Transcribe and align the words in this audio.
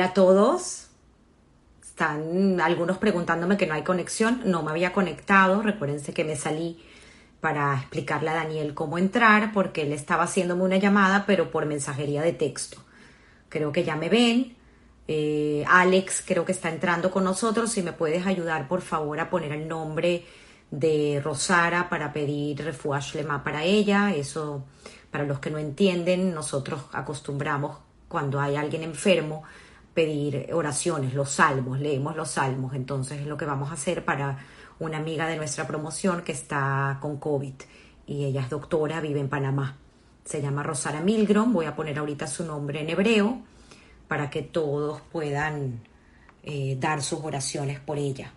A 0.00 0.14
todos. 0.14 0.88
Están 1.82 2.60
algunos 2.60 2.96
preguntándome 2.96 3.58
que 3.58 3.66
no 3.66 3.74
hay 3.74 3.82
conexión. 3.82 4.40
No 4.46 4.62
me 4.62 4.70
había 4.70 4.92
conectado. 4.92 5.60
Recuérdense 5.60 6.14
que 6.14 6.24
me 6.24 6.36
salí 6.36 6.82
para 7.40 7.74
explicarle 7.74 8.30
a 8.30 8.34
Daniel 8.34 8.72
cómo 8.72 8.96
entrar 8.96 9.52
porque 9.52 9.82
él 9.82 9.92
estaba 9.92 10.24
haciéndome 10.24 10.62
una 10.62 10.78
llamada, 10.78 11.24
pero 11.26 11.50
por 11.50 11.66
mensajería 11.66 12.22
de 12.22 12.32
texto. 12.32 12.78
Creo 13.50 13.72
que 13.72 13.84
ya 13.84 13.96
me 13.96 14.08
ven. 14.08 14.56
Eh, 15.08 15.64
Alex 15.68 16.22
creo 16.26 16.44
que 16.46 16.52
está 16.52 16.70
entrando 16.70 17.10
con 17.10 17.24
nosotros. 17.24 17.70
Si 17.70 17.82
me 17.82 17.92
puedes 17.92 18.26
ayudar, 18.26 18.68
por 18.68 18.80
favor, 18.80 19.20
a 19.20 19.28
poner 19.28 19.52
el 19.52 19.68
nombre 19.68 20.24
de 20.70 21.20
Rosara 21.22 21.90
para 21.90 22.12
pedir 22.12 22.64
refuash 22.64 23.16
lema 23.16 23.44
para 23.44 23.64
ella. 23.64 24.14
Eso, 24.14 24.64
para 25.10 25.24
los 25.24 25.40
que 25.40 25.50
no 25.50 25.58
entienden, 25.58 26.32
nosotros 26.32 26.82
acostumbramos 26.92 27.76
cuando 28.08 28.40
hay 28.40 28.56
alguien 28.56 28.82
enfermo 28.82 29.42
pedir 29.94 30.50
oraciones, 30.52 31.14
los 31.14 31.30
salmos, 31.30 31.80
leemos 31.80 32.16
los 32.16 32.30
salmos. 32.30 32.74
Entonces 32.74 33.20
es 33.20 33.26
lo 33.26 33.36
que 33.36 33.44
vamos 33.44 33.70
a 33.70 33.74
hacer 33.74 34.04
para 34.04 34.38
una 34.78 34.98
amiga 34.98 35.26
de 35.26 35.36
nuestra 35.36 35.66
promoción 35.66 36.22
que 36.22 36.32
está 36.32 36.98
con 37.00 37.18
COVID 37.18 37.54
y 38.06 38.24
ella 38.24 38.40
es 38.42 38.50
doctora, 38.50 39.00
vive 39.00 39.20
en 39.20 39.28
Panamá. 39.28 39.76
Se 40.24 40.42
llama 40.42 40.64
Rosara 40.64 41.00
Milgrom. 41.00 41.52
Voy 41.52 41.66
a 41.66 41.76
poner 41.76 41.98
ahorita 41.98 42.26
su 42.26 42.44
nombre 42.44 42.80
en 42.80 42.90
hebreo 42.90 43.40
para 44.08 44.28
que 44.30 44.42
todos 44.42 45.00
puedan 45.12 45.80
eh, 46.42 46.76
dar 46.80 47.02
sus 47.02 47.20
oraciones 47.20 47.78
por 47.78 47.98
ella. 47.98 48.32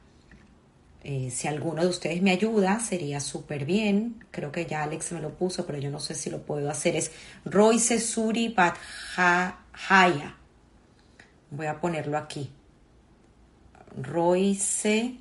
Eh, 1.03 1.31
si 1.31 1.47
alguno 1.47 1.81
de 1.81 1.87
ustedes 1.87 2.21
me 2.21 2.29
ayuda, 2.31 2.79
sería 2.79 3.19
súper 3.19 3.65
bien. 3.65 4.23
Creo 4.29 4.51
que 4.51 4.67
ya 4.67 4.83
Alex 4.83 5.11
me 5.13 5.21
lo 5.21 5.31
puso, 5.31 5.65
pero 5.65 5.79
yo 5.79 5.89
no 5.89 5.99
sé 5.99 6.13
si 6.13 6.29
lo 6.29 6.43
puedo 6.43 6.69
hacer. 6.69 6.95
Es 6.95 7.11
Royce 7.43 7.99
Suri 7.99 8.49
Badhaya. 8.55 10.37
Voy 11.53 11.67
a 11.67 11.79
ponerlo 11.79 12.17
aquí. 12.17 12.51
Royce 13.95 15.19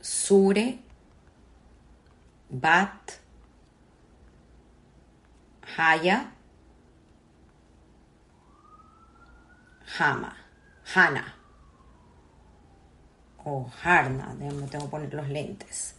Sure. 0.00 0.80
Bat. 2.50 3.12
Haya. 5.78 6.32
Hama. 9.98 10.36
Hana. 10.94 11.34
O 13.44 13.70
Harna, 13.84 14.34
tengo 14.70 14.84
que 14.84 14.90
poner 14.90 15.14
los 15.14 15.28
lentes. 15.28 15.94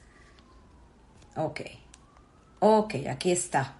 Ok, 1.35 1.61
ok, 2.59 2.95
aquí 3.09 3.31
está. 3.31 3.75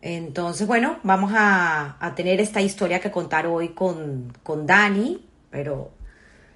Entonces, 0.00 0.66
bueno, 0.66 0.98
vamos 1.02 1.32
a, 1.34 1.96
a, 1.98 2.14
tener 2.14 2.40
esta 2.40 2.60
historia 2.60 3.00
que 3.00 3.10
contar 3.10 3.46
hoy 3.46 3.70
con, 3.70 4.32
con 4.42 4.66
Dani, 4.66 5.26
pero 5.50 5.90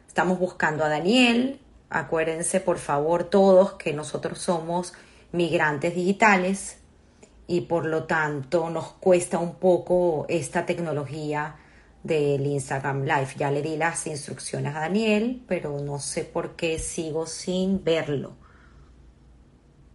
estamos 0.06 0.38
buscando 0.38 0.84
a 0.84 0.88
Daniel. 0.88 1.60
Acuérdense, 1.90 2.60
por 2.60 2.78
favor, 2.78 3.24
todos 3.24 3.72
que 3.74 3.92
nosotros 3.92 4.38
somos 4.38 4.94
migrantes 5.32 5.94
digitales 5.94 6.78
y 7.46 7.62
por 7.62 7.86
lo 7.86 8.04
tanto 8.04 8.70
nos 8.70 8.92
cuesta 8.92 9.38
un 9.38 9.56
poco 9.56 10.24
esta 10.28 10.64
tecnología 10.64 11.56
del 12.02 12.46
Instagram 12.46 13.02
Live. 13.02 13.34
Ya 13.36 13.50
le 13.50 13.62
di 13.62 13.76
las 13.76 14.06
instrucciones 14.06 14.74
a 14.74 14.80
Daniel, 14.80 15.42
pero 15.46 15.78
no 15.80 15.98
sé 15.98 16.24
por 16.24 16.56
qué 16.56 16.78
sigo 16.78 17.26
sin 17.26 17.82
verlo. 17.82 18.36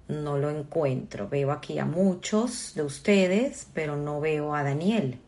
No 0.07 0.38
lo 0.38 0.50
encuentro. 0.50 1.28
Veo 1.28 1.51
aquí 1.51 1.79
a 1.79 1.85
muchos 1.85 2.73
de 2.75 2.84
ustedes, 2.84 3.68
pero 3.73 3.95
no 3.97 4.19
veo 4.22 4.56
a 4.56 4.63
Daniel. 4.63 5.19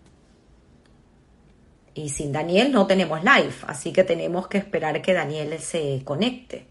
Y 1.93 2.09
sin 2.09 2.31
Daniel 2.31 2.71
no 2.71 2.87
tenemos 2.87 3.21
live, 3.23 3.53
así 3.67 3.91
que 3.91 4.03
tenemos 4.03 4.47
que 4.47 4.57
esperar 4.57 5.01
que 5.01 5.13
Daniel 5.13 5.59
se 5.59 6.01
conecte. 6.05 6.67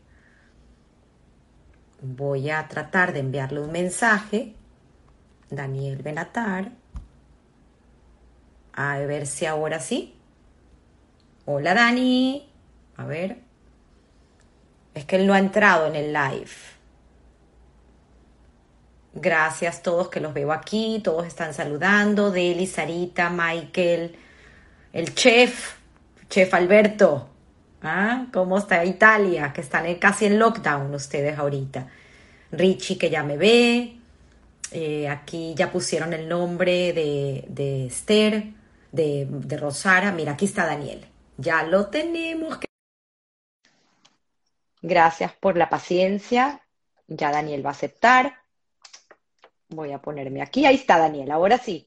Voy 2.01 2.49
a 2.49 2.67
tratar 2.69 3.13
de 3.13 3.21
enviarle 3.21 3.61
un 3.61 3.73
mensaje. 3.73 4.55
Daniel 5.51 5.97
Benatar. 5.99 6.71
A 8.73 8.99
ver 9.01 9.27
si 9.27 9.45
ahora 9.45 9.81
sí. 9.81 10.15
Hola 11.45 11.75
Dani. 11.75 12.49
A 12.97 13.05
ver. 13.05 13.39
Es 14.95 15.05
que 15.05 15.17
él 15.17 15.27
no 15.27 15.35
ha 15.35 15.39
entrado 15.39 15.89
en 15.89 15.97
el 15.97 16.13
live. 16.13 16.78
Gracias 19.15 19.79
a 19.79 19.83
todos 19.83 20.09
que 20.09 20.21
los 20.21 20.35
veo 20.35 20.53
aquí. 20.53 21.01
Todos 21.03 21.27
están 21.27 21.55
saludando. 21.55 22.31
Deli, 22.31 22.67
Sarita, 22.67 23.31
Michael, 23.31 24.17
el 24.93 25.15
chef, 25.15 25.77
chef 26.29 26.55
Alberto. 26.55 27.29
¿Ah? 27.83 28.27
¿Cómo 28.33 28.59
está 28.59 28.85
Italia? 28.85 29.53
Que 29.53 29.61
están 29.61 29.93
casi 29.97 30.27
en 30.27 30.39
lockdown 30.39 30.95
ustedes 30.95 31.39
ahorita. 31.39 31.89
Richie 32.53 32.99
que 32.99 33.11
ya 33.11 33.23
me 33.23 33.37
ve. 33.37 33.99
Eh, 34.73 35.09
aquí 35.09 35.55
ya 35.57 35.71
pusieron 35.73 36.13
el 36.13 36.29
nombre 36.29 36.93
de, 36.93 37.45
de 37.49 37.87
Esther 37.87 38.59
de, 38.93 39.57
Rosara. 39.59 40.13
Mira, 40.13 40.33
aquí 40.33 40.45
está 40.47 40.67
Daniel. 40.67 41.07
Ya 41.37 41.63
lo 41.63 41.89
tenemos. 41.89 42.59
Gracias 44.83 45.33
por 45.35 45.57
la 45.57 45.69
paciencia. 45.69 46.63
Ya 47.07 47.31
Daniel 47.31 47.65
va 47.65 47.71
a 47.71 47.73
aceptar. 47.73 48.43
Voy 49.71 49.93
a 49.93 50.01
ponerme 50.01 50.43
aquí. 50.43 50.67
Ahí 50.67 50.77
está 50.77 50.99
Daniel. 50.99 51.31
Ahora 51.31 51.59
sí. 51.59 51.87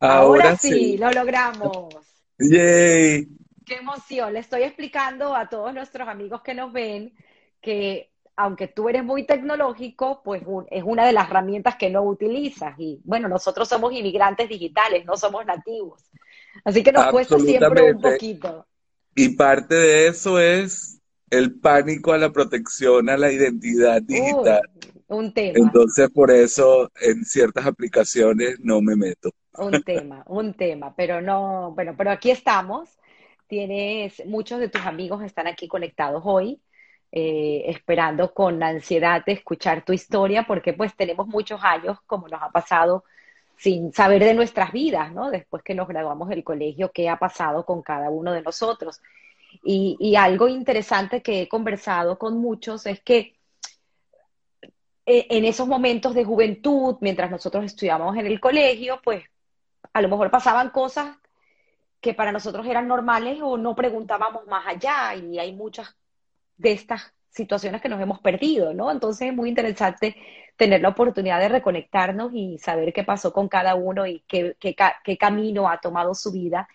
Ahora, 0.00 0.56
sí, 0.56 0.96
lo 0.96 1.10
logramos. 1.10 1.94
Yay. 2.38 3.26
Qué 3.64 3.74
emoción. 3.74 4.32
Le 4.32 4.40
estoy 4.40 4.62
explicando 4.62 5.34
a 5.34 5.48
todos 5.48 5.74
nuestros 5.74 6.08
amigos 6.08 6.42
que 6.42 6.54
nos 6.54 6.72
ven 6.72 7.14
que 7.60 8.12
aunque 8.36 8.68
tú 8.68 8.88
eres 8.88 9.02
muy 9.02 9.26
tecnológico, 9.26 10.22
pues 10.22 10.42
es 10.70 10.84
una 10.84 11.04
de 11.04 11.12
las 11.12 11.28
herramientas 11.28 11.74
que 11.74 11.90
no 11.90 12.04
utilizas. 12.04 12.78
Y 12.78 13.00
bueno, 13.02 13.28
nosotros 13.28 13.68
somos 13.68 13.92
inmigrantes 13.92 14.48
digitales, 14.48 15.04
no 15.04 15.16
somos 15.16 15.44
nativos. 15.44 16.04
Así 16.64 16.84
que 16.84 16.92
nos 16.92 17.08
cuesta 17.08 17.36
siempre 17.40 17.92
un 17.92 18.00
poquito. 18.00 18.64
Y 19.16 19.30
parte 19.30 19.74
de 19.74 20.06
eso 20.06 20.38
es 20.38 20.97
el 21.30 21.54
pánico 21.58 22.12
a 22.12 22.18
la 22.18 22.30
protección, 22.32 23.08
a 23.08 23.16
la 23.16 23.32
identidad 23.32 24.00
digital. 24.02 24.62
un 25.08 25.32
tema. 25.32 25.58
Entonces, 25.58 26.10
por 26.10 26.30
eso 26.30 26.90
en 27.00 27.24
ciertas 27.24 27.66
aplicaciones 27.66 28.58
no 28.60 28.80
me 28.80 28.96
meto. 28.96 29.30
Un 29.56 29.82
tema, 29.82 30.22
un 30.26 30.54
tema, 30.54 30.94
pero 30.94 31.20
no, 31.20 31.72
bueno, 31.74 31.94
pero 31.96 32.10
aquí 32.10 32.30
estamos. 32.30 32.88
Tienes, 33.46 34.22
muchos 34.26 34.60
de 34.60 34.68
tus 34.68 34.82
amigos 34.82 35.22
están 35.22 35.46
aquí 35.46 35.68
conectados 35.68 36.22
hoy. 36.24 36.60
Eh, 37.10 37.64
esperando 37.70 38.34
con 38.34 38.62
ansiedad 38.62 39.24
de 39.24 39.32
escuchar 39.32 39.82
tu 39.82 39.94
historia, 39.94 40.44
porque 40.46 40.74
pues 40.74 40.94
tenemos 40.94 41.26
muchos 41.26 41.58
años, 41.64 41.98
como 42.06 42.28
nos 42.28 42.42
ha 42.42 42.50
pasado, 42.50 43.04
sin 43.56 43.94
saber 43.94 44.22
de 44.22 44.34
nuestras 44.34 44.72
vidas, 44.72 45.12
¿no? 45.12 45.30
Después 45.30 45.62
que 45.62 45.74
nos 45.74 45.88
graduamos 45.88 46.28
del 46.28 46.44
colegio, 46.44 46.92
qué 46.92 47.08
ha 47.08 47.18
pasado 47.18 47.64
con 47.64 47.82
cada 47.82 48.10
uno 48.10 48.32
de 48.32 48.42
nosotros. 48.42 49.00
Y, 49.62 50.14
algo 50.16 50.48
interesante 50.48 51.22
que 51.22 51.42
he 51.42 51.48
conversado 51.48 52.18
con 52.18 52.38
muchos 52.38 52.86
es 52.86 53.00
que 53.00 53.36
eh, 55.06 55.26
en 55.30 55.44
esos 55.44 55.66
momentos 55.66 56.14
de 56.14 56.24
juventud, 56.24 56.96
mientras 57.00 57.30
nosotros 57.30 57.64
estudiábamos 57.64 58.16
en 58.16 58.26
el 58.26 58.40
colegio, 58.40 59.00
pues 59.02 59.24
a 59.92 60.02
lo 60.02 60.08
mejor 60.08 60.30
pasaban 60.30 60.70
cosas 60.70 61.16
que 62.00 62.14
para 62.14 62.32
nosotros 62.32 62.66
eran 62.66 62.86
normales 62.88 63.38
o 63.42 63.56
no 63.58 63.74
preguntábamos 63.74 64.46
más 64.46 64.66
allá 64.66 65.14
y 65.14 65.38
hay 65.38 65.52
muchas 65.52 65.96
de 66.56 66.72
estas 66.72 67.12
situaciones 67.30 67.80
que 67.80 67.88
nos 67.88 68.00
hemos 68.00 68.20
perdido, 68.20 68.74
¿no? 68.74 68.90
Entonces 68.90 69.28
es 69.28 69.34
muy 69.34 69.48
interesante 69.48 70.16
tener 70.56 70.80
la 70.80 70.88
oportunidad 70.88 71.38
de 71.40 71.48
reconectarnos 71.48 72.32
y 72.34 72.58
saber 72.58 72.92
qué 72.92 73.04
pasó 73.04 73.32
con 73.32 73.48
cada 73.48 73.74
uno 73.76 74.06
y 74.06 74.24
qué, 74.26 74.56
qué, 74.58 75.16
camino 75.16 75.68
ha 75.68 75.78
tomado 75.78 76.14
su 76.14 76.32
vida 76.32 76.68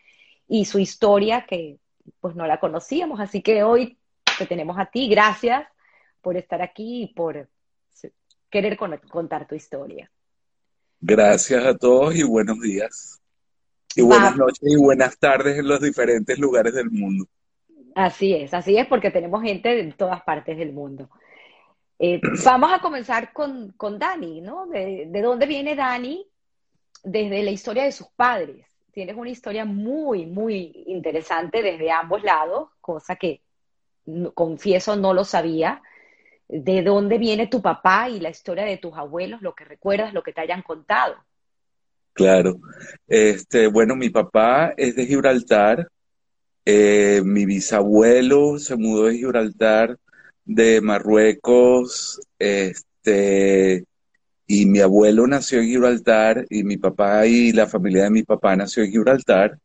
y 0.48 0.65
su 0.65 0.80
historia 0.80 1.45
que 1.45 1.80
pues 2.19 2.35
no 2.35 2.47
la 2.47 2.59
conocíamos. 2.59 3.19
Así 3.19 3.41
que 3.41 3.63
hoy 3.63 3.97
te 4.38 4.45
tenemos 4.45 4.77
a 4.77 4.85
ti, 4.85 5.09
gracias 5.09 5.67
por 6.21 6.38
estar 6.38 6.61
aquí 6.61 7.03
y 7.03 7.13
por 7.13 7.50
querer 8.50 8.77
contar 8.77 9.47
tu 9.47 9.55
historia. 9.55 10.09
Gracias 11.01 11.65
a 11.65 11.75
todos 11.75 12.15
y 12.15 12.23
buenos 12.23 12.59
días. 12.61 13.19
Y 13.95 14.01
buenas 14.01 14.35
noches 14.35 14.61
y 14.61 14.75
buenas 14.77 15.17
tardes 15.19 15.59
en 15.59 15.67
los 15.67 15.81
diferentes 15.81 16.39
lugares 16.39 16.73
del 16.73 16.89
mundo. 16.89 17.25
Así 17.95 18.33
es, 18.33 18.53
así 18.53 18.77
es, 18.77 18.88
porque 18.88 19.11
tenemos 19.11 19.44
gente 19.44 19.69
de 19.69 19.91
todas 19.91 20.23
partes 20.23 20.57
del 20.57 20.73
mundo. 20.73 21.09
Eh, 22.00 22.19
vamos 22.45 22.71
a 22.73 22.79
comenzar 22.79 23.33
con, 23.33 23.73
con 23.73 24.00
Dani, 24.00 24.41
¿no? 24.41 24.65
De, 24.67 25.09
dónde 25.21 25.45
viene 25.45 25.75
Dani? 25.75 26.25
Desde 27.03 27.44
la 27.44 27.51
historia 27.51 27.83
de 27.83 27.91
sus 27.91 28.07
padres. 28.15 28.65
Tienes 28.94 29.18
una 29.18 29.31
historia 29.31 29.66
muy, 29.66 30.28
muy 30.28 30.84
interesante 30.86 31.63
desde 31.63 31.90
ambos 31.90 32.24
lados, 32.24 32.69
cosa 32.80 33.16
que 33.16 33.42
confieso 34.36 34.95
no 34.95 35.16
lo 35.16 35.25
sabía. 35.25 35.81
¿De 36.48 36.84
dónde 36.84 37.18
viene 37.18 37.48
tu 37.48 37.60
papá 37.60 38.07
y 38.10 38.19
la 38.19 38.30
historia 38.30 38.66
de 38.66 38.78
tus 38.78 38.95
abuelos, 38.95 39.42
lo 39.42 39.56
que 39.56 39.66
recuerdas, 39.66 40.13
lo 40.13 40.22
que 40.22 40.31
te 40.31 40.42
hayan 40.42 40.62
contado? 40.62 41.16
Claro. 42.13 42.60
Este, 43.07 43.66
bueno, 43.66 43.95
mi 43.95 44.12
papá 44.12 44.75
es 44.78 44.96
de 44.96 45.07
Gibraltar. 45.07 45.89
Eh, 46.63 47.24
mi 47.25 47.46
bisabuelo 47.48 48.60
se 48.60 48.75
mudó 48.75 49.06
de 49.06 49.16
Gibraltar, 49.16 49.98
de 50.46 50.81
Marruecos, 50.81 52.22
este, 52.38 53.86
y 54.53 54.67
mi 54.67 54.79
abuelo 54.79 55.25
nació 55.25 55.59
en 55.59 55.67
Gibraltar, 55.67 56.45
y 56.47 56.63
mi 56.63 56.77
papá 56.77 57.25
y 57.25 57.51
la 57.51 57.65
familia 57.65 58.03
de 58.03 58.11
mi 58.11 58.23
papá 58.23 58.55
nació 58.55 58.83
en 58.83 58.91
Gibraltar. 58.91 59.57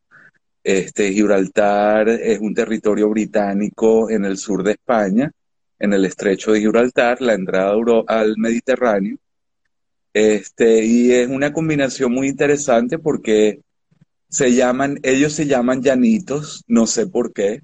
Este, 0.64 1.12
Gibraltar 1.12 2.08
es 2.08 2.38
un 2.40 2.54
territorio 2.54 3.10
británico 3.10 4.08
en 4.08 4.24
el 4.24 4.38
sur 4.38 4.62
de 4.62 4.72
España, 4.72 5.30
en 5.78 5.92
el 5.92 6.06
estrecho 6.06 6.52
de 6.52 6.60
Gibraltar, 6.60 7.20
la 7.20 7.34
entrada 7.34 7.74
al 8.06 8.36
Mediterráneo. 8.38 9.18
Este, 10.14 10.84
y 10.84 11.12
es 11.12 11.28
una 11.28 11.52
combinación 11.52 12.12
muy 12.12 12.28
interesante 12.28 12.98
porque 12.98 13.60
se 14.30 14.54
llaman, 14.54 14.98
ellos 15.02 15.34
se 15.34 15.46
llaman 15.46 15.82
llanitos, 15.82 16.64
no 16.66 16.86
sé 16.86 17.06
por 17.06 17.34
qué, 17.34 17.60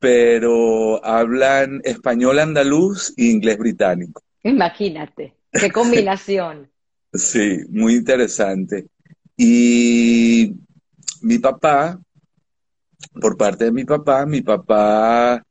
pero 0.00 1.04
hablan 1.04 1.80
español 1.84 2.40
andaluz 2.40 3.14
e 3.16 3.26
inglés 3.26 3.56
británico. 3.56 4.22
Imagínate, 4.42 5.34
qué 5.52 5.70
combinación. 5.72 6.70
sí, 7.12 7.58
muy 7.68 7.94
interesante. 7.94 8.86
Y 9.36 10.54
mi 11.22 11.38
papá, 11.38 12.00
por 13.20 13.36
parte 13.36 13.64
de 13.64 13.72
mi 13.72 13.84
papá, 13.84 14.26
mi 14.26 14.42
papá 14.42 15.42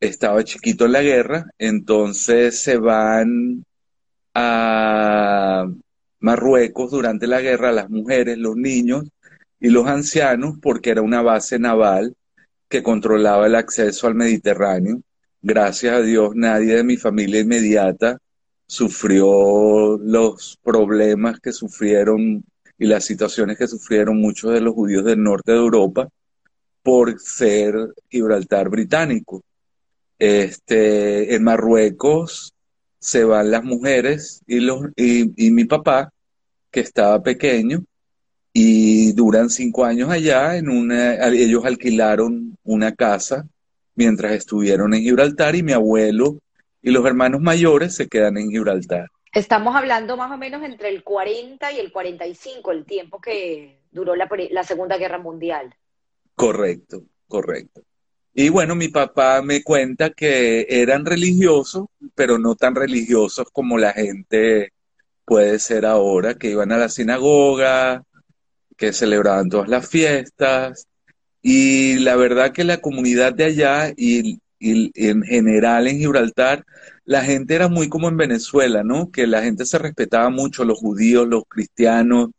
estaba 0.00 0.44
chiquito 0.44 0.86
en 0.86 0.92
la 0.92 1.02
guerra, 1.02 1.46
entonces 1.58 2.60
se 2.60 2.78
van 2.78 3.64
a 4.34 5.66
Marruecos 6.20 6.90
durante 6.90 7.26
la 7.26 7.40
guerra 7.40 7.70
las 7.72 7.90
mujeres, 7.90 8.38
los 8.38 8.56
niños 8.56 9.04
y 9.60 9.68
los 9.68 9.86
ancianos 9.86 10.56
porque 10.60 10.90
era 10.90 11.02
una 11.02 11.22
base 11.22 11.58
naval 11.58 12.16
que 12.68 12.82
controlaba 12.82 13.46
el 13.46 13.54
acceso 13.54 14.06
al 14.06 14.14
Mediterráneo. 14.14 15.02
Gracias 15.42 15.94
a 15.94 16.00
Dios 16.00 16.30
nadie 16.34 16.76
de 16.76 16.84
mi 16.84 16.96
familia 16.96 17.40
inmediata 17.40 18.18
sufrió 18.74 19.96
los 19.98 20.58
problemas 20.62 21.38
que 21.38 21.52
sufrieron 21.52 22.44
y 22.76 22.86
las 22.86 23.04
situaciones 23.04 23.56
que 23.56 23.68
sufrieron 23.68 24.20
muchos 24.20 24.52
de 24.52 24.60
los 24.60 24.74
judíos 24.74 25.04
del 25.04 25.22
norte 25.22 25.52
de 25.52 25.58
Europa 25.58 26.08
por 26.82 27.20
ser 27.20 27.74
Gibraltar 28.10 28.68
británico. 28.68 29.42
Este, 30.18 31.34
en 31.34 31.44
Marruecos 31.44 32.52
se 32.98 33.22
van 33.22 33.52
las 33.52 33.62
mujeres 33.62 34.42
y, 34.46 34.58
los, 34.58 34.82
y, 34.96 35.50
mi 35.52 35.64
papá, 35.66 36.12
que 36.70 36.80
estaba 36.80 37.22
pequeño, 37.22 37.84
y 38.52 39.12
duran 39.12 39.50
cinco 39.50 39.84
años 39.84 40.10
allá. 40.10 40.56
En 40.56 40.68
una, 40.68 41.14
ellos 41.28 41.64
alquilaron 41.64 42.56
una 42.64 42.92
casa 42.92 43.46
mientras 43.94 44.32
estuvieron 44.32 44.94
en 44.94 45.02
Gibraltar 45.02 45.54
y 45.54 45.62
mi 45.62 45.72
abuelo 45.72 46.38
y 46.84 46.90
los 46.90 47.04
hermanos 47.06 47.40
mayores 47.40 47.96
se 47.96 48.08
quedan 48.08 48.36
en 48.36 48.50
Gibraltar. 48.50 49.08
Estamos 49.32 49.74
hablando 49.74 50.18
más 50.18 50.30
o 50.30 50.36
menos 50.36 50.62
entre 50.62 50.90
el 50.90 51.02
40 51.02 51.72
y 51.72 51.78
el 51.78 51.90
45, 51.90 52.70
el 52.70 52.84
tiempo 52.84 53.20
que 53.20 53.80
duró 53.90 54.14
la, 54.14 54.28
la 54.50 54.62
Segunda 54.62 54.98
Guerra 54.98 55.18
Mundial. 55.18 55.74
Correcto, 56.36 57.02
correcto. 57.26 57.82
Y 58.34 58.50
bueno, 58.50 58.74
mi 58.74 58.88
papá 58.88 59.40
me 59.42 59.62
cuenta 59.62 60.10
que 60.10 60.66
eran 60.68 61.06
religiosos, 61.06 61.86
pero 62.14 62.38
no 62.38 62.54
tan 62.54 62.74
religiosos 62.74 63.46
como 63.50 63.78
la 63.78 63.92
gente 63.92 64.72
puede 65.24 65.58
ser 65.60 65.86
ahora, 65.86 66.34
que 66.34 66.50
iban 66.50 66.70
a 66.70 66.76
la 66.76 66.90
sinagoga, 66.90 68.04
que 68.76 68.92
celebraban 68.92 69.48
todas 69.48 69.68
las 69.68 69.88
fiestas. 69.88 70.86
Y 71.40 71.98
la 72.00 72.16
verdad 72.16 72.52
que 72.52 72.64
la 72.64 72.78
comunidad 72.78 73.32
de 73.32 73.44
allá 73.44 73.92
y, 73.96 74.38
en 74.94 75.22
general 75.22 75.86
en 75.86 75.98
Gibraltar, 75.98 76.64
la 77.04 77.22
gente 77.22 77.54
era 77.54 77.68
muy 77.68 77.88
como 77.88 78.08
en 78.08 78.16
Venezuela, 78.16 78.82
¿no? 78.82 79.10
Que 79.10 79.26
la 79.26 79.42
gente 79.42 79.66
se 79.66 79.78
respetaba 79.78 80.30
mucho, 80.30 80.64
los 80.64 80.78
judíos, 80.78 81.28
los 81.28 81.44
cristianos, 81.48 82.30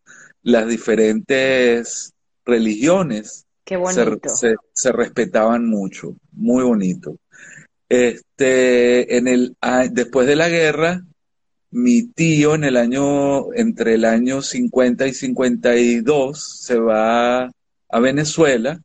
las 0.41 0.67
diferentes 0.67 2.13
religiones. 2.45 3.45
Qué 3.63 3.77
bonito. 3.77 4.29
Se, 4.73 4.91
respetaban 4.91 5.67
mucho, 5.67 6.15
muy 6.31 6.63
bonito. 6.63 7.17
Este, 7.89 9.17
en 9.17 9.27
el, 9.27 9.55
después 9.91 10.27
de 10.27 10.35
la 10.35 10.49
guerra, 10.49 11.03
mi 11.71 12.03
tío 12.03 12.55
en 12.55 12.63
el 12.63 12.77
año, 12.77 13.53
entre 13.53 13.95
el 13.95 14.05
año 14.05 14.41
50 14.41 15.07
y 15.07 15.13
52, 15.13 16.61
se 16.61 16.79
va 16.79 17.45
a 17.45 17.99
Venezuela 17.99 18.79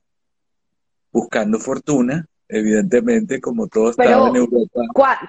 buscando 1.13 1.59
fortuna, 1.59 2.27
evidentemente, 2.51 3.41
como 3.41 3.69
todos 3.69 3.91
estaban 3.99 4.31
en 4.31 4.37
Europa. 4.37 4.81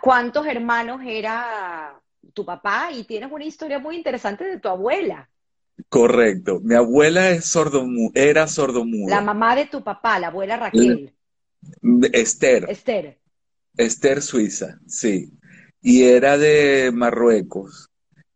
¿Cuántos 0.01 0.45
hermanos 0.47 1.01
era 1.05 1.99
tu 2.33 2.45
papá? 2.45 2.89
Y 2.91 3.03
tienes 3.03 3.31
una 3.31 3.45
historia 3.45 3.79
muy 3.79 3.95
interesante 3.95 4.43
de 4.43 4.59
tu 4.59 4.67
abuela. 4.67 5.29
Correcto. 5.89 6.59
Mi 6.61 6.75
abuela 6.75 7.31
es 7.31 7.45
sordomu 7.45 8.11
era 8.13 8.47
sordomuda. 8.47 9.15
La 9.15 9.21
mamá 9.21 9.55
de 9.55 9.65
tu 9.65 9.83
papá, 9.83 10.19
la 10.19 10.27
abuela 10.27 10.57
Raquel. 10.57 11.13
Esther. 12.13 12.65
Esther. 12.69 13.19
Esther 13.77 14.21
Suiza, 14.21 14.79
sí. 14.87 15.31
Y 15.81 16.03
era 16.03 16.37
de 16.37 16.91
Marruecos. 16.93 17.89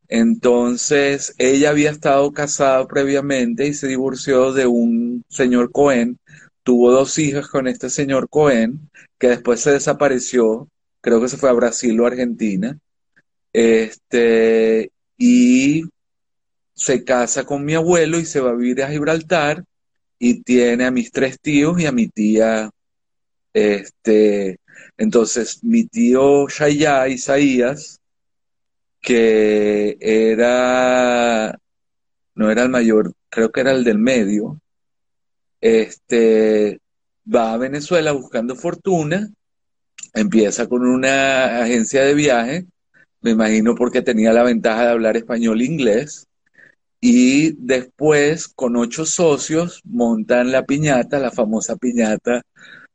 Entonces, 0.07 1.33
ella 1.37 1.71
había 1.71 1.89
estado 1.89 2.31
casada 2.31 2.87
previamente 2.87 3.67
y 3.67 3.73
se 3.73 3.87
divorció 3.87 4.53
de 4.53 4.67
un 4.67 5.23
señor 5.29 5.71
Cohen. 5.71 6.19
Tuvo 6.65 6.91
dos 6.91 7.19
hijas 7.19 7.47
con 7.47 7.67
este 7.67 7.91
señor 7.91 8.27
Cohen, 8.27 8.89
que 9.19 9.29
después 9.29 9.61
se 9.61 9.71
desapareció. 9.71 10.67
Creo 10.99 11.21
que 11.21 11.29
se 11.29 11.37
fue 11.37 11.51
a 11.51 11.53
Brasil 11.53 11.99
o 12.01 12.07
Argentina. 12.07 12.79
Este, 13.53 14.91
y 15.15 15.83
se 16.73 17.03
casa 17.03 17.45
con 17.45 17.63
mi 17.63 17.75
abuelo 17.75 18.17
y 18.17 18.25
se 18.25 18.39
va 18.39 18.49
a 18.49 18.55
vivir 18.55 18.81
a 18.81 18.89
Gibraltar 18.89 19.63
y 20.17 20.41
tiene 20.41 20.85
a 20.85 20.91
mis 20.91 21.11
tres 21.11 21.39
tíos 21.39 21.79
y 21.79 21.85
a 21.85 21.91
mi 21.91 22.07
tía. 22.07 22.71
Este, 23.53 24.59
entonces, 24.97 25.63
mi 25.63 25.85
tío 25.85 26.47
Shaya 26.47 27.07
Isaías, 27.07 27.99
que 29.01 29.97
era, 29.99 31.59
no 32.33 32.49
era 32.49 32.63
el 32.63 32.69
mayor, 32.69 33.13
creo 33.29 33.51
que 33.51 33.61
era 33.61 33.71
el 33.71 33.83
del 33.83 33.99
medio, 33.99 34.59
este, 35.65 36.79
va 37.25 37.53
a 37.53 37.57
Venezuela 37.57 38.11
buscando 38.11 38.55
fortuna, 38.55 39.31
empieza 40.13 40.67
con 40.67 40.85
una 40.85 41.63
agencia 41.63 42.03
de 42.03 42.13
viaje, 42.13 42.65
me 43.21 43.31
imagino 43.31 43.73
porque 43.73 44.03
tenía 44.03 44.31
la 44.31 44.43
ventaja 44.43 44.83
de 44.83 44.91
hablar 44.91 45.17
español 45.17 45.61
e 45.61 45.65
inglés, 45.65 46.27
y 47.01 47.53
después 47.57 48.47
con 48.47 48.75
ocho 48.75 49.07
socios 49.07 49.81
montan 49.85 50.51
la 50.51 50.65
piñata, 50.67 51.17
la 51.17 51.31
famosa 51.31 51.75
piñata 51.77 52.43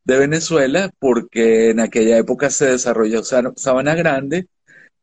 de 0.05 0.17
Venezuela, 0.17 0.89
porque 0.97 1.71
en 1.71 1.81
aquella 1.81 2.17
época 2.17 2.49
se 2.49 2.67
desarrolló 2.67 3.21
Sabana 3.23 3.95
Grande 3.95 4.47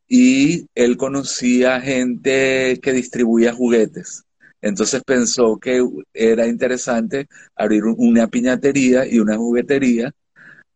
y 0.07 0.65
él 0.73 0.97
conocía 0.97 1.81
gente 1.81 2.79
que 2.81 2.93
distribuía 2.93 3.53
juguetes. 3.53 4.23
Entonces 4.61 5.01
pensó 5.05 5.57
que 5.57 5.83
era 6.13 6.47
interesante 6.47 7.27
abrir 7.55 7.83
una 7.85 8.27
piñatería 8.27 9.05
y 9.07 9.19
una 9.19 9.37
juguetería. 9.37 10.11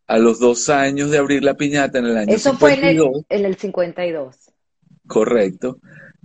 A 0.05 0.17
los 0.17 0.39
dos 0.39 0.69
años 0.69 1.11
de 1.11 1.17
abrir 1.17 1.43
la 1.43 1.55
piñata 1.55 1.97
en 1.97 2.05
el 2.05 2.17
año 2.17 2.35
Eso 2.35 2.53
fue 2.57 2.73
en 2.73 2.83
el, 2.83 3.25
en 3.29 3.45
el 3.45 3.55
52. 3.55 4.35
Correcto. 5.07 5.79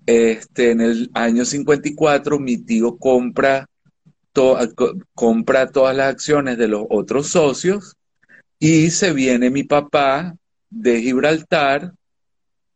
Este, 0.05 0.73
en 0.73 0.81
el 0.81 1.11
año 1.15 1.45
54 1.45 2.39
mi 2.39 2.57
tío 2.59 2.97
compra, 2.97 3.69
compra 5.15 5.71
todas 5.71 5.97
las 5.97 6.09
acciones 6.09 6.59
de 6.59 6.69
los 6.69 6.87
otros 6.91 7.29
socios 7.29 7.95
y 8.59 8.91
se 8.91 9.13
viene 9.13 9.51
mi 9.51 9.63
papá 9.63 10.35
de 10.71 11.01
Gibraltar 11.01 11.93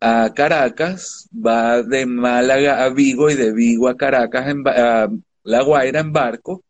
a 0.02 0.32
Caracas, 0.35 1.28
va 1.35 1.82
de 1.82 2.06
Málaga 2.06 2.85
a 2.85 2.90
Vigo 2.90 3.30
y 3.30 3.35
de 3.35 3.52
Vigo 3.52 3.88
a 3.88 3.97
Caracas, 3.97 4.49
en, 4.49 4.62
a 4.66 5.09
La 5.44 5.62
Guaira 5.62 6.00
en 6.00 6.12
barco, 6.12 6.62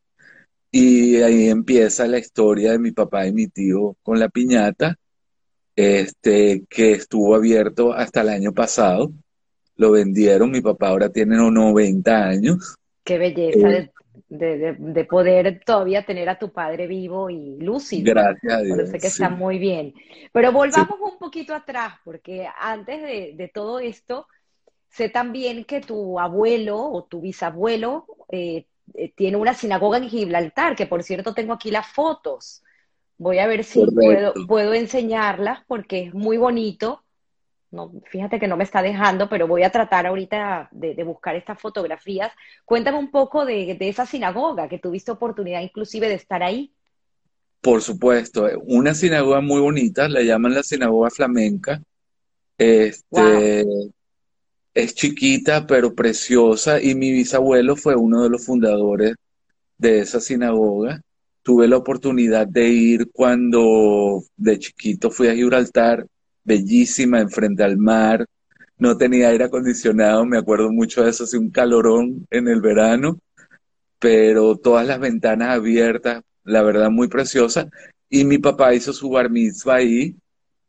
y 0.71 1.17
ahí 1.17 1.49
empieza 1.49 2.07
la 2.07 2.19
historia 2.19 2.73
de 2.73 2.79
mi 2.79 2.93
papá 2.93 3.27
y 3.27 3.33
mi 3.33 3.49
tío 3.49 3.97
con 4.03 4.19
la 4.21 4.29
piñata, 4.29 4.97
este, 5.75 6.65
que 6.69 6.93
estuvo 6.93 7.35
abierto 7.35 7.93
hasta 7.93 8.21
el 8.21 8.29
año 8.29 8.53
pasado 8.53 9.13
lo 9.77 9.91
vendieron, 9.91 10.51
mi 10.51 10.61
papá 10.61 10.89
ahora 10.89 11.09
tiene 11.09 11.37
90 11.37 12.25
años. 12.25 12.77
Qué 13.05 13.19
belleza 13.19 13.69
eh, 13.69 13.92
de, 14.33 15.05
poder 15.05 15.61
todavía 15.65 16.05
tener 16.05 16.29
a 16.29 16.39
tu 16.39 16.53
padre 16.53 16.87
vivo 16.87 17.29
y 17.29 17.59
lúcido. 17.59 18.15
Gracias 18.15 18.53
a 18.53 18.61
Dios. 18.61 18.77
Parece 18.77 18.99
que 18.99 19.07
está 19.07 19.29
muy 19.29 19.59
bien. 19.59 19.95
Pero 20.33 20.53
volvamos 20.53 20.99
un 21.01 21.19
poquito 21.19 21.55
atrás, 21.55 21.95
porque 22.05 22.49
antes 22.59 23.03
de, 23.37 23.51
todo 23.53 23.79
esto, 23.79 24.27
sé 24.89 25.09
también 25.11 25.65
que 25.65 25.81
tu 25.81 26.19
abuelo 26.19 26.79
o 26.79 27.05
tu 27.05 27.21
bisabuelo 27.21 28.07
eh, 28.31 28.67
eh, 28.95 29.13
tiene 29.15 29.37
una 29.37 29.55
sinagoga 29.55 29.99
en 29.99 30.09
Gibraltar, 30.09 30.77
que 30.77 30.87
por 30.87 31.03
cierto 31.03 31.35
tengo 31.35 31.53
aquí 31.53 31.71
las 31.71 31.87
fotos. 31.89 32.63
Voy 33.19 33.39
a 33.39 33.47
ver 33.47 33.65
si 33.65 33.85
puedo, 33.85 34.33
puedo, 34.49 34.73
enseñarlas 34.73 35.61
porque 35.67 36.05
es 36.05 36.15
muy 36.15 36.39
bonito. 36.39 37.05
No, 37.73 37.91
fíjate 38.11 38.39
que 38.39 38.47
no 38.47 38.59
me 38.59 38.65
está 38.65 38.83
dejando, 38.83 39.31
pero 39.31 39.49
voy 39.49 39.63
a 39.63 39.71
tratar 39.71 40.07
ahorita 40.07 40.69
de, 40.73 41.03
buscar 41.05 41.37
estas 41.37 41.59
fotografías. 41.59 42.31
Cuéntame 42.67 42.99
un 42.99 43.11
poco 43.11 43.47
de, 43.47 43.75
de, 43.75 43.89
esa 43.89 44.05
sinagoga, 44.05 44.69
que 44.69 44.79
tuviste 44.79 45.11
oportunidad 45.11 45.63
inclusive 45.63 46.07
de 46.07 46.15
estar 46.15 46.43
ahí. 46.43 46.75
Por 47.63 47.81
supuesto, 47.81 48.47
una 48.67 48.93
sinagoga 48.93 49.41
muy 49.41 49.61
bonita, 49.63 50.07
la 50.07 50.21
llaman 50.21 50.55
la 50.55 50.63
sinagoga 50.63 51.09
flamenca. 51.09 51.83
Este, 52.59 53.65
Es 54.75 54.95
chiquita, 54.95 55.67
pero 55.67 55.95
preciosa, 55.95 56.81
y 56.81 56.95
mi 56.95 57.11
bisabuelo 57.11 57.77
fue 57.77 57.97
uno 57.97 58.23
de 58.23 58.29
los 58.29 58.45
fundadores 58.45 59.15
de 59.79 60.01
esa 60.01 60.21
sinagoga. 60.21 61.01
Tuve 61.43 61.69
la 61.69 61.79
oportunidad 61.79 62.47
de 62.47 62.69
ir 62.69 63.11
cuando 63.13 64.23
de 64.37 64.59
chiquito 64.59 65.11
fui 65.11 65.29
a 65.29 65.35
Gibraltar, 65.35 66.07
bellísima, 66.45 67.21
enfrente 67.21 67.63
al 67.63 67.79
mar. 67.79 68.27
No 68.79 68.97
tenía 68.97 69.29
aire 69.29 69.45
acondicionado, 69.45 70.25
me 70.27 70.39
acuerdo 70.39 70.73
mucho 70.73 71.05
de 71.05 71.11
eso, 71.11 71.25
así 71.25 71.37
un 71.37 71.51
calorón 71.51 72.27
en 72.31 72.49
el 72.49 72.61
verano, 72.61 73.19
pero 73.99 74.57
todas 74.57 74.87
las 74.87 74.99
ventanas 74.99 75.51
abiertas, 75.51 76.23
la 76.45 76.63
verdad 76.63 76.91
muy 76.91 77.09
preciosa. 77.09 77.69
Y 78.09 78.25
mi 78.25 78.39
papá 78.39 78.75
hizo 78.75 78.93
su 78.93 79.09
bar 79.11 79.31
mitzvah 79.31 79.77
ahí 79.77 80.17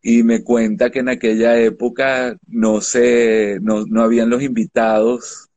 y 0.02 0.24
me 0.24 0.44
cuenta 0.44 0.92
que 0.92 1.00
en 1.00 1.10
aquella 1.10 1.58
época 1.60 2.38
no 2.46 2.82
se, 2.82 3.60
no, 3.62 3.86
no 3.86 4.04
habían 4.04 4.30
los 4.30 4.44
invitados, 4.44 5.50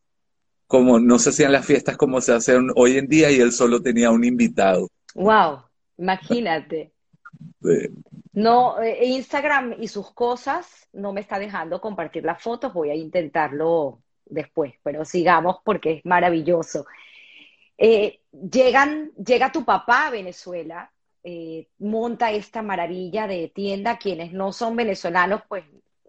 como 0.66 0.98
no 0.98 1.18
se 1.18 1.30
hacían 1.30 1.52
las 1.52 1.66
fiestas 1.66 1.96
como 1.96 2.20
se 2.20 2.32
hacen 2.32 2.70
hoy 2.74 2.96
en 2.96 3.06
día 3.06 3.30
y 3.30 3.40
él 3.40 3.52
solo 3.52 3.82
tenía 3.82 4.10
un 4.10 4.24
invitado. 4.24 4.88
Wow, 5.14 5.62
imagínate. 5.98 6.92
No, 8.32 8.80
eh, 8.82 9.06
Instagram 9.06 9.76
y 9.78 9.88
sus 9.88 10.12
cosas 10.12 10.88
no 10.92 11.12
me 11.12 11.20
está 11.20 11.38
dejando 11.38 11.80
compartir 11.80 12.24
las 12.24 12.42
fotos, 12.42 12.72
voy 12.72 12.90
a 12.90 12.94
intentarlo 12.94 14.02
después, 14.24 14.74
pero 14.82 15.04
sigamos 15.04 15.58
porque 15.64 15.92
es 15.94 16.04
maravilloso. 16.04 16.86
Eh, 17.78 18.20
llegan, 18.32 19.12
llega 19.12 19.52
tu 19.52 19.64
papá 19.64 20.06
a 20.06 20.10
Venezuela, 20.10 20.90
eh, 21.24 21.68
monta 21.78 22.30
esta 22.30 22.62
maravilla 22.62 23.26
de 23.26 23.48
tienda, 23.48 23.98
quienes 23.98 24.32
no 24.32 24.52
son 24.52 24.76
venezolanos, 24.76 25.42
pues 25.48 25.64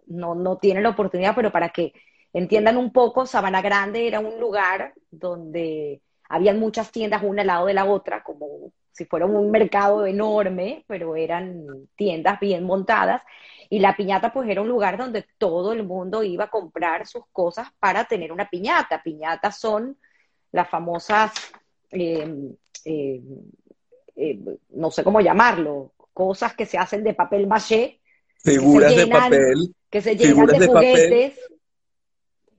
no, 0.06 0.34
no 0.34 0.56
tienen 0.58 0.82
la 0.82 0.90
oportunidad, 0.90 1.34
pero 1.34 1.50
para 1.50 1.70
que 1.70 1.92
entiendan 2.32 2.76
un 2.76 2.92
poco, 2.92 3.26
Sabana 3.26 3.62
Grande 3.62 4.06
era 4.06 4.20
un 4.20 4.38
lugar 4.38 4.94
donde 5.10 6.02
habían 6.28 6.58
muchas 6.58 6.92
tiendas 6.92 7.22
una 7.22 7.42
al 7.42 7.48
lado 7.48 7.66
de 7.66 7.74
la 7.74 7.84
otra, 7.84 8.22
como 8.22 8.72
si 8.92 9.04
fuera 9.04 9.26
un 9.26 9.50
mercado 9.50 10.06
enorme, 10.06 10.84
pero 10.86 11.16
eran 11.16 11.88
tiendas 11.96 12.40
bien 12.40 12.64
montadas. 12.64 13.22
Y 13.70 13.78
la 13.80 13.96
piñata 13.96 14.32
pues 14.32 14.48
era 14.48 14.62
un 14.62 14.68
lugar 14.68 14.96
donde 14.96 15.26
todo 15.36 15.72
el 15.72 15.84
mundo 15.84 16.22
iba 16.22 16.44
a 16.44 16.50
comprar 16.50 17.06
sus 17.06 17.24
cosas 17.32 17.68
para 17.78 18.04
tener 18.04 18.32
una 18.32 18.48
piñata. 18.48 19.02
Piñatas 19.02 19.58
son 19.58 19.96
las 20.52 20.68
famosas, 20.68 21.32
eh, 21.90 22.26
eh, 22.84 23.20
eh, 24.16 24.38
no 24.70 24.90
sé 24.90 25.04
cómo 25.04 25.20
llamarlo, 25.20 25.92
cosas 26.12 26.54
que 26.54 26.66
se 26.66 26.78
hacen 26.78 27.04
de 27.04 27.14
papel 27.14 27.46
maché. 27.46 28.00
Figuras 28.42 28.96
de 28.96 29.06
papel. 29.06 29.74
Que 29.90 30.00
se 30.00 30.16
llenan 30.16 30.46
de, 30.46 30.66
juguetes. 30.66 31.38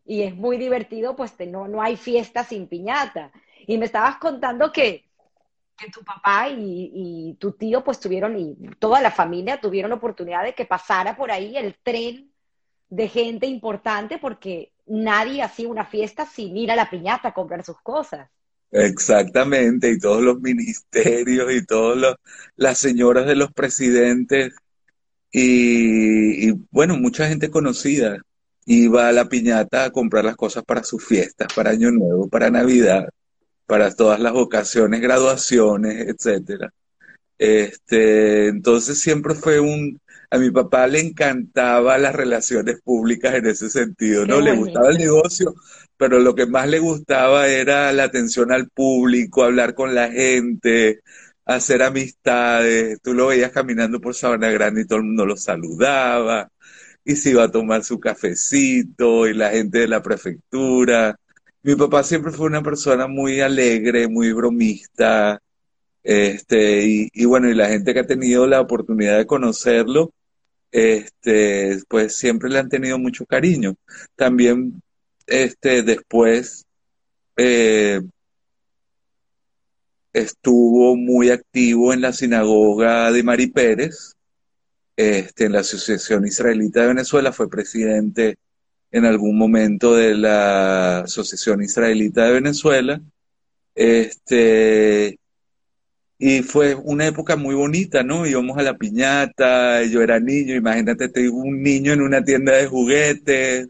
Y 0.05 0.23
es 0.23 0.35
muy 0.35 0.57
divertido, 0.57 1.15
pues 1.15 1.33
no, 1.47 1.67
no 1.67 1.81
hay 1.81 1.97
fiesta 1.97 2.43
sin 2.43 2.67
piñata. 2.67 3.31
Y 3.67 3.77
me 3.77 3.85
estabas 3.85 4.17
contando 4.17 4.71
que 4.71 5.08
que 5.79 5.91
tu 5.91 6.03
papá 6.03 6.49
y, 6.49 7.35
tu 7.39 7.53
tío 7.53 7.83
pues 7.83 7.99
tuvieron, 7.99 8.37
y 8.37 8.55
toda 8.79 9.01
la 9.01 9.11
familia 9.11 9.59
tuvieron 9.59 9.91
oportunidad 9.91 10.43
de 10.43 10.53
que 10.53 10.65
pasara 10.65 11.15
por 11.15 11.31
ahí 11.31 11.55
el 11.57 11.75
tren 11.81 12.31
de 12.89 13.07
gente 13.07 13.45
importante 13.45 14.17
porque 14.17 14.71
nadie 14.87 15.41
hacía 15.41 15.67
una 15.67 15.85
fiesta 15.85 16.25
sin 16.25 16.57
ir 16.57 16.71
a 16.71 16.75
la 16.75 16.89
piñata 16.89 17.29
a 17.29 17.33
comprar 17.33 17.63
sus 17.63 17.79
cosas. 17.81 18.29
Exactamente, 18.71 19.91
y 19.91 19.99
todos 19.99 20.21
los 20.21 20.39
ministerios 20.39 21.51
y 21.51 21.65
todas 21.65 22.15
las 22.55 22.77
señoras 22.77 23.25
de 23.25 23.35
los 23.35 23.51
presidentes 23.51 24.53
y, 25.31 26.49
y, 26.49 26.53
bueno, 26.71 26.97
mucha 26.97 27.27
gente 27.27 27.49
conocida 27.49 28.17
iba 28.65 29.07
a 29.07 29.11
la 29.11 29.25
piñata 29.25 29.85
a 29.85 29.91
comprar 29.91 30.25
las 30.25 30.35
cosas 30.35 30.63
para 30.63 30.83
sus 30.83 31.03
fiestas, 31.03 31.47
para 31.55 31.71
Año 31.71 31.89
Nuevo, 31.91 32.27
para 32.29 32.51
Navidad 32.51 33.09
para 33.69 33.93
todas 33.93 34.19
las 34.19 34.33
ocasiones, 34.33 34.99
graduaciones, 34.99 36.07
etcétera. 36.07 36.73
Este, 37.37 38.47
entonces 38.47 38.99
siempre 38.99 39.35
fue 39.35 39.59
un, 39.59 40.01
a 40.31 40.39
mi 40.39 40.49
papá 40.49 40.87
le 40.87 40.99
encantaba 40.99 41.99
las 41.99 42.15
relaciones 42.15 42.81
públicas 42.81 43.35
en 43.35 43.45
ese 43.45 43.69
sentido, 43.69 44.25
¿no? 44.25 44.41
Le 44.41 44.55
gustaba 44.55 44.89
el 44.89 44.97
negocio, 44.97 45.53
pero 45.97 46.17
lo 46.17 46.33
que 46.33 46.47
más 46.47 46.67
le 46.67 46.79
gustaba 46.79 47.47
era 47.47 47.93
la 47.93 48.05
atención 48.05 48.51
al 48.51 48.69
público, 48.69 49.43
hablar 49.43 49.75
con 49.75 49.93
la 49.93 50.09
gente, 50.09 51.01
hacer 51.45 51.83
amistades. 51.83 52.99
Tú 53.03 53.13
lo 53.13 53.27
veías 53.27 53.51
caminando 53.51 54.01
por 54.01 54.15
Sabana 54.15 54.49
Grande 54.49 54.81
y 54.81 54.85
todo 54.85 54.97
el 54.97 55.05
mundo 55.05 55.27
lo 55.27 55.37
saludaba, 55.37 56.49
y 57.05 57.15
se 57.15 57.29
iba 57.31 57.43
a 57.43 57.51
tomar 57.51 57.83
su 57.83 57.99
cafecito, 57.99 59.27
y 59.27 59.35
la 59.35 59.51
gente 59.51 59.77
de 59.79 59.87
la 59.87 60.01
prefectura. 60.01 61.19
Mi 61.61 61.75
papá 61.75 62.03
siempre 62.03 62.31
fue 62.31 62.47
una 62.47 62.63
persona 62.63 63.07
muy 63.07 63.41
alegre, 63.41 64.07
muy 64.07 64.31
bromista, 64.31 65.41
este, 66.03 67.09
y, 67.13 67.25
bueno, 67.25 67.49
y 67.49 67.53
la 67.53 67.67
gente 67.69 67.93
que 67.93 67.99
ha 67.99 68.07
tenido 68.07 68.47
la 68.47 68.61
oportunidad 68.61 69.17
de 69.17 69.25
conocerlo, 69.27 70.13
este, 70.71 71.79
pues 71.89 72.15
siempre 72.17 72.49
le 72.49 72.59
han 72.59 72.69
tenido 72.69 72.97
mucho 72.97 73.25
cariño. 73.25 73.75
También, 74.15 74.81
este, 75.27 75.83
después, 75.83 76.65
eh, 77.37 78.01
estuvo 80.13 80.95
muy 80.95 81.29
activo 81.29 81.93
en 81.93 82.01
la 82.01 82.13
sinagoga 82.13 83.11
de 83.11 83.23
Mari 83.23 83.47
Pérez, 83.47 84.15
este, 84.95 85.45
en 85.45 85.53
la 85.53 85.59
Asociación 85.61 86.25
Israelita 86.25 86.81
de 86.81 86.87
Venezuela, 86.87 87.31
fue 87.31 87.49
presidente 87.49 88.37
en 88.91 89.05
algún 89.05 89.37
momento 89.37 89.95
de 89.95 90.15
la 90.15 90.99
Asociación 90.99 91.61
Israelita 91.61 92.25
de 92.25 92.33
Venezuela. 92.33 93.01
Este, 93.75 95.19
y 96.17 96.41
fue 96.41 96.75
una 96.75 97.07
época 97.07 97.35
muy 97.37 97.55
bonita, 97.55 98.03
¿no? 98.03 98.25
Íbamos 98.25 98.57
a 98.57 98.63
la 98.63 98.77
piñata, 98.77 99.83
yo 99.83 100.01
era 100.01 100.19
niño, 100.19 100.55
imagínate, 100.55 101.07
tengo 101.09 101.37
un 101.37 101.63
niño 101.63 101.93
en 101.93 102.01
una 102.01 102.23
tienda 102.23 102.53
de 102.57 102.67
juguetes, 102.67 103.69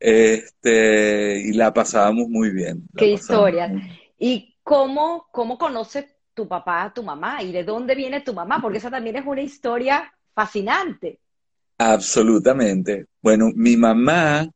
este, 0.00 1.40
y 1.40 1.52
la 1.52 1.72
pasábamos 1.72 2.28
muy 2.28 2.50
bien. 2.50 2.82
Qué 2.96 3.12
historia. 3.12 3.70
¿Y 4.18 4.56
cómo, 4.64 5.28
cómo 5.30 5.58
conoce 5.58 6.08
tu 6.34 6.48
papá 6.48 6.84
a 6.84 6.94
tu 6.94 7.02
mamá? 7.02 7.42
¿Y 7.42 7.52
de 7.52 7.62
dónde 7.62 7.94
viene 7.94 8.22
tu 8.22 8.34
mamá? 8.34 8.60
Porque 8.60 8.78
esa 8.78 8.90
también 8.90 9.16
es 9.16 9.26
una 9.26 9.42
historia 9.42 10.12
fascinante. 10.34 11.20
Absolutamente. 11.80 13.06
Bueno, 13.22 13.52
mi 13.54 13.74
mamá 13.74 14.50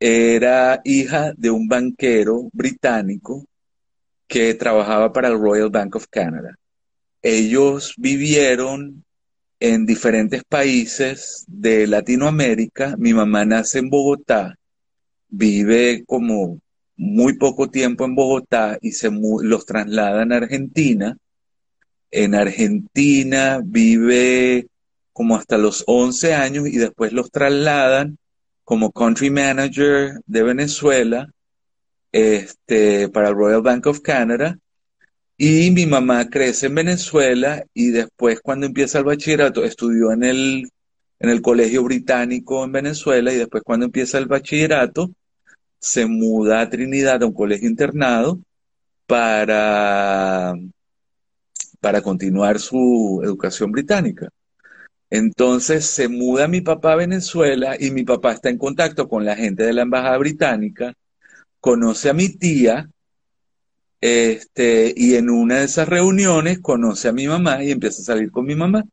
era 0.00 0.80
hija 0.82 1.34
de 1.36 1.50
un 1.50 1.68
banquero 1.68 2.48
británico 2.54 3.44
que 4.26 4.54
trabajaba 4.54 5.12
para 5.12 5.28
el 5.28 5.38
Royal 5.38 5.68
Bank 5.68 5.96
of 5.96 6.06
Canada. 6.08 6.56
Ellos 7.20 7.92
vivieron 7.98 9.04
en 9.60 9.84
diferentes 9.84 10.42
países 10.42 11.44
de 11.48 11.86
Latinoamérica. 11.86 12.96
Mi 12.96 13.12
mamá 13.12 13.44
nace 13.44 13.80
en 13.80 13.90
Bogotá, 13.90 14.56
vive 15.28 16.02
como 16.06 16.60
muy 16.96 17.34
poco 17.36 17.68
tiempo 17.68 18.06
en 18.06 18.14
Bogotá 18.14 18.78
y 18.80 18.92
se 18.92 19.10
los 19.10 19.66
trasladan 19.66 20.32
a 20.32 20.38
Argentina. 20.38 21.14
En 22.10 22.34
Argentina 22.34 23.60
vive 23.62 24.68
como 25.18 25.34
hasta 25.34 25.58
los 25.58 25.82
11 25.88 26.32
años 26.34 26.68
y 26.68 26.78
después 26.78 27.12
los 27.12 27.32
trasladan 27.32 28.18
como 28.62 28.92
country 28.92 29.30
manager 29.30 30.20
de 30.26 30.42
Venezuela 30.44 31.28
este, 32.12 33.08
para 33.08 33.30
el 33.30 33.34
Royal 33.34 33.62
Bank 33.62 33.88
of 33.88 34.00
Canada. 34.00 34.56
Y 35.36 35.72
mi 35.72 35.86
mamá 35.86 36.28
crece 36.30 36.66
en 36.66 36.76
Venezuela 36.76 37.64
y 37.74 37.90
después 37.90 38.38
cuando 38.40 38.66
empieza 38.66 38.98
el 38.98 39.06
bachillerato 39.06 39.64
estudió 39.64 40.12
en 40.12 40.22
el, 40.22 40.70
en 41.18 41.30
el 41.30 41.42
Colegio 41.42 41.82
Británico 41.82 42.64
en 42.64 42.70
Venezuela 42.70 43.32
y 43.32 43.38
después 43.38 43.64
cuando 43.64 43.86
empieza 43.86 44.18
el 44.18 44.26
bachillerato 44.26 45.10
se 45.80 46.06
muda 46.06 46.60
a 46.60 46.70
Trinidad 46.70 47.24
a 47.24 47.26
un 47.26 47.34
colegio 47.34 47.68
internado 47.68 48.38
para, 49.04 50.54
para 51.80 52.02
continuar 52.02 52.60
su 52.60 53.20
educación 53.24 53.72
británica. 53.72 54.30
Entonces 55.10 55.86
se 55.86 56.08
muda 56.08 56.48
mi 56.48 56.60
papá 56.60 56.92
a 56.92 56.96
Venezuela 56.96 57.76
y 57.78 57.90
mi 57.90 58.04
papá 58.04 58.32
está 58.32 58.50
en 58.50 58.58
contacto 58.58 59.08
con 59.08 59.24
la 59.24 59.36
gente 59.36 59.64
de 59.64 59.72
la 59.72 59.82
Embajada 59.82 60.18
Británica, 60.18 60.94
conoce 61.60 62.10
a 62.10 62.14
mi 62.14 62.28
tía 62.28 62.88
Este, 64.00 64.92
y 64.96 65.16
en 65.16 65.28
una 65.30 65.58
de 65.58 65.64
esas 65.64 65.88
reuniones 65.88 66.60
conoce 66.60 67.08
a 67.08 67.12
mi 67.12 67.26
mamá 67.26 67.64
y 67.64 67.72
empieza 67.72 68.02
a 68.02 68.04
salir 68.04 68.30
con 68.30 68.46
mi 68.46 68.54
mamá. 68.54 68.84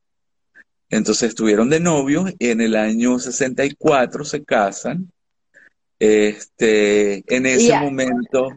Entonces 0.90 1.30
estuvieron 1.30 1.70
de 1.70 1.80
novios 1.80 2.32
y 2.40 2.50
en 2.50 2.62
el 2.62 2.76
año 2.76 3.20
64 3.20 4.24
se 4.26 4.44
casan. 4.44 5.12
Este, 6.00 7.24
en 7.34 7.46
ese 7.46 7.78
momento, 7.80 8.48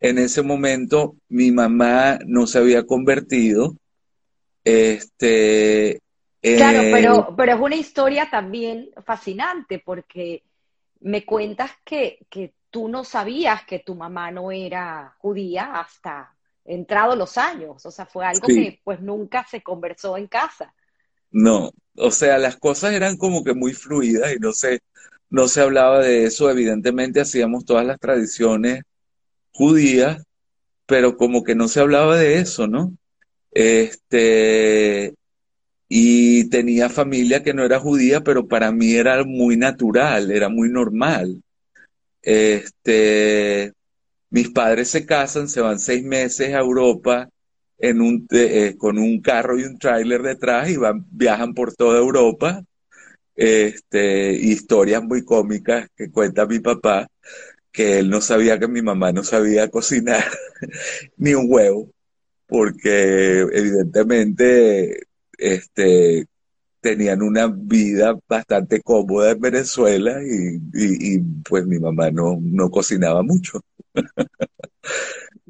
en 0.00 0.18
ese 0.18 0.42
momento 0.42 1.16
mi 1.28 1.50
mamá 1.50 2.18
no 2.26 2.46
se 2.46 2.58
había 2.58 2.84
convertido. 2.84 3.76
Este, 4.64 6.00
claro, 6.40 6.80
pero, 6.92 7.34
pero 7.36 7.54
es 7.54 7.60
una 7.60 7.76
historia 7.76 8.28
también 8.30 8.90
fascinante 9.04 9.78
porque 9.78 10.42
me 11.00 11.24
cuentas 11.24 11.70
que, 11.84 12.26
que 12.28 12.54
tú 12.70 12.88
no 12.88 13.04
sabías 13.04 13.64
que 13.64 13.80
tu 13.80 13.94
mamá 13.94 14.30
no 14.30 14.52
era 14.52 15.14
judía 15.18 15.80
hasta 15.80 16.34
entrado 16.64 17.16
los 17.16 17.36
años, 17.36 17.84
o 17.84 17.90
sea, 17.90 18.06
fue 18.06 18.24
algo 18.24 18.46
que 18.46 18.80
pues 18.84 19.00
nunca 19.00 19.46
se 19.50 19.62
conversó 19.62 20.16
en 20.16 20.28
casa. 20.28 20.72
No, 21.30 21.72
o 21.96 22.10
sea, 22.10 22.38
las 22.38 22.56
cosas 22.56 22.92
eran 22.92 23.16
como 23.16 23.42
que 23.44 23.54
muy 23.54 23.72
fluidas 23.72 24.32
y 24.34 24.38
no 24.38 24.52
se, 24.52 24.80
no 25.30 25.48
se 25.48 25.60
hablaba 25.62 26.00
de 26.00 26.24
eso, 26.24 26.50
evidentemente 26.50 27.20
hacíamos 27.20 27.64
todas 27.64 27.86
las 27.86 27.98
tradiciones 27.98 28.82
judías, 29.52 30.22
pero 30.86 31.16
como 31.16 31.42
que 31.42 31.54
no 31.54 31.68
se 31.68 31.80
hablaba 31.80 32.16
de 32.16 32.38
eso, 32.38 32.66
¿no? 32.66 32.92
Este, 33.52 35.14
y 35.92 36.48
tenía 36.50 36.88
familia 36.88 37.42
que 37.42 37.52
no 37.52 37.64
era 37.64 37.80
judía, 37.80 38.22
pero 38.22 38.46
para 38.46 38.70
mí 38.70 38.94
era 38.94 39.24
muy 39.24 39.56
natural, 39.56 40.30
era 40.30 40.48
muy 40.48 40.68
normal. 40.70 41.42
Este, 42.22 43.72
mis 44.30 44.50
padres 44.50 44.88
se 44.88 45.04
casan, 45.04 45.48
se 45.48 45.60
van 45.60 45.80
seis 45.80 46.04
meses 46.04 46.54
a 46.54 46.60
Europa 46.60 47.28
en 47.78 48.00
un, 48.02 48.26
eh, 48.30 48.76
con 48.78 48.98
un 48.98 49.20
carro 49.20 49.58
y 49.58 49.64
un 49.64 49.78
tráiler 49.78 50.22
detrás 50.22 50.70
y 50.70 50.76
van, 50.76 51.06
viajan 51.10 51.54
por 51.54 51.74
toda 51.74 51.98
Europa. 51.98 52.62
Este, 53.34 54.32
historias 54.34 55.02
muy 55.02 55.24
cómicas 55.24 55.88
que 55.96 56.10
cuenta 56.10 56.46
mi 56.46 56.60
papá, 56.60 57.08
que 57.72 57.98
él 57.98 58.10
no 58.10 58.20
sabía 58.20 58.60
que 58.60 58.68
mi 58.68 58.82
mamá 58.82 59.12
no 59.12 59.24
sabía 59.24 59.68
cocinar 59.70 60.24
ni 61.16 61.34
un 61.34 61.46
huevo, 61.48 61.90
porque 62.46 63.40
evidentemente 63.52 65.09
este, 65.40 66.26
tenían 66.80 67.22
una 67.22 67.46
vida 67.46 68.14
bastante 68.28 68.82
cómoda 68.82 69.32
en 69.32 69.40
Venezuela 69.40 70.18
y, 70.22 71.18
pues 71.48 71.66
mi 71.66 71.78
mamá 71.78 72.10
no, 72.10 72.38
no 72.40 72.70
cocinaba 72.70 73.22
mucho. 73.22 73.60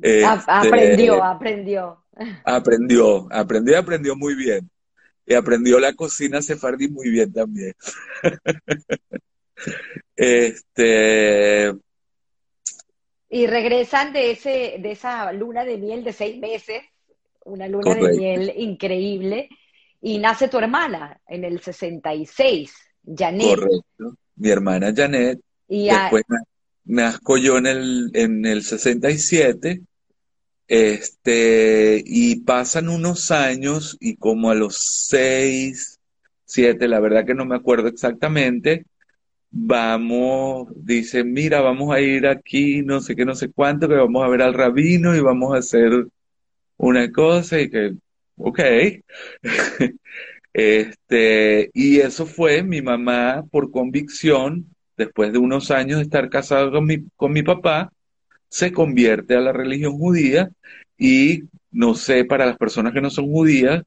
Este, 0.02 0.24
aprendió, 0.24 1.22
aprendió. 1.22 2.04
Aprendió, 2.42 3.28
aprendió 3.30 3.78
aprendió 3.78 4.16
muy 4.16 4.34
bien. 4.34 4.70
Y 5.26 5.34
aprendió 5.34 5.78
la 5.78 5.92
cocina 5.92 6.40
sefardí 6.40 6.88
muy 6.88 7.10
bien 7.10 7.30
también. 7.30 7.74
este. 10.16 11.74
Y 13.28 13.46
regresan 13.46 14.14
de 14.14 14.30
ese, 14.30 14.76
de 14.80 14.92
esa 14.92 15.30
luna 15.34 15.66
de 15.66 15.76
miel 15.76 16.02
de 16.02 16.14
seis 16.14 16.38
meses, 16.38 16.82
una 17.44 17.68
luna 17.68 17.94
de 17.94 18.16
miel 18.16 18.54
increíble 18.56 19.50
y 20.00 20.18
nace 20.18 20.48
tu 20.48 20.58
hermana 20.58 21.20
en 21.26 21.44
el 21.44 21.60
66, 21.60 22.72
Janet. 23.04 23.46
Correcto, 23.46 24.16
mi 24.36 24.48
hermana 24.48 24.92
Janet. 24.94 25.40
Y 25.68 25.88
Después 25.88 26.24
nazco 26.84 27.36
yo 27.36 27.58
en 27.58 27.66
el, 27.66 28.10
en 28.14 28.44
el 28.44 28.62
67. 28.62 29.82
Este, 30.66 32.00
y 32.06 32.42
pasan 32.42 32.88
unos 32.88 33.32
años 33.32 33.96
y 33.98 34.14
como 34.16 34.50
a 34.50 34.54
los 34.54 34.78
seis, 34.78 35.98
siete, 36.44 36.86
la 36.86 37.00
verdad 37.00 37.26
que 37.26 37.34
no 37.34 37.44
me 37.44 37.56
acuerdo 37.56 37.88
exactamente, 37.88 38.86
vamos, 39.50 40.68
dicen, 40.76 41.32
mira, 41.32 41.60
vamos 41.60 41.92
a 41.92 42.00
ir 42.00 42.28
aquí, 42.28 42.82
no 42.82 43.00
sé 43.00 43.16
qué, 43.16 43.24
no 43.24 43.34
sé 43.34 43.50
cuánto, 43.50 43.88
que 43.88 43.96
vamos 43.96 44.24
a 44.24 44.28
ver 44.28 44.42
al 44.42 44.54
rabino 44.54 45.16
y 45.16 45.20
vamos 45.20 45.54
a 45.54 45.58
hacer 45.58 46.06
una 46.76 47.10
cosa 47.10 47.60
y 47.60 47.68
que 47.68 47.94
ok. 48.40 48.60
este, 50.52 51.70
y 51.74 52.00
eso 52.00 52.26
fue 52.26 52.62
mi 52.62 52.82
mamá 52.82 53.44
por 53.50 53.70
convicción, 53.70 54.66
después 54.96 55.32
de 55.32 55.38
unos 55.38 55.70
años 55.70 55.98
de 55.98 56.04
estar 56.04 56.28
casado 56.28 56.70
con 56.72 56.84
mi, 56.86 57.04
con 57.16 57.32
mi 57.32 57.42
papá, 57.42 57.92
se 58.48 58.72
convierte 58.72 59.36
a 59.36 59.40
la 59.40 59.52
religión 59.52 59.96
judía 59.98 60.50
y 60.98 61.44
no 61.70 61.94
sé, 61.94 62.24
para 62.24 62.46
las 62.46 62.58
personas 62.58 62.92
que 62.92 63.00
no 63.00 63.10
son 63.10 63.26
judías, 63.26 63.82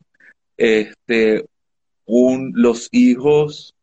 este, 0.57 1.45
un, 2.05 2.53
los 2.55 2.89
hijos, 2.91 3.75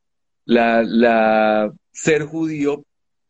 la, 0.44 0.82
la, 0.82 1.72
ser 1.92 2.24
judío 2.24 2.84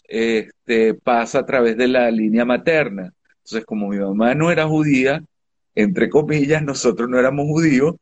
este, 0.04 0.94
pasa 0.94 1.40
a 1.40 1.46
través 1.46 1.76
de 1.76 1.88
la 1.88 2.10
línea 2.10 2.44
materna. 2.44 3.12
Entonces, 3.38 3.64
como 3.64 3.88
mi 3.88 3.98
mamá 3.98 4.34
no 4.34 4.50
era 4.50 4.66
judía, 4.66 5.22
entre 5.74 6.08
comillas, 6.10 6.62
nosotros 6.62 7.08
no 7.08 7.18
éramos 7.18 7.46
judíos, 7.46 7.96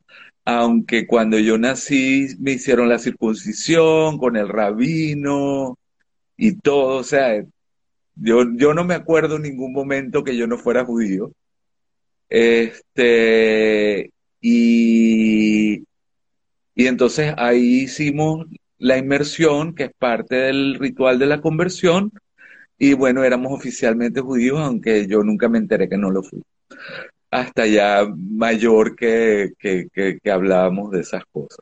aunque 0.45 1.07
cuando 1.07 1.37
yo 1.39 1.57
nací 1.57 2.27
me 2.39 2.53
hicieron 2.53 2.89
la 2.89 2.99
circuncisión 2.99 4.17
con 4.17 4.35
el 4.37 4.49
rabino 4.49 5.77
y 6.37 6.53
todo, 6.55 6.97
o 6.97 7.03
sea, 7.03 7.43
yo, 8.15 8.45
yo 8.55 8.73
no 8.73 8.83
me 8.85 8.95
acuerdo 8.95 9.37
en 9.37 9.43
ningún 9.43 9.73
momento 9.73 10.23
que 10.23 10.37
yo 10.37 10.47
no 10.47 10.57
fuera 10.57 10.85
judío. 10.85 11.31
Este, 12.29 14.11
y, 14.41 15.83
y 16.75 16.87
entonces 16.87 17.33
ahí 17.37 17.83
hicimos 17.83 18.47
la 18.77 18.97
inmersión, 18.97 19.75
que 19.75 19.85
es 19.85 19.91
parte 19.97 20.35
del 20.35 20.75
ritual 20.75 21.19
de 21.19 21.25
la 21.27 21.41
conversión, 21.41 22.11
y 22.77 22.93
bueno, 22.93 23.23
éramos 23.23 23.51
oficialmente 23.53 24.21
judíos, 24.21 24.59
aunque 24.59 25.07
yo 25.07 25.23
nunca 25.23 25.49
me 25.49 25.57
enteré 25.57 25.89
que 25.89 25.97
no 25.97 26.11
lo 26.11 26.23
fui 26.23 26.41
hasta 27.31 27.65
ya 27.67 28.07
mayor 28.15 28.95
que, 28.95 29.51
que, 29.59 30.31
hablábamos 30.31 30.91
de 30.91 31.01
esas 31.01 31.23
cosas. 31.25 31.59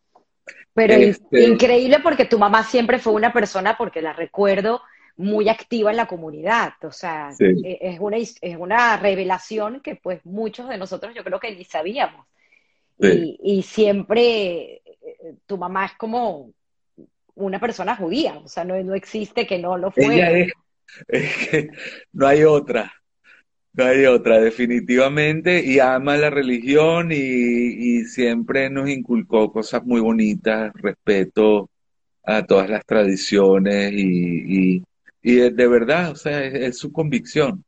Pero 0.74 0.94
este 0.94 1.44
increíble 1.44 2.00
porque 2.02 2.26
tu 2.26 2.38
mamá 2.38 2.64
siempre 2.64 3.00
fue 3.00 3.14
una 3.14 3.34
persona, 3.34 3.76
porque 3.78 4.02
la 4.02 4.14
recuerdo, 4.14 4.82
muy 5.18 5.50
activa 5.50 5.90
en 5.90 5.98
la 5.98 6.08
comunidad. 6.08 6.74
O 6.84 6.92
sea, 6.92 7.32
e, 7.40 7.80
es, 7.82 8.00
una, 8.00 8.18
es 8.18 8.58
una 8.58 8.98
revelación 8.98 9.82
que 9.82 9.96
pues 9.96 10.24
muchos 10.26 10.70
de 10.70 10.78
nosotros 10.78 11.14
yo 11.16 11.24
creo 11.24 11.40
que 11.40 11.56
ni 11.56 11.64
sabíamos. 11.64 12.26
Y, 13.00 13.62
siempre 13.62 14.82
eh, 14.86 15.36
tu 15.46 15.58
mamá 15.58 15.86
es 15.86 15.94
como 15.94 16.52
una 17.36 17.60
persona 17.60 17.96
judía, 17.96 18.36
o 18.44 18.48
sea, 18.48 18.64
no, 18.64 18.76
no 18.84 18.96
existe 18.96 19.46
que 19.46 19.60
no 19.60 19.78
lo 19.78 19.92
fuera. 19.92 20.48
no 22.14 22.28
hay 22.28 22.44
otra. 22.44 22.92
No 23.78 23.86
hay 23.86 24.08
otra, 24.08 24.40
definitivamente, 24.40 25.63
y 25.63 25.80
ama 25.80 26.18
la 26.18 26.32
religión 26.32 27.12
y, 27.12 28.06
siempre 28.06 28.72
nos 28.72 28.90
inculcó 28.90 29.52
cosas 29.52 29.86
muy 29.86 30.02
bonitas, 30.02 30.74
respeto 30.74 31.70
a 32.24 32.44
todas 32.44 32.72
las 32.72 32.84
tradiciones 32.84 33.94
y, 33.94 34.82
de, 35.22 35.68
verdad, 35.68 36.10
o 36.10 36.16
sea, 36.16 36.44
es, 36.44 36.80
su 36.80 36.92
convicción. 36.92 37.63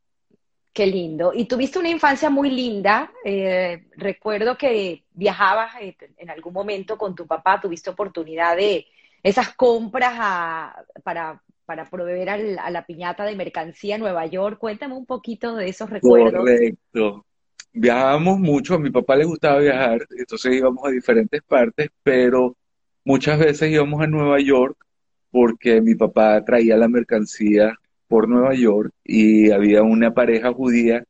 Qué 0.74 0.88
lindo. 0.88 1.32
Y 1.32 1.46
tuviste 1.46 1.78
una 1.78 1.90
infancia 1.90 2.32
muy 2.32 2.50
linda. 2.50 3.12
Eh, 3.24 3.86
recuerdo 3.96 4.58
que 4.58 5.04
viajabas 5.14 5.76
eh, 5.80 5.96
en 6.18 6.32
algún 6.32 6.54
momento 6.54 6.98
con 6.98 7.14
tu 7.14 7.28
papá, 7.28 7.62
tuviste 7.62 7.92
oportunidad 7.92 8.58
de 8.58 8.88
esas 9.22 9.54
compras 9.54 10.74
para 11.04 11.40
para 11.70 11.88
proveer 11.88 12.30
a 12.32 12.72
la 12.72 12.84
piñata 12.84 13.26
de 13.26 13.36
mercancía 13.36 13.94
en 13.94 14.02
Nueva 14.02 14.26
York. 14.26 14.58
Cuéntame 14.58 14.96
un 14.96 15.06
poquito 15.06 15.56
de 15.56 15.70
esos 15.70 15.88
recuerdos. 15.88 16.42
Correcto. 16.42 17.28
Viajábamos 17.72 18.40
mucho, 18.40 18.74
a 18.74 18.80
mi 18.80 18.90
papá 18.90 19.16
le 19.16 19.26
gustaba 19.26 19.60
viajar, 19.60 20.00
entonces 20.18 20.56
íbamos 20.56 20.84
a 20.84 20.90
diferentes 20.90 21.44
partes, 21.44 21.92
pero 22.02 22.58
muchas 23.06 23.38
veces 23.38 23.70
íbamos 23.70 24.02
a 24.02 24.08
Nueva 24.08 24.40
York 24.40 24.84
porque 25.30 25.80
mi 25.80 25.94
papá 25.94 26.44
traía 26.44 26.76
la 26.76 26.88
mercancía 26.88 27.76
por 28.08 28.28
Nueva 28.28 28.56
York 28.56 28.92
y 29.04 29.52
había 29.52 29.84
una 29.84 30.12
pareja 30.12 30.52
judía, 30.52 31.04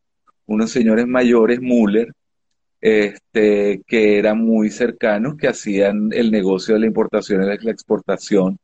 unos 0.46 0.72
señores 0.72 1.08
mayores, 1.08 1.62
Müller, 1.62 2.12
este, 2.82 3.82
que 3.88 4.20
eran 4.20 4.40
muy 4.40 4.72
cercanos, 4.72 5.38
que 5.38 5.48
hacían 5.48 6.10
el 6.12 6.32
negocio 6.32 6.74
de 6.74 6.82
la 6.82 6.88
importación 6.88 7.44
y 7.44 7.46
la 7.46 7.72
exportación 7.72 8.60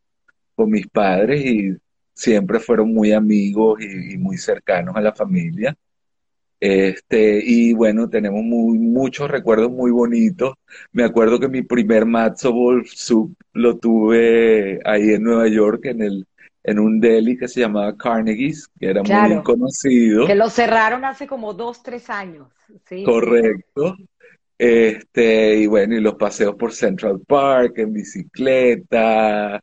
con 0.55 0.69
mis 0.71 0.87
padres 0.87 1.45
y 1.45 1.84
siempre 2.15 2.59
fueron 2.59 2.93
muy 2.93 3.11
amigos 3.11 3.79
y, 3.81 4.17
muy 4.17 4.37
cercanos 4.37 4.95
a 4.95 5.01
la 5.01 5.13
familia. 5.13 5.75
Este, 6.59 7.43
y 7.45 7.73
bueno, 7.73 8.09
tenemos 8.09 8.41
muy, 8.41 8.79
muchos 8.79 9.29
recuerdos 9.29 9.69
muy 9.69 9.91
bonitos. 9.91 10.55
Me 10.93 11.03
acuerdo 11.03 11.39
que 11.39 11.49
mi 11.49 11.61
primer 11.61 12.05
matzo 12.05 12.53
ball 12.53 12.87
soup 12.87 13.35
lo 13.53 13.77
tuve 13.77 14.79
ahí 14.85 15.11
en 15.11 15.23
Nueva 15.23 15.47
York, 15.47 15.85
en 15.85 16.01
el, 16.01 16.25
en 16.63 16.79
un 16.79 16.99
deli 16.99 17.37
que 17.37 17.47
se 17.47 17.59
llamaba 17.59 17.95
Carnegie's, 17.95 18.67
que 18.79 18.89
era 18.89 19.03
muy 19.03 19.43
conocido. 19.43 20.25
Que 20.25 20.35
lo 20.35 20.49
cerraron 20.49 21.05
hace 21.05 21.27
como 21.27 21.53
dos, 21.53 21.83
tres 21.83 22.09
años. 22.09 22.47
¿sí? 22.85 23.03
Correcto. 23.03 23.97
Este, 24.57 25.57
y 25.57 25.67
bueno, 25.67 25.95
y 25.95 25.99
los 25.99 26.15
paseos 26.15 26.55
por 26.55 26.71
Central 26.71 27.19
Park 27.27 27.77
en 27.79 27.93
bicicleta. 27.93 29.61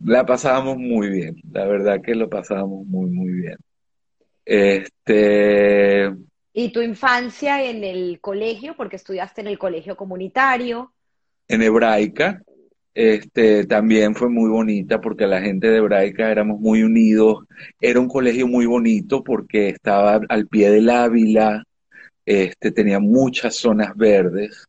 La 0.00 0.24
pasábamos 0.24 0.76
muy 0.76 1.08
bien, 1.10 1.36
la 1.52 1.66
verdad 1.66 2.00
que 2.00 2.14
lo 2.14 2.28
pasábamos 2.28 2.86
muy, 2.86 3.10
muy 3.10 3.32
bien. 3.32 3.56
Este. 4.44 6.10
¿Y 6.52 6.70
tu 6.70 6.80
infancia 6.80 7.62
en 7.64 7.84
el 7.84 8.20
colegio? 8.20 8.74
Porque 8.76 8.96
estudiaste 8.96 9.40
en 9.40 9.48
el 9.48 9.58
colegio 9.58 9.96
comunitario. 9.96 10.92
En 11.46 11.62
hebraica. 11.62 12.42
Este, 12.94 13.64
también 13.64 14.16
fue 14.16 14.28
muy 14.28 14.50
bonita 14.50 15.00
porque 15.00 15.28
la 15.28 15.40
gente 15.40 15.68
de 15.68 15.76
Hebraica 15.76 16.32
éramos 16.32 16.58
muy 16.58 16.82
unidos. 16.82 17.44
Era 17.80 18.00
un 18.00 18.08
colegio 18.08 18.48
muy 18.48 18.66
bonito 18.66 19.22
porque 19.22 19.68
estaba 19.68 20.20
al 20.28 20.48
pie 20.48 20.70
del 20.70 20.90
Ávila, 20.90 21.62
este, 22.26 22.72
tenía 22.72 22.98
muchas 22.98 23.54
zonas 23.54 23.96
verdes. 23.96 24.66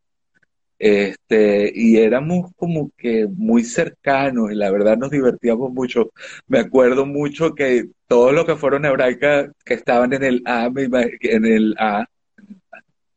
Este, 0.80 1.72
y 1.76 1.98
éramos 1.98 2.52
como 2.56 2.92
que 2.98 3.28
muy 3.28 3.64
cercanos 3.64 4.52
y 4.52 4.56
la 4.56 4.72
verdad 4.72 4.98
nos 4.98 5.12
divertíamos 5.12 5.72
mucho. 5.74 6.12
Me 6.48 6.60
acuerdo 6.60 7.06
mucho 7.06 7.54
que 7.54 7.90
todos 8.08 8.34
los 8.34 8.46
que 8.46 8.56
fueron 8.56 8.86
Hebraica, 8.86 9.52
que 9.66 9.74
estaban 9.74 10.14
en 10.14 10.24
el 10.24 10.42
A, 10.46 10.72
en 10.74 11.46
el 11.46 11.76
A, 11.78 12.08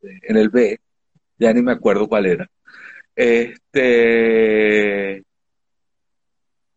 en 0.02 0.36
el 0.36 0.48
B, 0.50 0.78
ya 1.38 1.52
ni 1.52 1.62
me 1.62 1.72
acuerdo 1.72 2.08
cuál 2.08 2.26
era 2.26 2.50
este, 3.16 5.16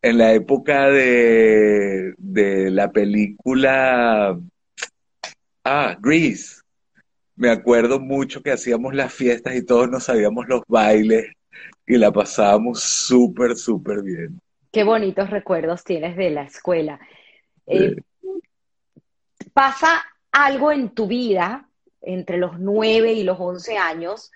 en 0.02 0.18
la 0.18 0.32
época 0.34 0.90
de, 0.90 2.14
de 2.18 2.70
la 2.70 2.90
película, 2.92 4.38
ah, 5.64 5.96
Grease, 6.00 6.60
me 7.36 7.50
acuerdo 7.50 8.00
mucho 8.00 8.42
que 8.42 8.52
hacíamos 8.52 8.94
las 8.94 9.12
fiestas 9.12 9.54
y 9.54 9.64
todos 9.64 9.88
nos 9.88 10.04
sabíamos 10.04 10.48
los 10.48 10.62
bailes 10.66 11.32
y 11.86 11.96
la 11.96 12.12
pasábamos 12.12 12.80
súper, 12.82 13.56
súper 13.56 14.02
bien. 14.02 14.40
Qué 14.72 14.84
bonitos 14.84 15.30
recuerdos 15.30 15.84
tienes 15.84 16.16
de 16.16 16.30
la 16.30 16.42
escuela. 16.42 16.98
Eh, 17.66 17.96
¿Pasa 19.52 20.04
algo 20.32 20.72
en 20.72 20.90
tu 20.90 21.06
vida 21.06 21.68
entre 22.02 22.38
los 22.38 22.58
nueve 22.58 23.12
y 23.12 23.24
los 23.24 23.38
once 23.40 23.76
años 23.78 24.30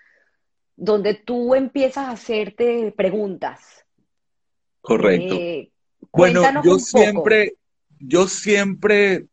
donde 0.75 1.13
tú 1.13 1.53
empiezas 1.53 2.07
a 2.07 2.11
hacerte 2.11 2.91
preguntas. 2.97 3.85
Correcto. 4.81 5.35
Eh, 5.35 5.69
bueno, 6.11 6.41
yo 6.63 6.79
siempre, 6.79 7.53
yo 7.99 8.27
siempre 8.27 9.27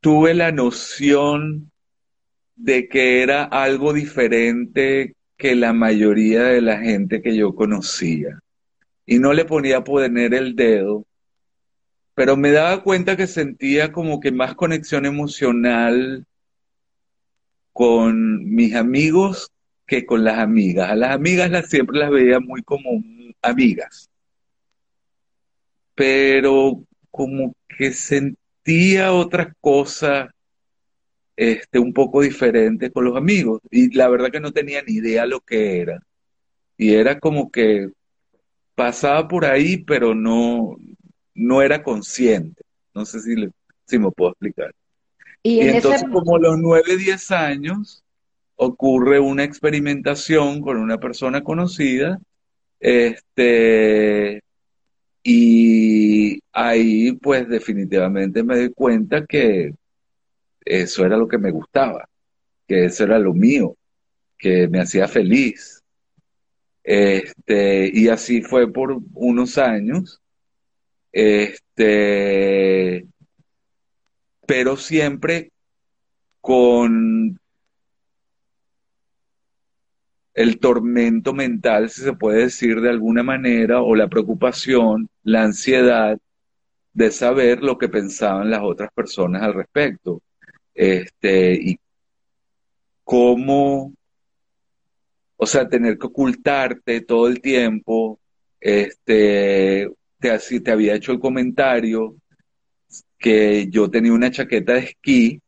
tuve 0.00 0.32
la 0.32 0.52
noción 0.52 1.69
de 2.62 2.88
que 2.88 3.22
era 3.22 3.44
algo 3.44 3.94
diferente 3.94 5.14
que 5.38 5.54
la 5.54 5.72
mayoría 5.72 6.42
de 6.44 6.60
la 6.60 6.78
gente 6.78 7.22
que 7.22 7.34
yo 7.34 7.54
conocía. 7.54 8.40
Y 9.06 9.18
no 9.18 9.32
le 9.32 9.46
ponía 9.46 9.78
a 9.78 9.84
el 10.34 10.54
dedo, 10.54 11.06
pero 12.14 12.36
me 12.36 12.50
daba 12.52 12.82
cuenta 12.82 13.16
que 13.16 13.26
sentía 13.26 13.92
como 13.92 14.20
que 14.20 14.30
más 14.30 14.54
conexión 14.54 15.06
emocional 15.06 16.26
con 17.72 18.44
mis 18.54 18.74
amigos 18.74 19.50
que 19.86 20.04
con 20.04 20.22
las 20.22 20.38
amigas. 20.38 20.90
A 20.90 20.96
las 20.96 21.14
amigas 21.14 21.50
las, 21.50 21.70
siempre 21.70 21.98
las 21.98 22.10
veía 22.10 22.40
muy 22.40 22.62
como 22.62 23.02
amigas. 23.40 24.10
Pero 25.94 26.84
como 27.10 27.54
que 27.78 27.92
sentía 27.92 29.12
otras 29.14 29.54
cosas 29.60 30.28
este, 31.40 31.78
un 31.78 31.94
poco 31.94 32.20
diferentes 32.20 32.92
con 32.92 33.02
los 33.02 33.16
amigos. 33.16 33.62
Y 33.70 33.96
la 33.96 34.10
verdad 34.10 34.30
que 34.30 34.40
no 34.40 34.52
tenía 34.52 34.82
ni 34.82 34.96
idea 34.96 35.24
lo 35.24 35.40
que 35.40 35.80
era. 35.80 36.02
Y 36.76 36.92
era 36.92 37.18
como 37.18 37.50
que 37.50 37.88
pasaba 38.74 39.26
por 39.26 39.46
ahí, 39.46 39.78
pero 39.78 40.14
no, 40.14 40.76
no 41.34 41.62
era 41.62 41.82
consciente. 41.82 42.62
No 42.94 43.06
sé 43.06 43.20
si, 43.20 43.34
si 43.86 43.98
me 43.98 44.10
puedo 44.10 44.32
explicar. 44.32 44.74
Y, 45.42 45.60
entonces, 45.60 46.04
como 46.12 46.36
los 46.36 46.58
nueve, 46.58 46.98
diez 46.98 47.30
años, 47.30 48.04
ocurre 48.56 49.18
una 49.18 49.42
experimentación 49.42 50.60
con 50.60 50.76
una 50.76 50.98
persona 50.98 51.42
conocida, 51.42 52.20
este, 52.80 54.42
y 55.22 56.38
ahí 56.52 57.12
pues 57.12 57.48
definitivamente 57.48 58.42
me 58.42 58.58
di 58.58 58.68
cuenta 58.68 59.24
que 59.24 59.72
eso 60.64 61.04
era 61.04 61.16
lo 61.16 61.28
que 61.28 61.38
me 61.38 61.50
gustaba, 61.50 62.08
que 62.66 62.86
eso 62.86 63.04
era 63.04 63.18
lo 63.18 63.34
mío, 63.34 63.76
que 64.38 64.68
me 64.68 64.80
hacía 64.80 65.08
feliz. 65.08 65.82
Este, 66.82 67.90
y 67.92 68.08
así 68.08 68.42
fue 68.42 68.72
por 68.72 68.98
unos 69.14 69.58
años. 69.58 70.20
Este, 71.12 73.06
pero 74.46 74.76
siempre 74.76 75.52
con 76.40 77.38
el 80.34 80.58
tormento 80.58 81.32
mental, 81.34 81.90
si 81.90 82.02
se 82.02 82.12
puede 82.14 82.42
decir 82.44 82.80
de 82.80 82.90
alguna 82.90 83.22
manera, 83.22 83.82
o 83.82 83.94
la 83.94 84.08
preocupación, 84.08 85.08
la 85.22 85.42
ansiedad 85.42 86.18
de 86.92 87.10
saber 87.10 87.62
lo 87.62 87.78
que 87.78 87.88
pensaban 87.88 88.50
las 88.50 88.62
otras 88.62 88.90
personas 88.92 89.42
al 89.42 89.54
respecto. 89.54 90.22
Este, 90.80 91.52
y 91.52 91.78
cómo, 93.04 93.92
o 95.36 95.46
sea, 95.46 95.68
tener 95.68 95.98
que 95.98 96.06
ocultarte 96.06 97.02
todo 97.02 97.28
el 97.28 97.42
tiempo, 97.42 98.18
este, 98.58 99.90
te, 100.18 100.60
te 100.60 100.70
había 100.70 100.94
hecho 100.94 101.12
el 101.12 101.20
comentario 101.20 102.16
que 103.18 103.68
yo 103.68 103.90
tenía 103.90 104.14
una 104.14 104.30
chaqueta 104.30 104.72
de 104.72 104.78
esquí 104.78 105.42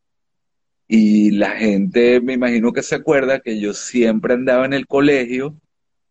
y 0.87 1.31
la 1.31 1.53
gente, 1.53 2.21
me 2.21 2.35
imagino 2.35 2.71
que 2.71 2.83
se 2.83 2.97
acuerda 2.97 3.40
que 3.40 3.59
yo 3.59 3.73
siempre 3.73 4.35
andaba 4.35 4.66
en 4.66 4.75
el 4.75 4.87
colegio 4.87 5.57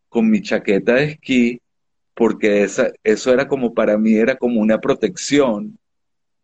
con 0.10 0.32
mi 0.32 0.42
chaqueta 0.42 0.96
de 0.96 1.04
esquí, 1.04 1.62
porque 2.16 2.64
esa, 2.64 2.92
eso 3.04 3.32
era 3.32 3.48
como 3.48 3.76
para 3.76 4.00
mí, 4.00 4.16
era 4.16 4.36
como 4.36 4.60
una 4.60 4.82
protección 4.82 5.78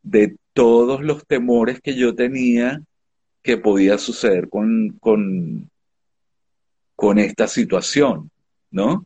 de 0.10 0.38
todos 0.54 1.02
los 1.02 1.26
temores 1.26 1.82
que 1.82 1.96
yo 1.96 2.15
tenía 2.15 2.82
que 3.43 3.58
podía 3.58 3.98
suceder 3.98 4.50
con, 4.50 4.98
con, 5.00 5.70
esta 7.20 7.48
situación, 7.48 8.30
¿no? 8.72 9.06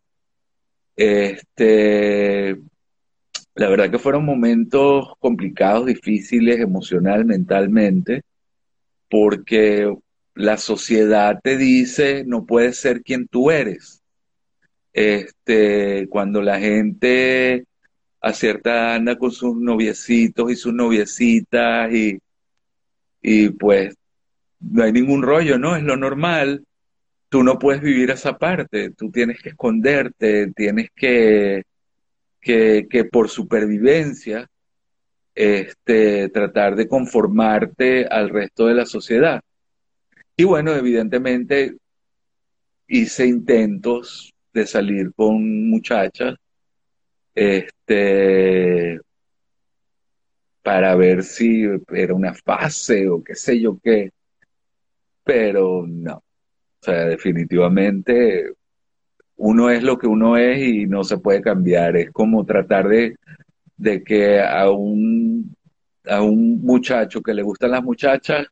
Este, 0.96 2.58
la 3.56 3.70
verdad 3.70 3.92
que 3.92 4.00
fueron 4.00 4.26
momentos 4.26 5.14
complicados, 5.20 5.86
difíciles, 5.86 6.60
emocional, 6.60 7.26
mentalmente, 7.26 8.22
porque 9.10 9.94
la 10.34 10.58
sociedad 10.58 11.40
te 11.44 11.58
dice 11.58 12.24
no 12.26 12.46
puedes 12.46 12.78
ser 12.78 13.04
quien 13.04 13.28
tú 13.28 13.52
eres. 13.52 14.02
Este, 14.94 16.08
cuando 16.10 16.42
la 16.42 16.60
gente 16.60 17.66
acierta 18.22 18.96
anda 18.96 19.18
con 19.18 19.32
sus 19.32 19.56
noviecitos 19.58 20.52
y 20.52 20.56
sus 20.56 20.74
noviecitas 20.74 21.92
y, 21.92 22.20
y 23.22 23.50
pues 23.50 23.96
no 24.60 24.84
hay 24.84 24.92
ningún 24.92 25.24
rollo, 25.24 25.58
¿no? 25.58 25.76
Es 25.76 25.84
lo 25.84 25.98
normal. 25.98 26.64
Tú 27.30 27.44
no 27.44 27.58
puedes 27.58 27.82
vivir 27.82 28.12
esa 28.12 28.38
parte, 28.38 28.92
tú 28.92 29.10
tienes 29.10 29.42
que 29.42 29.50
esconderte, 29.50 30.52
tienes 30.54 30.90
que, 30.96 31.64
que, 32.40 32.88
que 32.90 33.06
por 33.06 33.30
supervivencia 33.30 34.48
este, 35.34 36.30
tratar 36.30 36.76
de 36.76 36.88
conformarte 36.88 38.06
al 38.06 38.30
resto 38.30 38.68
de 38.68 38.76
la 38.76 38.86
sociedad. 38.86 39.42
Y 40.36 40.44
bueno, 40.44 40.74
evidentemente 40.74 41.78
hice 42.88 43.26
intentos 43.26 44.34
de 44.54 44.68
salir 44.68 45.14
con 45.14 45.70
muchachas, 45.70 46.36
este, 47.36 49.00
para 50.64 50.96
ver 50.96 51.24
si 51.24 51.66
era 51.90 52.14
una 52.14 52.34
fase 52.34 53.10
o 53.10 53.24
qué 53.24 53.36
sé 53.36 53.60
yo 53.60 53.80
qué, 53.84 54.12
pero 55.24 55.86
no. 55.88 56.18
O 56.18 56.84
sea, 56.84 57.06
definitivamente 57.06 58.54
uno 59.38 59.70
es 59.70 59.84
lo 59.84 59.98
que 59.98 60.08
uno 60.08 60.38
es 60.38 60.60
y 60.60 60.86
no 60.88 61.04
se 61.04 61.18
puede 61.18 61.42
cambiar. 61.42 61.96
Es 61.98 62.12
como 62.12 62.46
tratar 62.46 62.88
de 62.88 63.16
de 63.82 64.04
que 64.04 64.40
a 64.40 64.70
un, 64.70 65.56
a 66.06 66.22
un 66.22 66.62
muchacho 66.62 67.20
que 67.20 67.34
le 67.34 67.42
gustan 67.42 67.72
las 67.72 67.84
muchachas 67.84 68.46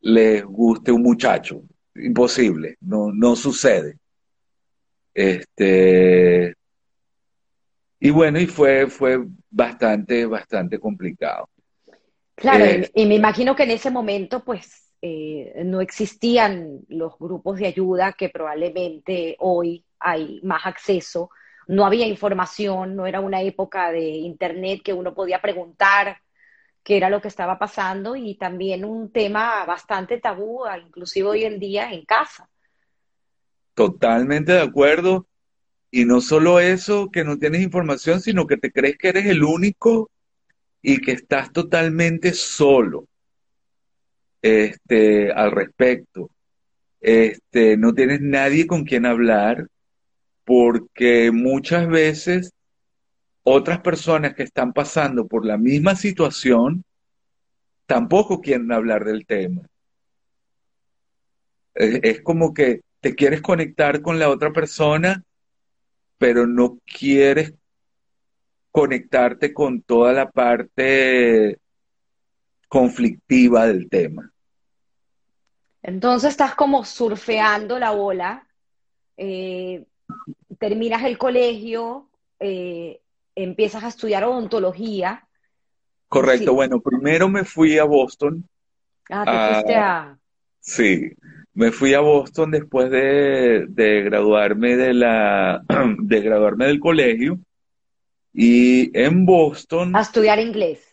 le 0.00 0.40
guste 0.40 0.90
un 0.92 1.02
muchacho. 1.02 1.62
Imposible, 1.94 2.76
no, 2.80 3.12
no 3.12 3.36
sucede. 3.36 3.98
Este, 5.12 6.54
Y 8.00 8.10
bueno, 8.10 8.40
y 8.40 8.46
fue, 8.46 8.86
fue 8.86 9.22
bastante, 9.50 10.24
bastante 10.24 10.78
complicado. 10.78 11.50
Claro, 12.34 12.64
eh, 12.64 12.90
y 12.94 13.04
me 13.04 13.16
imagino 13.16 13.54
que 13.54 13.64
en 13.64 13.72
ese 13.72 13.90
momento, 13.90 14.42
pues, 14.42 14.90
eh, 15.02 15.62
no 15.66 15.82
existían 15.82 16.80
los 16.88 17.18
grupos 17.18 17.58
de 17.58 17.66
ayuda 17.66 18.14
que 18.14 18.30
probablemente 18.30 19.36
hoy 19.38 19.84
hay 19.98 20.40
más 20.42 20.64
acceso. 20.64 21.30
No 21.68 21.84
había 21.84 22.06
información, 22.06 22.96
no 22.96 23.06
era 23.06 23.20
una 23.20 23.42
época 23.42 23.92
de 23.92 24.00
internet 24.00 24.80
que 24.82 24.94
uno 24.94 25.14
podía 25.14 25.42
preguntar 25.42 26.16
qué 26.82 26.96
era 26.96 27.10
lo 27.10 27.20
que 27.20 27.28
estaba 27.28 27.58
pasando 27.58 28.16
y 28.16 28.36
también 28.36 28.86
un 28.86 29.12
tema 29.12 29.66
bastante 29.66 30.18
tabú, 30.18 30.62
inclusive 30.86 31.28
hoy 31.28 31.44
en 31.44 31.60
día 31.60 31.92
en 31.92 32.06
casa. 32.06 32.48
Totalmente 33.74 34.52
de 34.52 34.62
acuerdo. 34.62 35.26
Y 35.90 36.04
no 36.04 36.20
solo 36.20 36.60
eso, 36.60 37.10
que 37.10 37.24
no 37.24 37.38
tienes 37.38 37.62
información, 37.62 38.20
sino 38.20 38.46
que 38.46 38.56
te 38.56 38.70
crees 38.70 38.96
que 38.96 39.08
eres 39.08 39.26
el 39.26 39.42
único 39.42 40.10
y 40.82 40.98
que 40.98 41.12
estás 41.12 41.52
totalmente 41.52 42.32
solo 42.32 43.06
este, 44.42 45.32
al 45.32 45.50
respecto. 45.50 46.30
Este, 47.00 47.76
no 47.76 47.94
tienes 47.94 48.20
nadie 48.20 48.66
con 48.66 48.84
quien 48.84 49.06
hablar 49.06 49.66
porque 50.44 51.30
muchas 51.32 51.88
veces 51.88 52.52
otras 53.42 53.80
personas 53.80 54.34
que 54.34 54.42
están 54.42 54.72
pasando 54.72 55.26
por 55.26 55.46
la 55.46 55.56
misma 55.56 55.96
situación 55.96 56.84
tampoco 57.86 58.40
quieren 58.40 58.70
hablar 58.72 59.04
del 59.04 59.26
tema. 59.26 59.62
Es, 61.74 62.20
como 62.22 62.52
que 62.52 62.82
te 63.00 63.14
quieres 63.14 63.40
conectar 63.40 64.02
con 64.02 64.18
la 64.18 64.28
otra 64.28 64.52
persona, 64.52 65.22
pero 66.20 66.46
no 66.46 66.78
quieres 66.84 67.54
conectarte 68.70 69.54
con 69.54 69.80
toda 69.80 70.12
la 70.12 70.30
parte 70.30 71.58
conflictiva 72.68 73.66
del 73.66 73.88
tema. 73.88 74.30
Entonces 75.82 76.32
estás 76.32 76.54
como 76.54 76.84
surfeando 76.84 77.78
la 77.78 77.92
ola, 77.92 78.46
eh, 79.16 79.86
terminas 80.58 81.04
el 81.04 81.16
colegio, 81.16 82.10
eh, 82.38 83.00
empiezas 83.34 83.82
a 83.82 83.88
estudiar 83.88 84.24
odontología. 84.24 85.26
Correcto, 86.06 86.52
bueno, 86.52 86.82
primero 86.82 87.30
me 87.30 87.44
fui 87.44 87.78
a 87.78 87.84
Boston. 87.84 88.46
Ah, 89.08 89.24
te 89.24 89.54
fuiste 89.54 89.74
a... 89.74 90.18
Sí, 90.60 91.12
me 91.54 91.72
fui 91.72 91.94
a 91.94 92.00
Boston 92.00 92.50
después 92.50 92.90
de, 92.90 93.66
graduarme 94.04 94.76
de 94.76 94.94
la 94.94 95.62
de 95.98 96.20
graduarme 96.20 96.66
del 96.66 96.78
colegio 96.78 97.38
y 98.32 98.96
en 98.98 99.26
Boston 99.26 99.96
a 99.96 100.02
estudiar 100.02 100.38
inglés. 100.38 100.86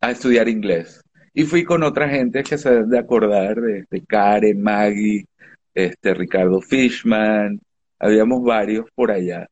A 0.00 0.10
estudiar 0.10 0.48
inglés. 0.48 1.02
Y 1.34 1.44
fui 1.44 1.64
con 1.64 1.82
otra 1.82 2.08
gente 2.08 2.42
que 2.42 2.58
se 2.58 2.70
deben 2.70 2.90
de 2.90 2.98
acordar, 2.98 3.60
de, 3.60 3.78
este, 3.78 4.04
Karen, 4.04 4.60
Maggie, 4.60 5.24
este, 5.72 6.12
Ricardo 6.12 6.60
Fishman, 6.60 7.58
habíamos 7.98 8.42
varios 8.42 8.86
por 8.94 9.10
allá. 9.10 9.48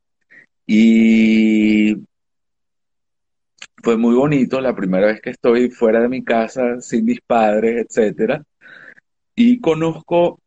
Y 0.66 1.96
fue 3.82 3.96
muy 3.96 4.14
bonito 4.14 4.60
la 4.60 4.74
primera 4.74 5.06
vez 5.06 5.20
que 5.22 5.30
estoy 5.30 5.70
fuera 5.70 6.00
de 6.00 6.08
mi 6.08 6.22
casa, 6.22 6.80
sin 6.80 7.04
mis 7.04 7.20
padres, 7.20 7.86
etcétera. 7.86 8.42
Y 9.42 9.58
conozco 9.58 10.38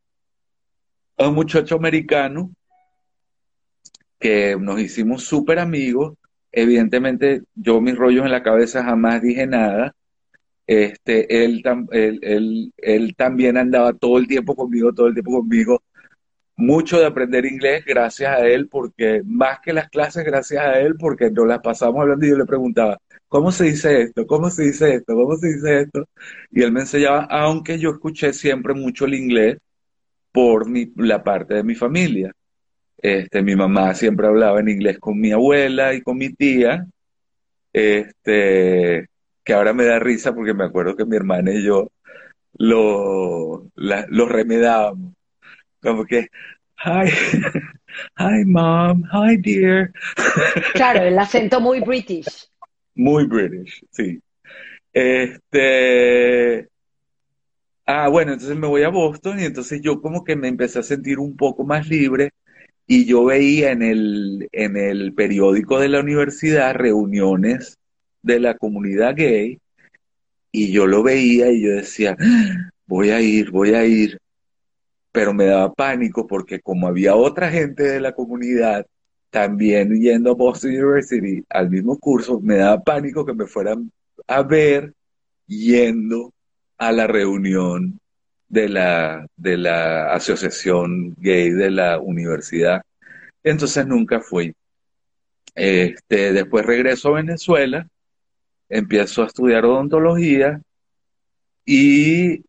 a 1.18 1.28
un 1.28 1.34
muchacho 1.34 1.74
americano 1.74 2.52
que 4.20 4.56
nos 4.56 4.80
hicimos 4.80 5.24
súper 5.24 5.58
amigos. 5.58 6.14
Evidentemente, 6.52 7.42
yo 7.56 7.82
mis 7.82 7.98
rollos 7.98 8.24
en 8.24 8.32
la 8.32 8.44
cabeza 8.44 8.84
jamás 8.84 9.24
dije 9.24 9.48
nada. 9.48 9.96
Este, 10.68 11.44
él, 11.44 11.64
él, 11.90 12.72
él 12.78 13.16
también 13.16 13.58
andaba 13.58 13.94
todo 13.94 14.20
el 14.20 14.28
tiempo 14.28 14.56
conmigo, 14.56 14.94
todo 14.94 15.08
el 15.08 15.16
tiempo 15.16 15.40
conmigo 15.40 15.82
mucho 16.56 17.00
de 17.00 17.08
aprender 17.08 17.46
inglés 17.46 17.84
gracias 17.86 18.38
a 18.38 18.46
él, 18.46 18.68
porque 18.70 19.24
más 19.26 19.60
que 19.60 19.74
las 19.74 19.90
clases, 19.90 20.24
gracias 20.24 20.64
a 20.64 20.80
él, 20.80 20.98
porque 21.00 21.32
nos 21.32 21.48
las 21.48 21.62
pasamos 21.62 22.00
hablando 22.00 22.28
y 22.28 22.30
yo 22.30 22.38
le 22.38 22.46
preguntaba, 22.46 23.00
¿cómo 23.34 23.52
se 23.52 23.64
dice 23.64 24.04
esto? 24.04 24.28
¿Cómo 24.28 24.52
se 24.52 24.66
dice 24.66 24.94
esto? 24.94 25.16
¿Cómo 25.16 25.36
se 25.38 25.48
dice 25.48 25.82
esto? 25.82 26.08
Y 26.52 26.62
él 26.62 26.72
me 26.72 26.82
enseñaba, 26.82 27.24
aunque 27.32 27.80
yo 27.80 27.90
escuché 27.90 28.32
siempre 28.32 28.76
mucho 28.76 29.06
el 29.06 29.16
inglés 29.16 29.58
por 30.32 30.68
la 30.98 31.24
parte 31.24 31.56
de 31.56 31.64
mi 31.64 31.74
familia. 31.74 32.32
Este, 32.96 33.42
mi 33.42 33.56
mamá 33.56 33.96
siempre 33.96 34.28
hablaba 34.28 34.60
en 34.60 34.70
inglés 34.70 35.00
con 35.00 35.20
mi 35.20 35.32
abuela 35.32 35.96
y 35.96 36.04
con 36.04 36.16
mi 36.20 36.32
tía, 36.32 36.86
este, 37.74 39.08
que 39.44 39.54
ahora 39.54 39.74
me 39.74 39.86
da 39.86 39.98
risa 39.98 40.36
porque 40.36 40.54
me 40.54 40.66
acuerdo 40.66 40.96
que 40.96 41.06
mi 41.06 41.16
hermana 41.16 41.54
y 41.54 41.64
yo 41.64 41.92
lo, 42.54 43.66
remedábamos 43.76 45.16
como 45.82 46.06
que, 46.06 46.28
hi, 46.86 47.10
hi 48.16 48.46
mom, 48.46 49.04
hi 49.12 49.38
dear. 49.38 49.92
Claro, 50.76 51.02
el 51.02 51.18
acento 51.18 51.60
muy 51.60 51.80
british. 51.80 52.53
Muy 52.96 53.26
british, 53.28 53.84
sí. 53.92 54.20
Este, 54.94 56.70
ah, 57.86 58.08
bueno, 58.10 58.34
entonces 58.34 58.58
me 58.58 58.68
voy 58.68 58.84
a 58.84 58.90
Boston 58.90 59.40
y 59.40 59.44
entonces 59.46 59.82
yo 59.82 60.02
como 60.02 60.24
que 60.24 60.36
me 60.36 60.48
empecé 60.48 60.80
a 60.80 60.84
sentir 60.84 61.20
un 61.20 61.36
poco 61.36 61.64
más 61.64 61.88
libre 61.88 62.32
y 62.88 63.06
yo 63.06 63.26
veía 63.26 63.72
en 63.72 63.84
el, 63.84 64.50
en 64.54 64.78
el 64.78 65.14
periódico 65.14 65.80
de 65.80 65.90
la 65.90 66.02
universidad 66.02 66.76
reuniones 66.76 67.78
de 68.24 68.40
la 68.40 68.56
comunidad 68.58 69.16
gay 69.16 69.60
y 70.52 70.72
yo 70.72 70.88
lo 70.88 71.04
veía 71.04 71.52
y 71.52 71.64
yo 71.64 71.72
decía, 71.72 72.18
ah, 72.20 72.70
voy 72.88 73.12
a 73.12 73.22
ir, 73.22 73.52
voy 73.52 73.74
a 73.76 73.86
ir 73.86 74.20
pero 75.12 75.34
me 75.34 75.46
daba 75.46 75.74
pánico 75.74 76.28
porque 76.28 76.60
como 76.62 76.88
había 76.88 77.16
otra 77.16 77.50
gente 77.50 77.84
de 77.84 78.00
la 78.00 78.14
comunidad 78.14 78.86
también 79.34 80.00
yendo 80.00 80.30
a 80.30 80.36
Boston 80.36 80.70
University 80.70 81.44
al 81.50 81.68
mismo 81.68 81.98
curso, 81.98 82.40
me 82.40 82.58
daba 82.58 82.84
pánico 82.84 83.26
que 83.26 83.34
me 83.34 83.48
fueran 83.48 83.92
a 84.28 84.44
ver 84.44 84.94
yendo 85.48 86.32
a 86.78 86.92
la 86.92 87.08
reunión 87.08 88.00
de 88.48 88.70
la, 88.70 89.26
de 89.36 89.58
la 89.58 90.14
asociación 90.14 91.16
gay 91.18 91.50
de 91.50 91.72
la 91.72 92.00
universidad. 92.00 92.84
Entonces 93.44 93.88
nunca 93.88 94.20
fui. 94.20 94.54
Este, 95.56 96.32
después 96.32 96.64
regreso 96.64 97.10
a 97.10 97.14
Venezuela, 97.14 97.88
empiezo 98.70 99.24
a 99.24 99.28
estudiar 99.28 99.66
odontología 99.66 100.62
y 101.66 102.44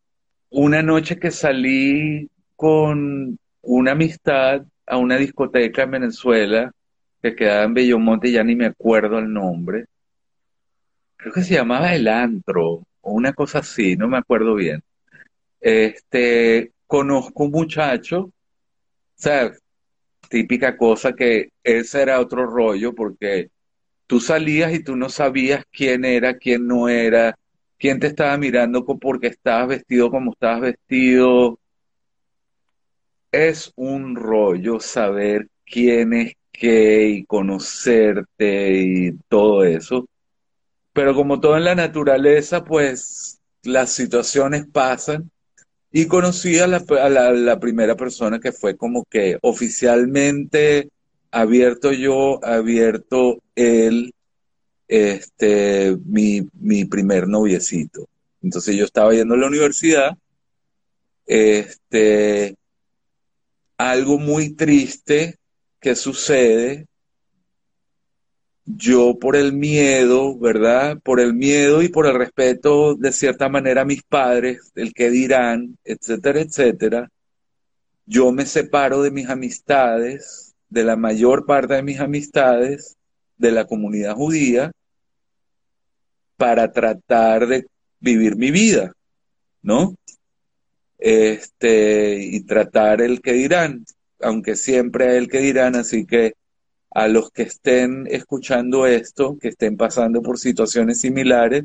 una 0.51 0.83
noche 0.83 1.19
que 1.19 1.31
salí 1.31 2.29
con 2.57 3.39
una 3.63 3.93
amistad 3.93 4.67
a 4.87 4.97
una 4.97 5.17
discoteca 5.17 5.83
en 5.83 5.91
Venezuela 5.91 6.73
que 7.23 7.35
quedaba 7.35 7.65
en 7.65 7.75
Bellomonte, 7.75 8.31
ya 8.31 8.45
ni 8.45 8.55
me 8.55 8.67
acuerdo 8.67 9.19
el 9.19 9.33
nombre. 9.33 9.87
Creo 11.17 11.33
que 11.33 11.43
se 11.43 11.55
llamaba 11.55 11.95
El 11.95 12.09
Antro 12.09 12.83
o 13.01 13.13
una 13.13 13.33
cosa 13.33 13.61
así, 13.61 13.97
no 13.97 14.09
me 14.09 14.19
acuerdo 14.19 14.55
bien. 14.55 14.83
Este, 15.61 16.73
conozco 16.87 17.45
un 17.45 17.51
muchacho, 17.51 18.21
o 18.21 18.33
sea, 19.15 19.53
típica 20.29 20.77
cosa 20.77 21.15
que 21.15 21.51
ese 21.63 22.03
era 22.03 22.21
otro 22.21 22.47
rollo 22.47 22.95
porque 22.95 23.51
tú 24.07 24.21
salías 24.21 24.75
y 24.75 24.83
tú 24.83 24.97
no 24.97 25.09
sabías 25.09 25.65
quién 25.71 26.05
era, 26.05 26.37
quién 26.37 26.67
no 26.67 26.89
era, 26.89 27.37
quién 27.79 28.01
te 28.01 28.09
estaba 28.09 28.37
mirando 28.37 28.85
porque 28.85 29.29
estabas 29.29 29.69
vestido 29.69 30.11
como 30.11 30.33
estabas 30.33 30.61
vestido, 30.61 31.59
es 33.35 33.73
un 33.77 34.17
rollo 34.17 34.81
saber 34.81 35.49
quién 35.65 36.13
es 36.15 36.35
qué 36.53 37.09
y 37.09 37.25
conocerte 37.25 38.73
y 38.73 39.13
todo 39.29 39.65
eso. 39.65 40.09
Pero 40.93 41.15
como 41.15 41.41
todo 41.41 41.57
en 41.57 41.65
la 41.65 41.75
naturaleza, 41.75 42.65
pues 42.65 43.41
las 43.65 43.91
situaciones 43.93 44.67
pasan 44.73 45.31
y 45.91 46.07
conocí 46.07 46.59
a 46.59 46.67
la, 46.67 47.61
primera 47.61 47.97
persona 47.97 48.41
que 48.41 48.53
fue 48.53 48.77
como 48.77 49.05
que 49.05 49.39
oficialmente 49.43 50.89
abierto 51.31 51.93
yo, 51.93 52.45
abierto 52.45 53.39
él, 53.55 54.13
este, 54.89 55.97
mi, 56.05 56.49
mi 56.55 56.85
primer 56.85 57.29
noviecito. 57.29 58.09
Entonces 58.43 58.77
yo 58.77 58.85
estaba 58.85 59.13
yendo 59.13 59.35
a 59.35 59.39
la 59.39 59.47
universidad, 59.47 60.17
este, 61.27 62.57
algo 63.77 64.19
muy 64.19 64.55
triste 64.55 65.37
que 65.81 65.95
sucede, 65.95 66.87
yo 68.65 69.19
por 69.19 69.37
el 69.37 69.53
miedo, 69.53 70.39
¿verdad? 70.39 70.99
Por 71.03 71.21
el 71.21 71.35
miedo 71.35 71.83
y 71.83 71.89
por 71.89 72.07
el 72.07 72.15
respeto 72.15 72.95
de 72.95 73.13
cierta 73.13 73.49
manera 73.49 73.83
a 73.83 73.85
mis 73.85 74.03
padres, 74.03 74.73
el 74.75 74.95
que 74.95 75.11
dirán, 75.11 75.77
etcétera, 75.85 76.41
etcétera, 76.41 77.09
yo 78.07 78.33
me 78.33 78.47
separo 78.47 79.03
de 79.03 79.11
mis 79.11 79.29
amistades, 79.29 80.55
de 80.69 80.85
la 80.85 80.97
mayor 80.97 81.47
parte 81.47 81.75
de 81.75 81.83
mis 81.83 82.01
amistades, 82.01 82.97
de 83.37 83.53
la 83.53 83.67
comunidad 83.67 84.15
judía 84.15 84.73
para 86.37 86.73
tratar 86.73 87.47
de 87.47 87.67
vivir 88.01 88.37
mi 88.37 88.51
vida, 88.51 88.93
¿no? 89.63 89.95
Este, 91.07 92.17
y 92.19 92.41
tratar 92.45 93.03
el 93.03 93.21
que 93.21 93.35
dirán, 93.35 93.85
aunque 94.23 94.57
siempre 94.57 95.19
el 95.19 95.29
que 95.29 95.41
dirán, 95.41 95.77
así 95.77 96.07
que 96.07 96.33
a 96.91 97.09
los 97.09 97.31
que 97.31 97.43
estén 97.43 98.07
escuchando 98.11 98.87
esto, 98.87 99.37
que 99.39 99.49
estén 99.49 99.77
pasando 99.77 100.23
por 100.23 100.39
situaciones 100.39 101.03
similares, 101.03 101.65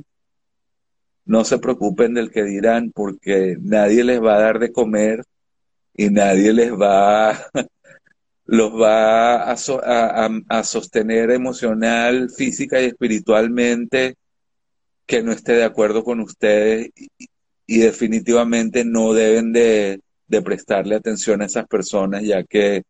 no 1.24 1.46
se 1.46 1.58
preocupen 1.58 2.16
del 2.16 2.32
que 2.32 2.44
dirán, 2.44 2.92
porque 2.92 3.56
nadie 3.62 4.04
les 4.04 4.22
va 4.22 4.36
a 4.36 4.42
dar 4.42 4.60
de 4.60 4.74
comer 4.74 5.24
y 5.96 6.10
nadie 6.10 6.52
les 6.52 6.74
va, 6.74 7.50
los 8.46 8.74
va 8.74 9.54
a, 9.54 10.64
sostener 10.66 11.32
emocional, 11.32 12.30
física 12.30 12.82
y 12.82 12.88
espiritualmente 12.88 14.16
que 15.06 15.24
no 15.24 15.32
esté 15.32 15.54
de 15.54 15.64
acuerdo 15.64 16.04
con 16.04 16.20
ustedes 16.20 16.92
definitivamente 17.78 18.84
no 18.84 19.14
deben 19.14 19.54
de, 19.54 20.02
de 20.28 20.42
prestarle 20.42 20.96
atención 20.96 21.42
a 21.42 21.46
esas 21.46 21.68
personas 21.68 22.24
ya 22.24 22.44
que 22.44 22.84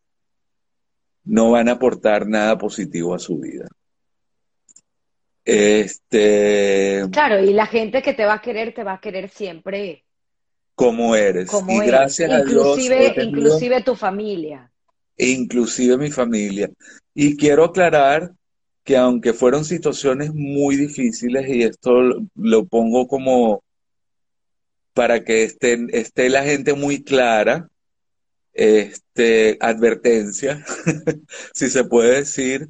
no 1.26 1.52
van 1.52 1.70
a 1.70 1.74
aportar 1.74 2.28
nada 2.28 2.58
positivo 2.58 3.14
a 3.14 3.20
su 3.20 3.38
vida. 3.38 3.68
Este. 5.46 7.04
Claro, 7.12 7.44
y 7.44 7.54
la 7.54 7.66
gente 7.66 8.02
que 8.02 8.14
te 8.14 8.26
va 8.26 8.36
a 8.36 8.42
querer, 8.42 8.74
te 8.74 8.84
va 8.84 8.94
a 8.94 9.02
querer 9.02 9.30
siempre. 9.30 10.04
Como 10.76 11.16
eres. 11.16 11.50
y 11.68 11.80
gracias 11.80 12.32
a 12.32 12.44
Dios. 12.44 12.80
Inclusive 13.18 13.82
tu 13.84 13.96
familia. 13.96 14.72
Inclusive 15.18 15.98
mi 15.98 16.12
familia. 16.12 16.70
Y 17.14 17.36
quiero 17.36 17.66
aclarar 17.66 18.32
que 18.84 18.96
aunque 18.96 19.34
fueron 19.34 19.66
situaciones 19.66 20.34
muy 20.34 20.76
difíciles, 20.76 21.48
y 21.50 21.64
esto 21.64 21.92
lo 22.36 22.66
pongo 22.66 23.08
como 23.08 23.62
para 25.00 25.24
que 25.24 25.44
esté 25.46 26.28
la 26.30 26.44
gente 26.44 26.74
muy 26.74 27.06
clara, 27.06 27.70
este, 28.52 29.58
advertencia, 29.62 30.62
si 31.54 31.70
se 31.70 31.86
puede 31.86 32.18
decir, 32.18 32.68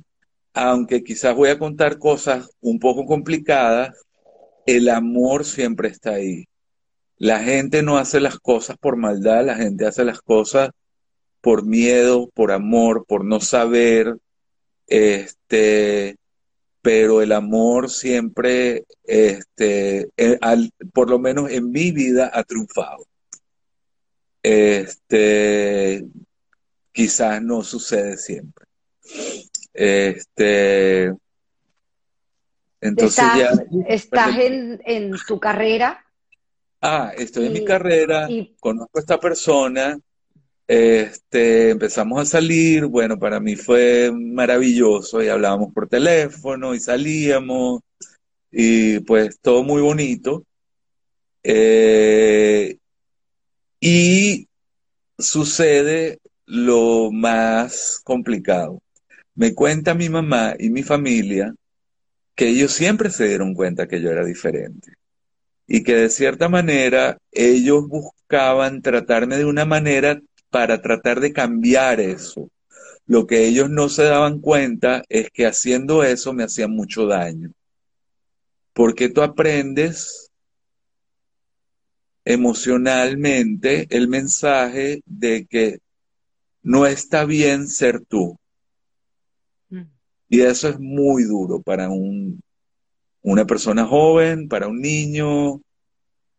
aunque 0.54 1.04
quizás 1.04 1.34
voy 1.34 1.50
a 1.50 1.58
contar 1.58 1.98
cosas 1.98 2.52
un 2.62 2.78
poco 2.78 3.08
complicadas, 3.08 3.96
el 4.68 4.89
amor 4.89 5.44
siempre 5.44 5.89
está 5.89 6.12
ahí. 6.12 6.46
La 7.18 7.39
gente 7.39 7.82
no 7.82 7.98
hace 7.98 8.20
las 8.20 8.38
cosas 8.38 8.78
por 8.78 8.96
maldad, 8.96 9.44
la 9.44 9.56
gente 9.56 9.88
hace 9.88 10.06
las 10.06 10.22
cosas 10.22 10.70
por 11.42 11.65
miedo, 11.65 12.30
por 12.36 12.52
amor, 12.52 13.06
por 13.08 13.26
no 13.26 13.42
saber, 13.42 14.18
este, 14.86 16.18
pero 16.82 17.22
el 17.22 17.32
amor 17.32 17.89
siempre, 17.89 18.86
este, 19.04 20.10
eh, 20.15 20.39
por 20.94 21.10
lo 21.10 21.20
menos 21.20 21.52
en 21.52 21.72
mi 21.72 21.92
vida, 21.92 22.32
ha 22.34 22.44
triunfado. 22.44 23.06
Este, 24.42 26.06
quizás 26.92 27.42
no 27.42 27.63
sucede 27.63 28.18
siempre. 28.18 28.65
Este, 29.74 31.13
entonces 32.82 33.26
ya. 33.38 33.52
¿Estás 33.88 34.36
en, 34.39 35.12
tu 35.28 35.39
carrera? 35.39 36.06
Ah, 36.82 37.12
estoy 37.18 37.48
en 37.48 37.54
mi 37.54 37.65
carrera, 37.65 38.30
conozco 38.62 38.98
a 38.98 39.02
esta 39.02 39.20
persona, 39.20 40.00
este, 40.69 41.71
empezamos 41.71 42.21
a 42.21 42.25
salir, 42.25 42.86
bueno, 42.86 43.17
para 43.17 43.39
mí 43.39 43.55
fue 43.55 44.12
maravilloso 44.13 45.23
y 45.23 45.27
hablábamos 45.27 45.73
por 45.73 45.89
teléfono 45.89 46.75
y 46.75 46.79
salíamos 46.79 47.82
y 48.51 48.99
pues 48.99 49.39
todo 49.41 49.63
muy 49.63 49.82
bonito. 49.82 50.43
Eh, 51.41 52.77
y 53.82 54.47
sucede 55.17 56.19
lo 56.45 57.10
más 57.12 57.99
complicado. 58.03 58.79
Me 59.34 59.55
cuenta 59.55 59.95
mi 59.95 60.10
mamá 60.10 60.53
y 60.60 60.69
mi 60.69 60.84
familia 60.84 61.55
que 62.36 62.49
ellos 62.49 62.73
siempre 62.73 63.10
se 63.10 63.27
dieron 63.27 63.55
cuenta 63.55 63.88
que 63.88 64.01
yo 64.01 64.12
era 64.12 64.23
diferente 64.23 64.93
y 65.65 65.82
que 65.82 65.95
de 65.95 66.10
cierta 66.10 66.47
manera 66.47 67.17
ellos 67.32 67.88
buscaban 67.88 68.84
tratarme 68.84 69.38
de 69.38 69.45
una 69.45 69.65
manera 69.65 70.21
para 70.49 70.81
tratar 70.81 71.19
de 71.19 71.33
cambiar 71.33 71.99
eso. 71.99 72.49
Lo 73.05 73.25
que 73.25 73.47
ellos 73.47 73.69
no 73.69 73.89
se 73.89 74.03
daban 74.03 74.39
cuenta 74.39 75.03
es 75.09 75.29
que 75.31 75.45
haciendo 75.45 76.03
eso 76.03 76.33
me 76.33 76.43
hacían 76.43 76.71
mucho 76.71 77.07
daño. 77.07 77.51
Porque 78.73 79.09
tú 79.09 79.21
aprendes 79.21 80.29
emocionalmente 82.23 83.88
el 83.89 84.07
mensaje 84.07 85.01
de 85.05 85.45
que 85.47 85.79
no 86.62 86.85
está 86.85 87.25
bien 87.25 87.67
ser 87.67 88.01
tú. 88.05 88.38
Y 90.31 90.41
eso 90.41 90.69
es 90.69 90.79
muy 90.79 91.23
duro 91.23 91.59
para 91.59 91.89
un, 91.89 92.39
una 93.23 93.45
persona 93.45 93.85
joven, 93.88 94.47
para 94.47 94.67
un 94.67 94.79
niño. 94.79 95.62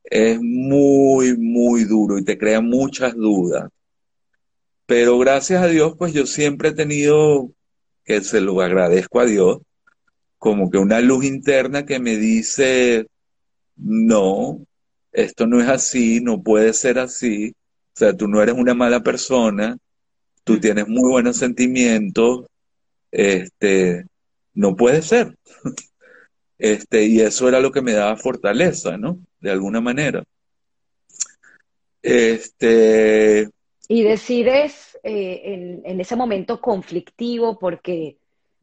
Es 0.05 0.39
muy, 0.41 1.37
muy 1.37 1.85
duro 1.85 2.17
y 2.17 2.25
te 2.25 2.39
crea 2.39 2.61
muchas 2.61 3.15
dudas. 3.17 3.69
Pero 4.91 5.21
gracias 5.21 5.63
a 5.63 5.69
Dios, 5.69 5.95
pues 5.97 6.13
yo 6.13 6.27
siempre 6.27 6.71
he 6.71 6.73
tenido, 6.73 7.53
que 8.05 8.23
se 8.23 8.41
lo 8.41 8.61
agradezco 8.61 9.21
a 9.21 9.25
Dios, 9.25 9.59
como 10.37 10.69
que 10.69 10.79
una 10.79 10.99
luz 11.01 11.25
interna 11.25 11.87
que 11.87 12.01
me 12.01 12.17
dice, 12.17 13.07
no, 13.77 14.67
esto 15.13 15.47
no 15.47 15.61
es 15.61 15.69
así, 15.69 16.21
no 16.21 16.43
puede 16.43 16.73
ser 16.73 16.99
así. 16.99 17.55
O 17.95 17.99
sea, 18.01 18.17
tú 18.17 18.27
no 18.27 18.43
eres 18.43 18.57
una 18.57 18.75
mala 18.75 19.01
persona, 19.01 19.77
tú 20.43 20.59
tienes 20.59 20.89
muy 20.89 21.09
buenos 21.09 21.37
sentimientos, 21.37 22.47
este, 23.13 24.07
no 24.55 24.75
puede 24.75 25.03
ser. 25.03 25.37
Este, 26.59 27.05
y 27.05 27.21
eso 27.21 27.49
era 27.49 27.61
lo 27.61 27.73
que 27.73 27.81
me 27.81 27.93
daba 27.93 28.17
fortaleza, 28.17 28.99
¿no? 28.99 29.19
De 29.41 29.51
alguna 29.51 29.81
manera. 29.81 30.25
Este. 32.03 33.49
Y 33.93 34.05
decides 34.05 34.97
eh, 35.03 35.81
en, 35.85 36.01
ese 36.01 36.15
momento 36.15 36.61
conflictivo 36.61 37.59
porque, 37.59 38.19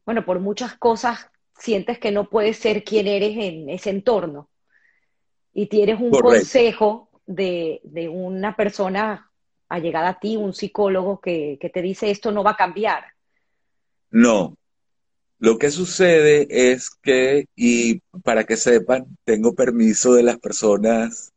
bueno, 0.06 0.24
por 0.24 0.40
muchas 0.40 0.78
cosas 0.78 1.28
sientes 1.58 1.98
que 1.98 2.10
no 2.10 2.30
puedes 2.30 2.56
ser 2.56 2.82
quien 2.82 3.06
eres 3.06 3.36
en 3.36 3.68
ese 3.68 3.90
entorno. 3.90 4.48
Y 5.52 5.66
tienes 5.66 6.00
un 6.00 6.12
consejo 6.12 7.10
de, 7.26 7.82
una 8.10 8.56
persona 8.56 9.30
allegada 9.68 10.08
a 10.08 10.18
ti, 10.18 10.38
un 10.38 10.54
psicólogo, 10.54 11.20
que, 11.20 11.58
que 11.60 11.68
te 11.68 11.82
dice 11.82 12.10
esto 12.10 12.32
no 12.32 12.42
va 12.42 12.52
a 12.52 12.56
cambiar. 12.56 13.04
No. 14.10 14.56
Lo 15.40 15.58
que 15.58 15.70
sucede 15.70 16.46
es 16.72 16.88
que, 17.02 17.48
y 17.54 18.00
para 18.24 18.44
que 18.44 18.56
sepan, 18.56 19.04
tengo 19.24 19.54
permiso 19.54 20.14
de 20.14 20.22
las 20.22 20.38
personas, 20.38 21.34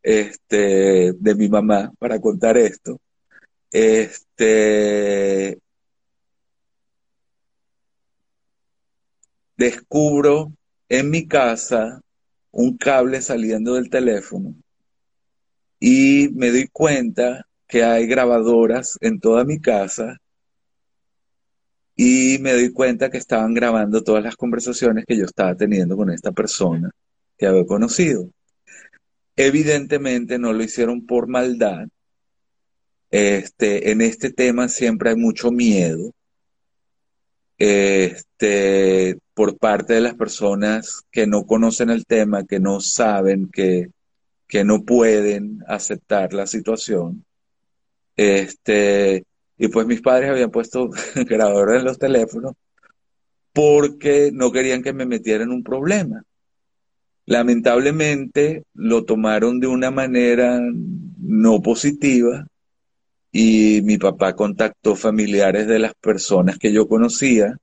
este, 0.00 1.12
de 1.12 1.34
mi 1.34 1.48
mamá 1.48 1.92
para 1.98 2.20
contar 2.20 2.56
esto. 2.56 3.00
Este, 3.72 5.58
descubro 9.56 10.52
en 10.88 11.10
mi 11.10 11.26
casa 11.26 12.00
un 12.50 12.76
cable 12.76 13.22
saliendo 13.22 13.74
del 13.74 13.88
teléfono 13.88 14.54
y 15.80 16.28
me 16.34 16.50
doy 16.50 16.68
cuenta 16.68 17.46
que 17.66 17.82
hay 17.82 18.06
grabadoras 18.06 18.98
en 19.00 19.18
toda 19.18 19.44
mi 19.44 19.58
casa 19.60 20.18
y 21.96 22.38
me 22.40 22.52
doy 22.52 22.72
cuenta 22.72 23.10
que 23.10 23.18
estaban 23.18 23.54
grabando 23.54 24.02
todas 24.02 24.22
las 24.22 24.36
conversaciones 24.36 25.04
que 25.06 25.16
yo 25.16 25.24
estaba 25.24 25.54
teniendo 25.54 25.96
con 25.96 26.10
esta 26.10 26.32
persona 26.32 26.90
que 27.38 27.46
había 27.46 27.64
conocido. 27.64 28.28
Evidentemente 29.36 30.38
no 30.38 30.52
lo 30.52 30.62
hicieron 30.62 31.06
por 31.06 31.26
maldad. 31.26 31.88
Este, 33.12 33.90
en 33.90 34.00
este 34.00 34.32
tema 34.32 34.68
siempre 34.68 35.10
hay 35.10 35.16
mucho 35.16 35.52
miedo. 35.52 36.12
Este, 37.58 39.18
por 39.34 39.58
parte 39.58 39.92
de 39.92 40.00
las 40.00 40.14
personas 40.14 41.04
que 41.12 41.26
no 41.26 41.44
conocen 41.46 41.90
el 41.90 42.06
tema, 42.06 42.46
que 42.46 42.58
no 42.58 42.80
saben, 42.80 43.50
que, 43.52 43.90
que 44.48 44.64
no 44.64 44.84
pueden 44.84 45.62
aceptar 45.68 46.32
la 46.32 46.46
situación. 46.46 47.22
Este, 48.16 49.24
y 49.58 49.68
pues 49.68 49.86
mis 49.86 50.00
padres 50.00 50.30
habían 50.30 50.50
puesto 50.50 50.88
grabadores 51.14 51.80
en 51.80 51.84
los 51.84 51.98
teléfonos 51.98 52.54
porque 53.52 54.30
no 54.32 54.50
querían 54.50 54.82
que 54.82 54.94
me 54.94 55.04
metiera 55.04 55.44
en 55.44 55.50
un 55.50 55.62
problema. 55.62 56.24
Lamentablemente 57.26 58.64
lo 58.72 59.04
tomaron 59.04 59.60
de 59.60 59.66
una 59.66 59.90
manera 59.90 60.58
no 61.18 61.60
positiva 61.60 62.46
y 63.32 63.80
mi 63.82 63.96
papá 63.96 64.34
contactó 64.34 64.94
familiares 64.94 65.66
de 65.66 65.78
las 65.78 65.94
personas 65.94 66.58
que 66.58 66.70
yo 66.70 66.86
conocía, 66.86 67.56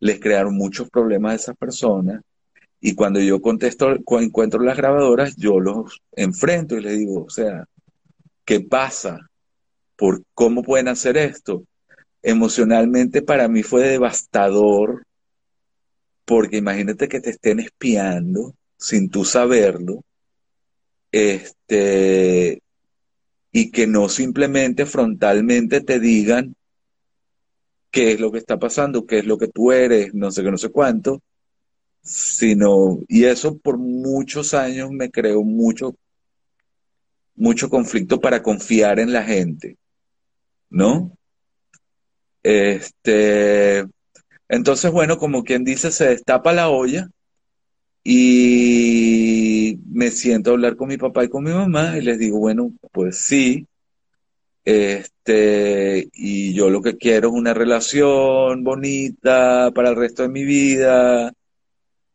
les 0.00 0.18
crearon 0.18 0.56
muchos 0.56 0.90
problemas 0.90 1.32
a 1.32 1.36
esas 1.36 1.56
personas. 1.56 2.20
Y 2.80 2.96
cuando 2.96 3.20
yo 3.20 3.40
contesto, 3.40 3.94
encuentro 4.18 4.60
las 4.60 4.76
grabadoras, 4.76 5.36
yo 5.36 5.60
los 5.60 6.00
enfrento 6.10 6.76
y 6.76 6.82
les 6.82 6.98
digo, 6.98 7.24
o 7.24 7.30
sea, 7.30 7.64
¿qué 8.44 8.60
pasa? 8.60 9.30
¿Por 9.94 10.24
cómo 10.34 10.64
pueden 10.64 10.88
hacer 10.88 11.16
esto? 11.16 11.62
Emocionalmente 12.20 13.22
para 13.22 13.46
mí 13.46 13.62
fue 13.62 13.86
devastador, 13.86 15.06
porque 16.24 16.56
imagínate 16.56 17.06
que 17.06 17.20
te 17.20 17.30
estén 17.30 17.60
espiando 17.60 18.54
sin 18.76 19.08
tú 19.10 19.24
saberlo, 19.24 20.02
este, 21.12 22.61
y 23.52 23.70
que 23.70 23.86
no 23.86 24.08
simplemente 24.08 24.86
frontalmente 24.86 25.82
te 25.82 26.00
digan 26.00 26.56
qué 27.90 28.12
es 28.12 28.20
lo 28.20 28.32
que 28.32 28.38
está 28.38 28.58
pasando, 28.58 29.06
qué 29.06 29.18
es 29.18 29.26
lo 29.26 29.36
que 29.36 29.48
tú 29.48 29.70
eres, 29.70 30.14
no 30.14 30.30
sé 30.30 30.42
qué, 30.42 30.50
no 30.50 30.56
sé 30.56 30.70
cuánto, 30.70 31.20
sino, 32.02 32.98
y 33.06 33.24
eso 33.24 33.58
por 33.58 33.76
muchos 33.76 34.54
años 34.54 34.90
me 34.90 35.10
creó 35.10 35.42
mucho, 35.42 35.94
mucho 37.36 37.68
conflicto 37.68 38.18
para 38.18 38.42
confiar 38.42 38.98
en 38.98 39.12
la 39.12 39.22
gente, 39.22 39.76
¿no? 40.70 41.12
Este, 42.42 43.84
entonces, 44.48 44.90
bueno, 44.90 45.18
como 45.18 45.44
quien 45.44 45.62
dice, 45.62 45.92
se 45.92 46.08
destapa 46.08 46.54
la 46.54 46.70
olla 46.70 47.08
y 48.04 49.78
me 49.90 50.10
siento 50.10 50.50
a 50.50 50.54
hablar 50.54 50.76
con 50.76 50.88
mi 50.88 50.96
papá 50.96 51.24
y 51.24 51.28
con 51.28 51.44
mi 51.44 51.50
mamá 51.52 51.96
y 51.98 52.02
les 52.02 52.18
digo, 52.18 52.38
bueno, 52.38 52.72
pues 52.92 53.18
sí, 53.18 53.66
este, 54.64 56.08
y 56.14 56.54
yo 56.54 56.70
lo 56.70 56.82
que 56.82 56.96
quiero 56.96 57.28
es 57.28 57.34
una 57.34 57.54
relación 57.54 58.62
bonita 58.62 59.72
para 59.74 59.90
el 59.90 59.96
resto 59.96 60.22
de 60.22 60.28
mi 60.28 60.44
vida. 60.44 61.32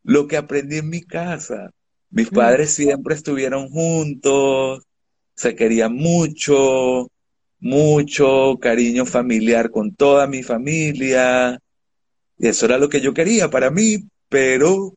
Lo 0.04 0.26
que 0.26 0.36
aprendí 0.36 0.78
en 0.78 0.88
mi 0.88 1.02
casa. 1.02 1.70
Mis 2.10 2.32
mm. 2.32 2.34
padres 2.34 2.70
siempre 2.72 3.14
estuvieron 3.14 3.68
juntos, 3.68 4.84
se 5.34 5.54
querían 5.54 5.94
mucho, 5.94 7.10
mucho 7.60 8.58
cariño 8.60 9.04
familiar 9.04 9.70
con 9.70 9.94
toda 9.94 10.26
mi 10.26 10.42
familia. 10.42 11.58
Y 12.38 12.48
eso 12.48 12.66
era 12.66 12.78
lo 12.78 12.88
que 12.88 13.00
yo 13.00 13.12
quería 13.12 13.50
para 13.50 13.70
mí, 13.70 13.98
pero 14.28 14.94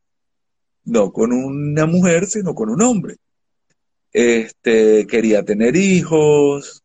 no 0.86 1.12
con 1.12 1.32
una 1.34 1.86
mujer, 1.86 2.26
sino 2.26 2.54
con 2.56 2.70
un 2.70 2.82
hombre. 2.82 3.18
Este, 4.14 5.08
quería 5.08 5.44
tener 5.44 5.76
hijos, 5.76 6.84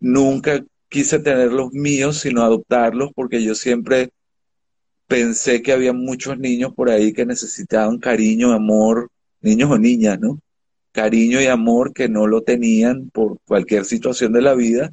nunca 0.00 0.62
quise 0.88 1.18
tener 1.18 1.52
los 1.52 1.72
míos, 1.72 2.18
sino 2.20 2.42
adoptarlos, 2.42 3.10
porque 3.14 3.42
yo 3.42 3.54
siempre 3.54 4.10
pensé 5.06 5.62
que 5.62 5.72
había 5.72 5.92
muchos 5.92 6.38
niños 6.38 6.74
por 6.74 6.90
ahí 6.90 7.12
que 7.12 7.26
necesitaban 7.26 7.98
cariño, 7.98 8.52
amor, 8.52 9.10
niños 9.40 9.70
o 9.70 9.78
niñas, 9.78 10.20
¿no? 10.20 10.40
Cariño 10.92 11.40
y 11.40 11.46
amor 11.46 11.92
que 11.92 12.08
no 12.08 12.26
lo 12.26 12.42
tenían 12.42 13.10
por 13.10 13.38
cualquier 13.46 13.84
situación 13.84 14.32
de 14.32 14.42
la 14.42 14.54
vida 14.54 14.92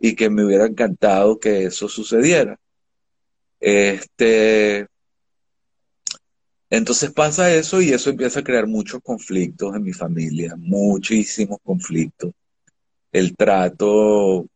y 0.00 0.14
que 0.14 0.30
me 0.30 0.44
hubiera 0.44 0.66
encantado 0.66 1.38
que 1.38 1.64
eso 1.64 1.88
sucediera. 1.88 2.58
Este, 3.60 4.88
entonces 6.72 7.12
pasa 7.12 7.54
eso 7.54 7.80
y 7.80 7.90
eso 7.90 8.10
empieza 8.10 8.40
a 8.40 8.44
crear 8.44 8.66
muchos 8.66 9.00
conflictos 9.02 9.76
en 9.76 9.82
mi 9.82 9.92
familia, 9.92 10.54
muchísimos 10.56 11.58
conflictos 11.62 12.32
el 13.12 13.36
trato 13.36 14.46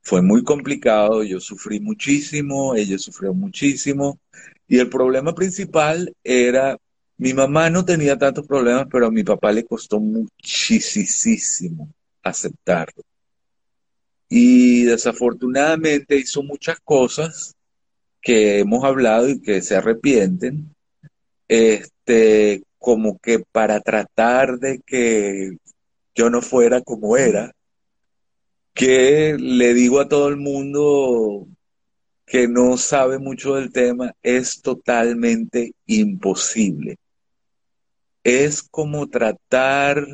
fue 0.00 0.22
muy 0.22 0.44
complicado, 0.44 1.22
yo 1.24 1.40
sufrí 1.40 1.80
muchísimo, 1.80 2.74
ella 2.74 2.98
sufrió 2.98 3.34
muchísimo, 3.34 4.18
y 4.66 4.78
el 4.78 4.88
problema 4.88 5.34
principal 5.34 6.14
era, 6.22 6.78
mi 7.18 7.34
mamá 7.34 7.68
no 7.68 7.84
tenía 7.84 8.16
tantos 8.16 8.46
problemas, 8.46 8.86
pero 8.90 9.06
a 9.06 9.10
mi 9.10 9.24
papá 9.24 9.52
le 9.52 9.64
costó 9.64 10.00
muchísimo 10.00 11.90
aceptarlo. 12.22 13.02
Y 14.30 14.84
desafortunadamente 14.84 16.16
hizo 16.16 16.42
muchas 16.42 16.78
cosas 16.80 17.54
que 18.20 18.60
hemos 18.60 18.84
hablado 18.84 19.28
y 19.28 19.40
que 19.40 19.62
se 19.62 19.74
arrepienten, 19.74 20.74
este, 21.48 22.62
como 22.78 23.18
que 23.18 23.40
para 23.40 23.80
tratar 23.80 24.58
de 24.58 24.80
que 24.80 25.56
yo 26.14 26.30
no 26.30 26.42
fuera 26.42 26.80
como 26.82 27.16
era, 27.16 27.52
que 28.74 29.36
le 29.38 29.74
digo 29.74 30.00
a 30.00 30.08
todo 30.08 30.28
el 30.28 30.36
mundo 30.36 31.48
que 32.26 32.46
no 32.46 32.76
sabe 32.76 33.18
mucho 33.18 33.54
del 33.54 33.72
tema, 33.72 34.14
es 34.22 34.60
totalmente 34.60 35.72
imposible. 35.86 36.96
Es 38.22 38.62
como 38.62 39.08
tratar 39.08 40.06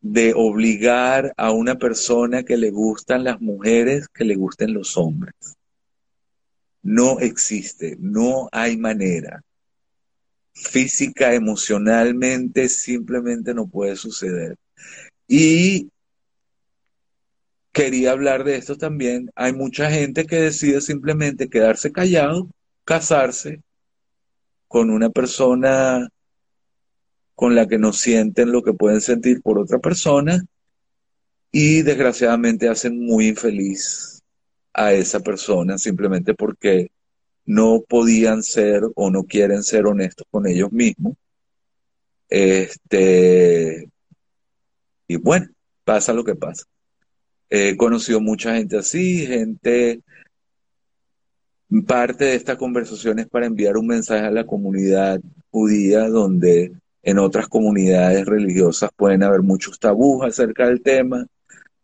de 0.00 0.32
obligar 0.34 1.32
a 1.36 1.50
una 1.52 1.76
persona 1.76 2.42
que 2.42 2.56
le 2.56 2.70
gustan 2.70 3.24
las 3.24 3.40
mujeres 3.40 4.08
que 4.08 4.24
le 4.24 4.34
gusten 4.34 4.74
los 4.74 4.96
hombres. 4.96 5.34
No 6.82 7.20
existe, 7.20 7.96
no 7.98 8.48
hay 8.52 8.76
manera. 8.76 9.42
Física, 10.52 11.34
emocionalmente, 11.34 12.68
simplemente 12.68 13.54
no 13.54 13.66
puede 13.66 13.96
suceder. 13.96 14.56
Y 15.26 15.90
quería 17.72 18.12
hablar 18.12 18.44
de 18.44 18.56
esto 18.56 18.76
también. 18.76 19.30
Hay 19.34 19.52
mucha 19.52 19.90
gente 19.90 20.26
que 20.26 20.36
decide 20.36 20.80
simplemente 20.80 21.48
quedarse 21.48 21.92
callado, 21.92 22.48
casarse 22.84 23.60
con 24.68 24.90
una 24.90 25.10
persona 25.10 26.08
con 27.34 27.54
la 27.54 27.66
que 27.66 27.78
no 27.78 27.92
sienten 27.92 28.52
lo 28.52 28.62
que 28.62 28.74
pueden 28.74 29.00
sentir 29.00 29.40
por 29.40 29.58
otra 29.58 29.78
persona 29.78 30.44
y 31.50 31.82
desgraciadamente 31.82 32.68
hacen 32.68 33.00
muy 33.04 33.28
infeliz 33.28 34.22
a 34.72 34.92
esa 34.92 35.20
persona 35.20 35.78
simplemente 35.78 36.34
porque 36.34 36.90
no 37.46 37.82
podían 37.88 38.42
ser 38.42 38.82
o 38.94 39.10
no 39.10 39.24
quieren 39.24 39.62
ser 39.62 39.86
honestos 39.86 40.26
con 40.30 40.46
ellos 40.46 40.72
mismos. 40.72 41.14
Este, 42.28 43.88
y 45.08 45.16
bueno, 45.16 45.48
pasa 45.84 46.12
lo 46.12 46.24
que 46.24 46.34
pasa. 46.34 46.64
He 47.48 47.76
conocido 47.76 48.20
mucha 48.20 48.54
gente 48.54 48.78
así, 48.78 49.26
gente... 49.26 50.00
Parte 51.86 52.24
de 52.24 52.34
esta 52.34 52.56
conversación 52.56 53.20
es 53.20 53.28
para 53.28 53.46
enviar 53.46 53.76
un 53.76 53.86
mensaje 53.86 54.26
a 54.26 54.32
la 54.32 54.44
comunidad 54.44 55.20
judía, 55.52 56.08
donde 56.08 56.72
en 57.04 57.18
otras 57.20 57.46
comunidades 57.46 58.26
religiosas 58.26 58.90
pueden 58.96 59.22
haber 59.22 59.42
muchos 59.42 59.78
tabús 59.78 60.24
acerca 60.24 60.66
del 60.66 60.82
tema, 60.82 61.28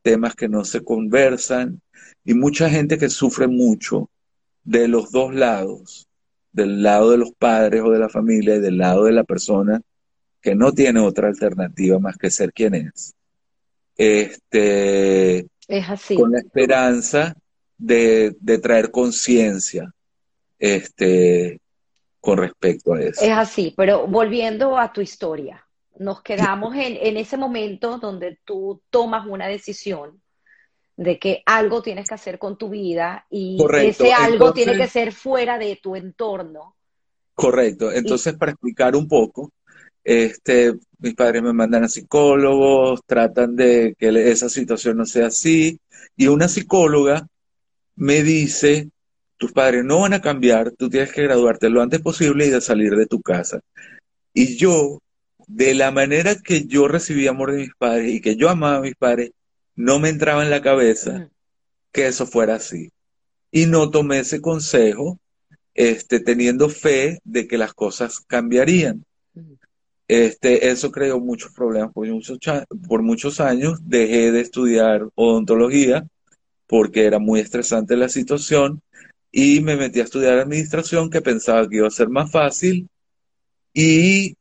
temas 0.02 0.34
que 0.34 0.48
no 0.48 0.64
se 0.64 0.82
conversan, 0.82 1.80
y 2.24 2.34
mucha 2.34 2.68
gente 2.68 2.98
que 2.98 3.08
sufre 3.08 3.46
mucho 3.46 4.10
de 4.66 4.88
los 4.88 5.12
dos 5.12 5.32
lados, 5.32 6.08
del 6.52 6.82
lado 6.82 7.12
de 7.12 7.18
los 7.18 7.32
padres 7.32 7.82
o 7.82 7.90
de 7.90 8.00
la 8.00 8.08
familia 8.08 8.56
y 8.56 8.60
del 8.60 8.78
lado 8.78 9.04
de 9.04 9.12
la 9.12 9.24
persona 9.24 9.80
que 10.42 10.54
no 10.54 10.72
tiene 10.72 11.00
otra 11.00 11.28
alternativa 11.28 11.98
más 11.98 12.16
que 12.18 12.30
ser 12.30 12.52
quien 12.52 12.74
es. 12.74 13.14
Este, 13.96 15.46
es 15.68 15.88
así. 15.88 16.16
Con 16.16 16.32
la 16.32 16.40
esperanza 16.40 17.34
de, 17.78 18.36
traer 18.60 18.90
conciencia 18.90 19.92
este, 20.58 21.60
con 22.20 22.38
respecto 22.38 22.94
a 22.94 23.00
eso. 23.00 23.24
Es 23.24 23.32
así, 23.32 23.72
pero 23.76 24.06
volviendo 24.06 24.76
a 24.76 24.92
tu 24.92 25.00
historia, 25.00 25.64
nos 25.98 26.22
quedamos 26.22 26.74
en, 26.74 26.98
en 27.00 27.16
ese 27.16 27.36
momento 27.36 27.98
donde 27.98 28.38
tú 28.44 28.82
tomas 28.90 29.26
una 29.26 29.46
decisión 29.46 30.20
de 30.96 31.18
que 31.18 31.42
algo 31.44 31.82
tienes 31.82 32.08
que 32.08 32.14
hacer 32.14 32.38
con 32.38 32.56
tu 32.56 32.70
vida 32.70 33.26
y 33.30 33.58
ese 33.80 34.12
algo 34.12 34.52
tiene 34.52 34.76
que 34.76 34.88
ser 34.88 35.12
fuera 35.12 35.58
de 35.58 35.78
tu 35.82 35.94
entorno. 35.94 36.74
Correcto. 37.34 37.92
Entonces, 37.92 38.34
para 38.34 38.52
explicar 38.52 38.96
un 38.96 39.06
poco, 39.06 39.52
este, 40.02 40.72
mis 40.98 41.14
padres 41.14 41.42
me 41.42 41.52
mandan 41.52 41.84
a 41.84 41.88
psicólogos, 41.88 43.00
tratan 43.04 43.56
de 43.56 43.94
que 43.98 44.08
esa 44.30 44.48
situación 44.48 44.96
no 44.96 45.04
sea 45.04 45.26
así, 45.26 45.78
y 46.16 46.28
una 46.28 46.48
psicóloga 46.48 47.26
me 47.94 48.22
dice, 48.22 48.88
tus 49.36 49.52
padres 49.52 49.84
no 49.84 50.00
van 50.00 50.14
a 50.14 50.22
cambiar, 50.22 50.70
tú 50.70 50.88
tienes 50.88 51.12
que 51.12 51.22
graduarte 51.22 51.68
lo 51.68 51.82
antes 51.82 52.00
posible 52.00 52.46
y 52.46 52.50
de 52.50 52.60
salir 52.62 52.96
de 52.96 53.06
tu 53.06 53.20
casa. 53.20 53.60
Y 54.32 54.56
yo, 54.56 55.00
de 55.46 55.74
la 55.74 55.90
manera 55.90 56.36
que 56.36 56.64
yo 56.66 56.88
recibí 56.88 57.26
amor 57.26 57.52
de 57.52 57.58
mis 57.58 57.74
padres 57.76 58.12
y 58.12 58.20
que 58.20 58.36
yo 58.36 58.48
amaba 58.48 58.78
a 58.78 58.82
mis 58.82 58.94
padres, 58.94 59.32
no 59.76 59.98
me 60.00 60.08
entraba 60.08 60.42
en 60.42 60.50
la 60.50 60.62
cabeza 60.62 61.30
que 61.92 62.06
eso 62.06 62.26
fuera 62.26 62.56
así. 62.56 62.90
Y 63.50 63.66
no 63.66 63.90
tomé 63.90 64.20
ese 64.20 64.40
consejo, 64.40 65.18
este, 65.74 66.20
teniendo 66.20 66.68
fe 66.68 67.20
de 67.24 67.46
que 67.46 67.58
las 67.58 67.74
cosas 67.74 68.20
cambiarían. 68.20 69.04
Este, 70.08 70.68
eso 70.68 70.90
creó 70.90 71.20
muchos 71.20 71.52
problemas 71.52 71.92
por 71.92 72.08
muchos, 72.08 72.38
por 72.88 73.02
muchos 73.02 73.40
años. 73.40 73.78
Dejé 73.82 74.32
de 74.32 74.40
estudiar 74.40 75.08
odontología 75.14 76.06
porque 76.66 77.04
era 77.04 77.18
muy 77.18 77.40
estresante 77.40 77.96
la 77.96 78.08
situación 78.08 78.82
y 79.30 79.60
me 79.60 79.76
metí 79.76 80.00
a 80.00 80.04
estudiar 80.04 80.38
administración 80.38 81.10
que 81.10 81.20
pensaba 81.20 81.68
que 81.68 81.76
iba 81.76 81.86
a 81.86 81.90
ser 81.90 82.08
más 82.08 82.30
fácil 82.30 82.88
y 83.72 84.36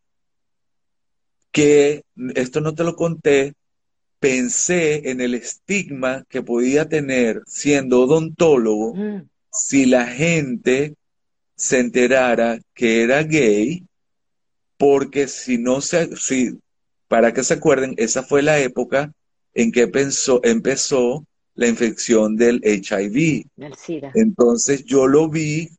que 1.52 2.04
esto 2.36 2.62
no 2.62 2.74
te 2.76 2.84
lo 2.84 2.96
conté, 2.96 3.54
pensé 4.26 5.12
en 5.12 5.22
el 5.22 5.36
estigma 5.36 6.26
que 6.28 6.42
podía 6.42 6.90
tener 6.90 7.44
siendo 7.46 8.02
odontólogo 8.02 8.96
mm. 8.96 9.30
si 9.52 9.86
la 9.86 10.08
gente 10.08 10.96
se 11.56 11.78
enterara 11.78 12.60
que 12.74 13.04
era 13.04 13.22
gay, 13.22 13.84
porque 14.78 15.28
si 15.28 15.60
no 15.60 15.80
se, 15.80 16.18
si, 16.18 16.58
para 17.08 17.36
que 17.36 17.44
se 17.44 17.54
acuerden, 17.54 17.94
esa 17.98 18.24
fue 18.24 18.42
la 18.42 18.58
época 18.58 19.14
en 19.54 19.72
que 19.72 19.88
pensó, 19.88 20.42
empezó 20.44 21.24
la 21.54 21.68
infección 21.68 22.36
del 22.36 22.64
HIV. 22.66 23.46
Entonces 24.16 24.86
yo 24.86 25.06
lo 25.06 25.30
vi 25.30 25.70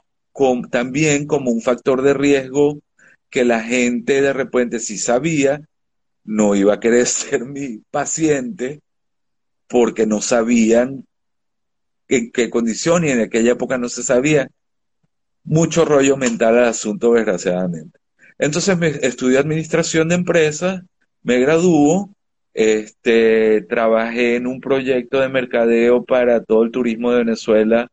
también 0.70 1.26
como 1.26 1.50
un 1.50 1.62
factor 1.62 2.00
de 2.02 2.14
riesgo 2.14 2.78
que 3.28 3.44
la 3.44 3.60
gente 3.60 4.22
de 4.22 4.32
repente 4.32 4.78
si 4.78 4.98
sabía, 4.98 5.68
no 6.26 6.54
iba 6.54 6.74
a 6.74 6.80
querer 6.80 7.06
ser 7.06 7.44
mi 7.44 7.78
paciente 7.90 8.80
porque 9.68 10.06
no 10.06 10.20
sabían 10.20 11.04
en 12.08 12.30
qué 12.30 12.50
condición 12.50 13.04
y 13.04 13.10
en 13.10 13.20
aquella 13.20 13.52
época 13.52 13.78
no 13.78 13.88
se 13.88 14.02
sabía. 14.02 14.48
Mucho 15.44 15.84
rollo 15.84 16.16
mental 16.16 16.58
al 16.58 16.64
asunto, 16.64 17.12
desgraciadamente. 17.14 17.98
Entonces 18.38 18.76
me 18.76 18.88
estudié 18.88 19.38
administración 19.38 20.08
de 20.08 20.16
empresas, 20.16 20.82
me 21.22 21.38
graduó, 21.38 22.10
este, 22.52 23.62
trabajé 23.62 24.36
en 24.36 24.46
un 24.46 24.60
proyecto 24.60 25.20
de 25.20 25.28
mercadeo 25.28 26.04
para 26.04 26.42
todo 26.42 26.64
el 26.64 26.70
turismo 26.70 27.12
de 27.12 27.18
Venezuela 27.18 27.88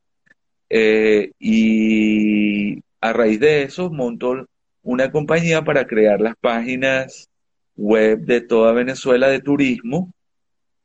eh, 0.70 1.32
y 1.40 2.80
a 3.02 3.14
raíz 3.14 3.40
de 3.40 3.64
eso 3.64 3.90
montó 3.90 4.48
una 4.82 5.12
compañía 5.12 5.64
para 5.64 5.86
crear 5.86 6.20
las 6.22 6.36
páginas 6.38 7.30
web 7.76 8.20
de 8.22 8.42
toda 8.42 8.74
Venezuela 8.74 9.28
de 9.30 9.42
turismo 9.42 10.14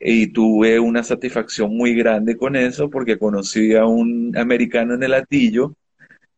y 0.01 0.29
tuve 0.33 0.81
una 0.81 1.03
satisfacción 1.05 1.77
muy 1.77 1.95
grande 1.95 2.37
con 2.37 2.57
eso 2.57 2.91
porque 2.91 3.19
conocí 3.19 3.75
a 3.75 3.87
un 3.87 4.37
americano 4.37 4.95
en 4.95 5.03
el 5.03 5.15
Atillo 5.15 5.75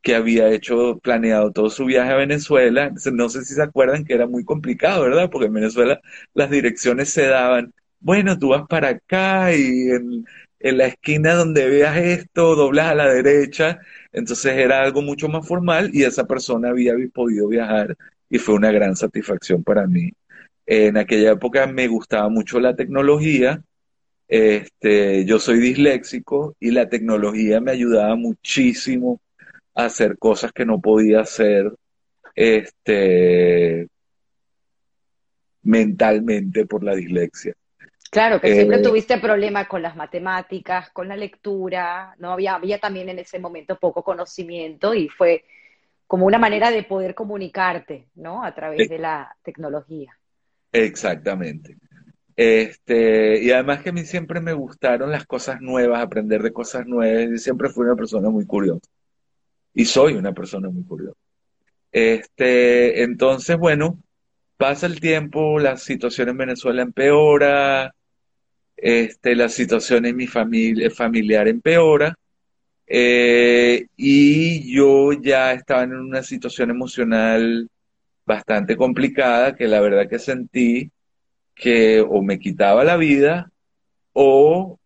que 0.02 0.14
había 0.14 0.50
hecho, 0.50 0.98
planeado 1.02 1.52
todo 1.52 1.70
su 1.70 1.84
viaje 1.84 2.12
a 2.12 2.16
Venezuela. 2.16 2.92
No 3.12 3.28
sé 3.28 3.44
si 3.44 3.54
se 3.54 3.62
acuerdan 3.62 4.04
que 4.04 4.14
era 4.14 4.26
muy 4.26 4.44
complicado, 4.44 5.02
¿verdad? 5.02 5.30
Porque 5.30 5.46
en 5.48 5.54
Venezuela 5.54 6.00
las 6.34 6.50
direcciones 6.50 7.10
se 7.10 7.26
daban, 7.26 7.74
bueno, 8.00 8.38
tú 8.38 8.48
vas 8.50 8.62
para 8.68 8.88
acá 8.90 9.54
y 9.54 9.90
en, 9.90 10.24
en 10.60 10.78
la 10.78 10.86
esquina 10.86 11.34
donde 11.34 11.68
veas 11.68 11.96
esto, 11.98 12.54
doblas 12.56 12.86
a 12.88 12.94
la 12.94 13.08
derecha. 13.12 13.78
Entonces 14.12 14.54
era 14.56 14.82
algo 14.82 15.02
mucho 15.02 15.28
más 15.28 15.46
formal 15.46 15.90
y 15.92 16.04
esa 16.04 16.26
persona 16.26 16.70
había 16.70 16.94
podido 17.12 17.48
viajar 17.48 17.96
y 18.30 18.38
fue 18.38 18.54
una 18.54 18.72
gran 18.72 18.96
satisfacción 18.96 19.62
para 19.64 19.86
mí. 19.86 20.10
En 20.72 20.96
aquella 20.96 21.32
época 21.32 21.66
me 21.66 21.88
gustaba 21.88 22.28
mucho 22.28 22.60
la 22.60 22.76
tecnología. 22.76 23.60
Este, 24.28 25.24
yo 25.24 25.40
soy 25.40 25.58
disléxico 25.58 26.54
y 26.60 26.70
la 26.70 26.88
tecnología 26.88 27.60
me 27.60 27.72
ayudaba 27.72 28.14
muchísimo 28.14 29.20
a 29.74 29.86
hacer 29.86 30.16
cosas 30.16 30.52
que 30.52 30.64
no 30.64 30.80
podía 30.80 31.22
hacer 31.22 31.72
este, 32.36 33.88
mentalmente 35.64 36.66
por 36.66 36.84
la 36.84 36.94
dislexia. 36.94 37.52
Claro, 38.08 38.40
que 38.40 38.54
siempre 38.54 38.78
eh, 38.78 38.82
tuviste 38.82 39.18
problemas 39.18 39.66
con 39.66 39.82
las 39.82 39.96
matemáticas, 39.96 40.90
con 40.90 41.08
la 41.08 41.16
lectura, 41.16 42.14
no 42.18 42.30
había, 42.30 42.54
había 42.54 42.78
también 42.78 43.08
en 43.08 43.18
ese 43.18 43.40
momento 43.40 43.76
poco 43.76 44.04
conocimiento 44.04 44.94
y 44.94 45.08
fue 45.08 45.44
como 46.06 46.26
una 46.26 46.38
manera 46.38 46.70
de 46.70 46.84
poder 46.84 47.16
comunicarte, 47.16 48.06
¿no? 48.14 48.44
A 48.44 48.54
través 48.54 48.88
de 48.88 48.98
la 49.00 49.36
tecnología. 49.42 50.16
Exactamente. 50.72 51.76
Este, 52.36 53.42
y 53.42 53.50
además 53.50 53.82
que 53.82 53.90
a 53.90 53.92
mí 53.92 54.04
siempre 54.04 54.40
me 54.40 54.52
gustaron 54.52 55.10
las 55.10 55.26
cosas 55.26 55.60
nuevas, 55.60 56.02
aprender 56.02 56.42
de 56.42 56.52
cosas 56.52 56.86
nuevas, 56.86 57.30
y 57.34 57.38
siempre 57.38 57.68
fui 57.68 57.84
una 57.84 57.96
persona 57.96 58.30
muy 58.30 58.46
curiosa. 58.46 58.88
Y 59.74 59.84
soy 59.84 60.14
una 60.14 60.32
persona 60.32 60.70
muy 60.70 60.84
curiosa. 60.84 61.18
Este, 61.92 63.02
entonces, 63.02 63.58
bueno, 63.58 63.98
pasa 64.56 64.86
el 64.86 65.00
tiempo, 65.00 65.58
la 65.58 65.76
situación 65.76 66.30
en 66.30 66.38
Venezuela 66.38 66.82
empeora, 66.82 67.94
este, 68.76 69.36
la 69.36 69.48
situación 69.48 70.06
en 70.06 70.16
mi 70.16 70.26
familia, 70.26 70.90
familiar 70.90 71.48
empeora, 71.48 72.14
eh, 72.86 73.86
y 73.96 74.74
yo 74.74 75.12
ya 75.12 75.52
estaba 75.52 75.84
en 75.84 75.94
una 75.94 76.22
situación 76.22 76.70
emocional 76.70 77.68
bastante 78.30 78.76
complicada 78.76 79.56
que 79.56 79.66
la 79.66 79.80
verdad 79.80 80.08
que 80.08 80.20
sentí 80.20 80.92
que 81.52 82.00
o 82.00 82.22
me 82.22 82.38
quitaba 82.38 82.84
la 82.84 82.96
vida 82.96 83.50
o 84.12 84.78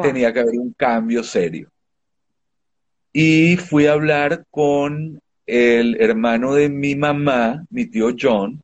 tenía 0.00 0.32
que 0.32 0.40
haber 0.40 0.58
un 0.60 0.72
cambio 0.72 1.24
serio. 1.24 1.68
Y 3.12 3.56
fui 3.56 3.86
a 3.86 3.94
hablar 3.94 4.44
con 4.48 5.20
el 5.44 6.00
hermano 6.00 6.54
de 6.54 6.68
mi 6.68 6.94
mamá, 6.94 7.64
mi 7.68 7.86
tío 7.86 8.14
John, 8.16 8.62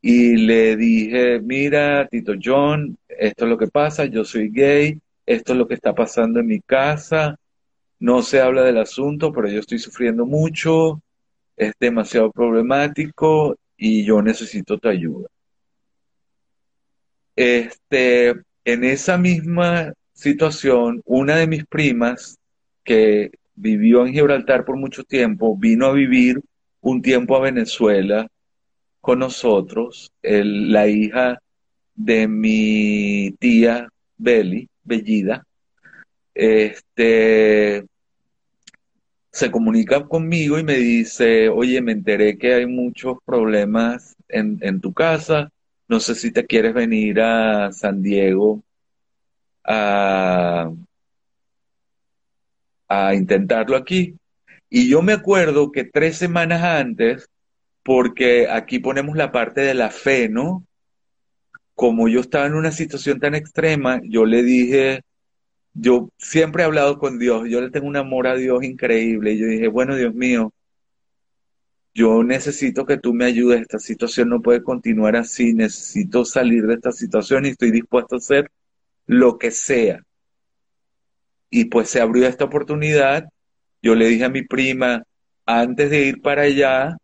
y 0.00 0.36
le 0.36 0.76
dije, 0.76 1.40
mira, 1.40 2.06
Tito 2.08 2.34
John, 2.40 2.96
esto 3.08 3.44
es 3.44 3.50
lo 3.50 3.58
que 3.58 3.66
pasa, 3.66 4.04
yo 4.04 4.24
soy 4.24 4.50
gay, 4.50 5.00
esto 5.26 5.52
es 5.52 5.58
lo 5.58 5.66
que 5.66 5.74
está 5.74 5.92
pasando 5.94 6.38
en 6.38 6.46
mi 6.46 6.60
casa, 6.60 7.36
no 7.98 8.22
se 8.22 8.40
habla 8.40 8.62
del 8.62 8.78
asunto, 8.78 9.32
pero 9.32 9.48
yo 9.48 9.58
estoy 9.58 9.80
sufriendo 9.80 10.24
mucho, 10.26 11.02
es 11.56 11.72
demasiado 11.80 12.30
problemático 12.30 13.56
y 13.76 14.04
yo 14.04 14.22
necesito 14.22 14.78
tu 14.78 14.88
ayuda. 14.88 15.28
Este, 17.34 18.34
en 18.64 18.84
esa 18.84 19.18
misma 19.18 19.92
situación, 20.12 21.02
una 21.04 21.36
de 21.36 21.46
mis 21.46 21.66
primas, 21.66 22.38
que 22.84 23.30
vivió 23.54 24.06
en 24.06 24.12
Gibraltar 24.12 24.64
por 24.64 24.76
mucho 24.76 25.04
tiempo, 25.04 25.56
vino 25.56 25.86
a 25.86 25.92
vivir 25.92 26.40
un 26.80 27.02
tiempo 27.02 27.36
a 27.36 27.40
Venezuela 27.40 28.28
con 29.00 29.18
nosotros, 29.18 30.12
la 30.22 30.88
hija 30.88 31.38
de 31.94 32.28
mi 32.28 33.34
tía 33.38 33.88
Beli, 34.16 34.68
Bellida, 34.84 35.44
este, 36.34 37.84
se 39.36 39.50
comunica 39.50 40.02
conmigo 40.08 40.58
y 40.58 40.64
me 40.64 40.76
dice, 40.76 41.50
oye, 41.50 41.82
me 41.82 41.92
enteré 41.92 42.38
que 42.38 42.54
hay 42.54 42.66
muchos 42.66 43.18
problemas 43.22 44.16
en, 44.28 44.80
tu 44.80 44.94
casa, 44.94 45.50
no 45.88 46.00
sé 46.00 46.14
si 46.14 46.30
te 46.32 46.46
quieres 46.46 46.72
venir 46.72 47.20
a 47.20 47.70
San 47.70 48.02
Diego 48.02 48.62
a, 49.62 50.70
a 52.88 53.14
intentarlo 53.14 53.76
aquí. 53.76 54.16
Y 54.70 54.88
yo 54.88 55.02
me 55.02 55.12
acuerdo 55.12 55.70
que 55.70 55.84
tres 55.84 56.16
semanas 56.16 56.62
antes, 56.62 57.28
porque 57.82 58.48
aquí 58.48 58.78
ponemos 58.78 59.18
la 59.18 59.32
parte 59.32 59.60
de 59.60 59.74
la 59.74 59.90
fe, 59.90 60.30
¿no? 60.30 60.64
Como 61.74 62.08
yo 62.08 62.20
estaba 62.20 62.46
en 62.46 62.54
una 62.54 62.72
situación 62.72 63.20
tan 63.20 63.34
extrema, 63.34 64.00
yo 64.02 64.24
le 64.24 64.42
dije, 64.42 65.02
yo 65.78 66.10
siempre 66.18 66.62
he 66.62 66.66
hablado 66.66 66.98
con 66.98 67.18
Dios, 67.18 67.48
yo 67.48 67.60
le 67.60 67.70
tengo 67.70 67.86
un 67.86 67.96
amor 67.96 68.26
a 68.26 68.34
Dios 68.34 68.64
increíble. 68.64 69.32
Y 69.32 69.38
yo 69.38 69.46
dije, 69.46 69.68
bueno, 69.68 69.94
Dios 69.94 70.14
mío, 70.14 70.52
yo 71.94 72.22
necesito 72.24 72.86
que 72.86 72.98
tú 72.98 73.14
me 73.14 73.26
ayudes, 73.26 73.62
esta 73.62 73.78
situación 73.78 74.28
no 74.30 74.42
puede 74.42 74.62
continuar 74.62 75.16
así, 75.16 75.54
necesito 75.54 76.24
salir 76.24 76.66
de 76.66 76.74
esta 76.74 76.92
situación 76.92 77.46
y 77.46 77.50
estoy 77.50 77.70
dispuesto 77.70 78.16
a 78.16 78.18
hacer 78.18 78.50
lo 79.06 79.38
que 79.38 79.50
sea. 79.50 80.02
Y 81.50 81.66
pues 81.66 81.90
se 81.90 82.00
abrió 82.00 82.26
esta 82.26 82.44
oportunidad. 82.44 83.28
Yo 83.82 83.94
le 83.94 84.08
dije 84.08 84.24
a 84.24 84.28
mi 84.30 84.42
prima, 84.42 85.04
antes 85.44 85.90
de 85.90 86.06
ir 86.06 86.22
para 86.22 86.42
allá, 86.42 86.96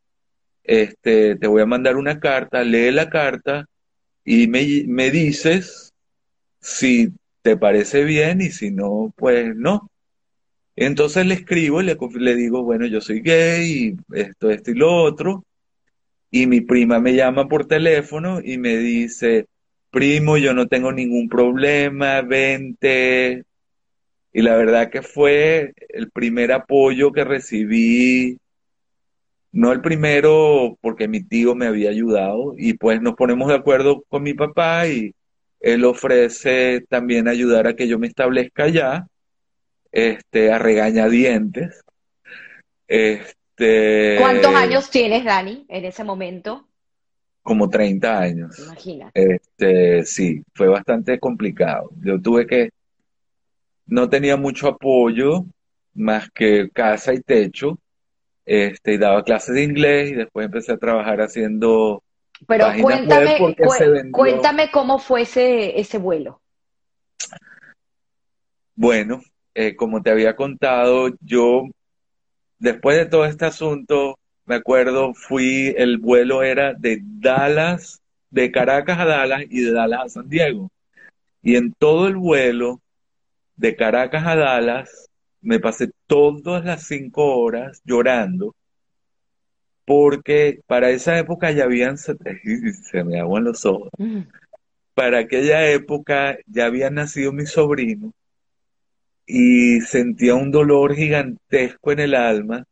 este, 0.65 1.37
te 1.37 1.47
voy 1.47 1.63
a 1.63 1.67
mandar 1.67 1.97
una 1.97 2.21
carta, 2.21 2.63
lee 2.65 2.91
la 2.91 3.11
carta 3.11 3.67
y 4.25 4.49
me, 4.49 4.85
me 4.87 5.11
dices 5.11 5.93
si 6.61 7.13
¿te 7.43 7.57
parece 7.57 8.05
bien? 8.05 8.41
Y 8.41 8.51
si 8.51 8.71
no, 8.71 9.13
pues 9.17 9.55
no. 9.57 9.91
Entonces 10.77 11.27
le 11.27 11.35
escribo 11.35 11.83
y 11.83 11.85
le, 11.85 12.37
digo, 12.37 12.63
bueno, 12.63 12.87
yo 12.87 13.01
soy 13.01 13.21
gay, 13.21 13.97
esto, 14.15 14.51
esto 14.51 14.71
y 14.71 14.75
lo 14.75 14.95
otro. 14.95 15.45
Y 16.31 16.47
mi 16.47 16.63
prima 16.63 16.99
me 16.99 17.15
llama 17.15 17.49
por 17.49 17.67
teléfono 17.67 18.41
y 18.43 18.59
me 18.59 18.79
dice, 18.79 19.47
primo, 19.91 20.39
yo 20.39 20.55
no 20.55 20.67
tengo 20.69 20.93
ningún 20.93 21.29
problema, 21.29 22.23
vente. 22.23 23.45
Y 24.33 24.43
la 24.43 24.57
verdad 24.57 24.91
que 24.91 25.03
fue 25.03 25.75
el 25.91 26.11
primer 26.11 26.53
apoyo 26.53 27.13
que 27.13 27.25
recibí, 27.25 28.39
no 29.53 29.73
el 29.73 29.83
primero 29.83 30.79
porque 30.81 31.09
mi 31.09 31.23
tío 31.23 31.55
me 31.55 31.67
había 31.67 31.91
ayudado 31.91 32.55
y 32.57 32.73
pues 32.75 33.03
nos 33.03 33.15
ponemos 33.15 33.49
de 33.49 33.57
acuerdo 33.57 34.03
con 34.09 34.23
mi 34.23 34.33
papá 34.33 34.89
y 34.89 35.15
él 35.63 35.85
ofrece 35.85 36.85
también 36.89 37.29
ayudar 37.29 37.69
a 37.69 37.77
que 37.77 37.87
yo 37.89 37.99
me 37.99 38.09
establezca 38.09 38.65
allá. 38.65 39.07
este, 39.93 40.51
a 40.51 40.59
regañadientes. 40.59 41.85
Este, 42.89 44.17
¿Cuántos 44.19 44.55
años 44.55 44.91
tienes, 44.91 45.25
Dani, 45.25 45.65
en 45.69 45.85
ese 45.85 46.03
momento? 46.03 46.67
Como 47.43 47.69
30 47.69 48.19
años. 48.19 48.59
Imagínate. 48.59 49.35
Este, 49.35 50.05
sí, 50.05 50.43
fue 50.55 50.69
bastante 50.69 51.19
complicado. 51.19 51.91
Yo 52.03 52.21
tuve 52.21 52.47
que, 52.47 52.71
no 53.87 54.09
tenía 54.09 54.37
mucho 54.37 54.69
apoyo, 54.69 55.45
más 55.95 56.31
que 56.31 56.71
casa 56.71 57.13
y 57.13 57.21
techo, 57.21 57.79
este, 58.47 58.95
y 58.95 58.99
daba 58.99 59.23
clases 59.23 59.55
de 59.55 59.63
inglés 59.63 60.11
y 60.11 60.15
después 60.15 60.47
empecé 60.47 60.73
a 60.73 60.79
trabajar 60.79 61.21
haciendo 61.21 62.03
Pero 62.47 62.67
cuéntame, 62.81 63.39
cuéntame 64.11 64.71
cómo 64.71 64.99
fue 64.99 65.23
ese, 65.23 65.79
ese 65.79 65.99
vuelo. 65.99 66.41
Bueno, 68.75 69.23
eh, 69.55 69.77
como 69.77 70.03
te 70.03 70.11
había 70.11 70.35
contado, 70.35 71.11
yo 71.21 71.65
después 72.59 72.97
de 72.97 73.07
todo 73.07 73.25
este 73.27 73.45
asunto, 73.45 74.19
me 74.47 74.57
acuerdo, 74.57 75.15
fui, 75.15 75.75
el 75.77 75.99
vuelo 75.99 76.43
era 76.43 76.75
de 76.75 77.01
Dallas, 77.03 78.01
de 78.31 78.51
Caracas 78.51 78.99
a 78.99 79.05
Dallas 79.05 79.43
y 79.51 79.61
de 79.61 79.73
Dallas 79.73 80.01
a 80.05 80.09
San 80.09 80.29
Diego. 80.29 80.71
Y 81.43 81.57
en 81.57 81.73
todo 81.75 82.09
el 82.09 82.17
vuelo, 82.17 82.81
de 83.57 83.77
Caracas 83.77 84.27
a 84.27 84.37
Dallas, 84.37 85.09
me 85.41 85.61
pasé 85.61 85.91
todas 86.07 86.65
las 86.65 86.85
cinco 86.85 87.39
horas 87.39 87.83
llorando, 87.85 88.55
porque 89.85 90.61
para 90.67 90.91
esa 90.91 91.19
época 91.19 91.51
ya 91.51 91.65
habían, 91.65 91.99
se 91.99 92.15
me 93.05 93.21
aguan 93.21 93.45
los 93.45 93.65
ojos, 93.67 93.91
para 94.95 95.21
aquella 95.21 95.71
época 95.71 96.39
ya 96.47 96.67
habían 96.67 96.95
nacido 96.95 97.33
mis 97.33 97.51
sobrinos 97.51 98.13
y 99.27 99.81
sentía 99.81 100.35
un 100.35 100.51
dolor 100.51 100.95
gigantesco 100.95 101.93
en 101.93 102.01
el 102.01 102.15
alma 102.15 102.67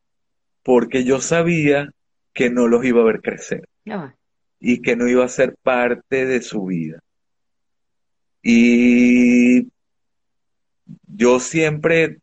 porque 0.63 1.05
yo 1.05 1.21
sabía 1.21 1.91
que 2.33 2.51
no 2.51 2.69
los 2.69 2.85
iba 2.85 3.01
a 3.01 3.05
ver 3.05 3.21
crecer 3.21 3.69
y 4.61 4.83
que 4.83 4.95
no 4.97 5.09
iba 5.09 5.25
a 5.25 5.29
ser 5.29 5.57
parte 5.63 6.27
de 6.27 6.43
su 6.43 6.67
vida. 6.67 7.01
Y 8.43 9.69
yo 11.07 11.41
siempre, 11.41 12.19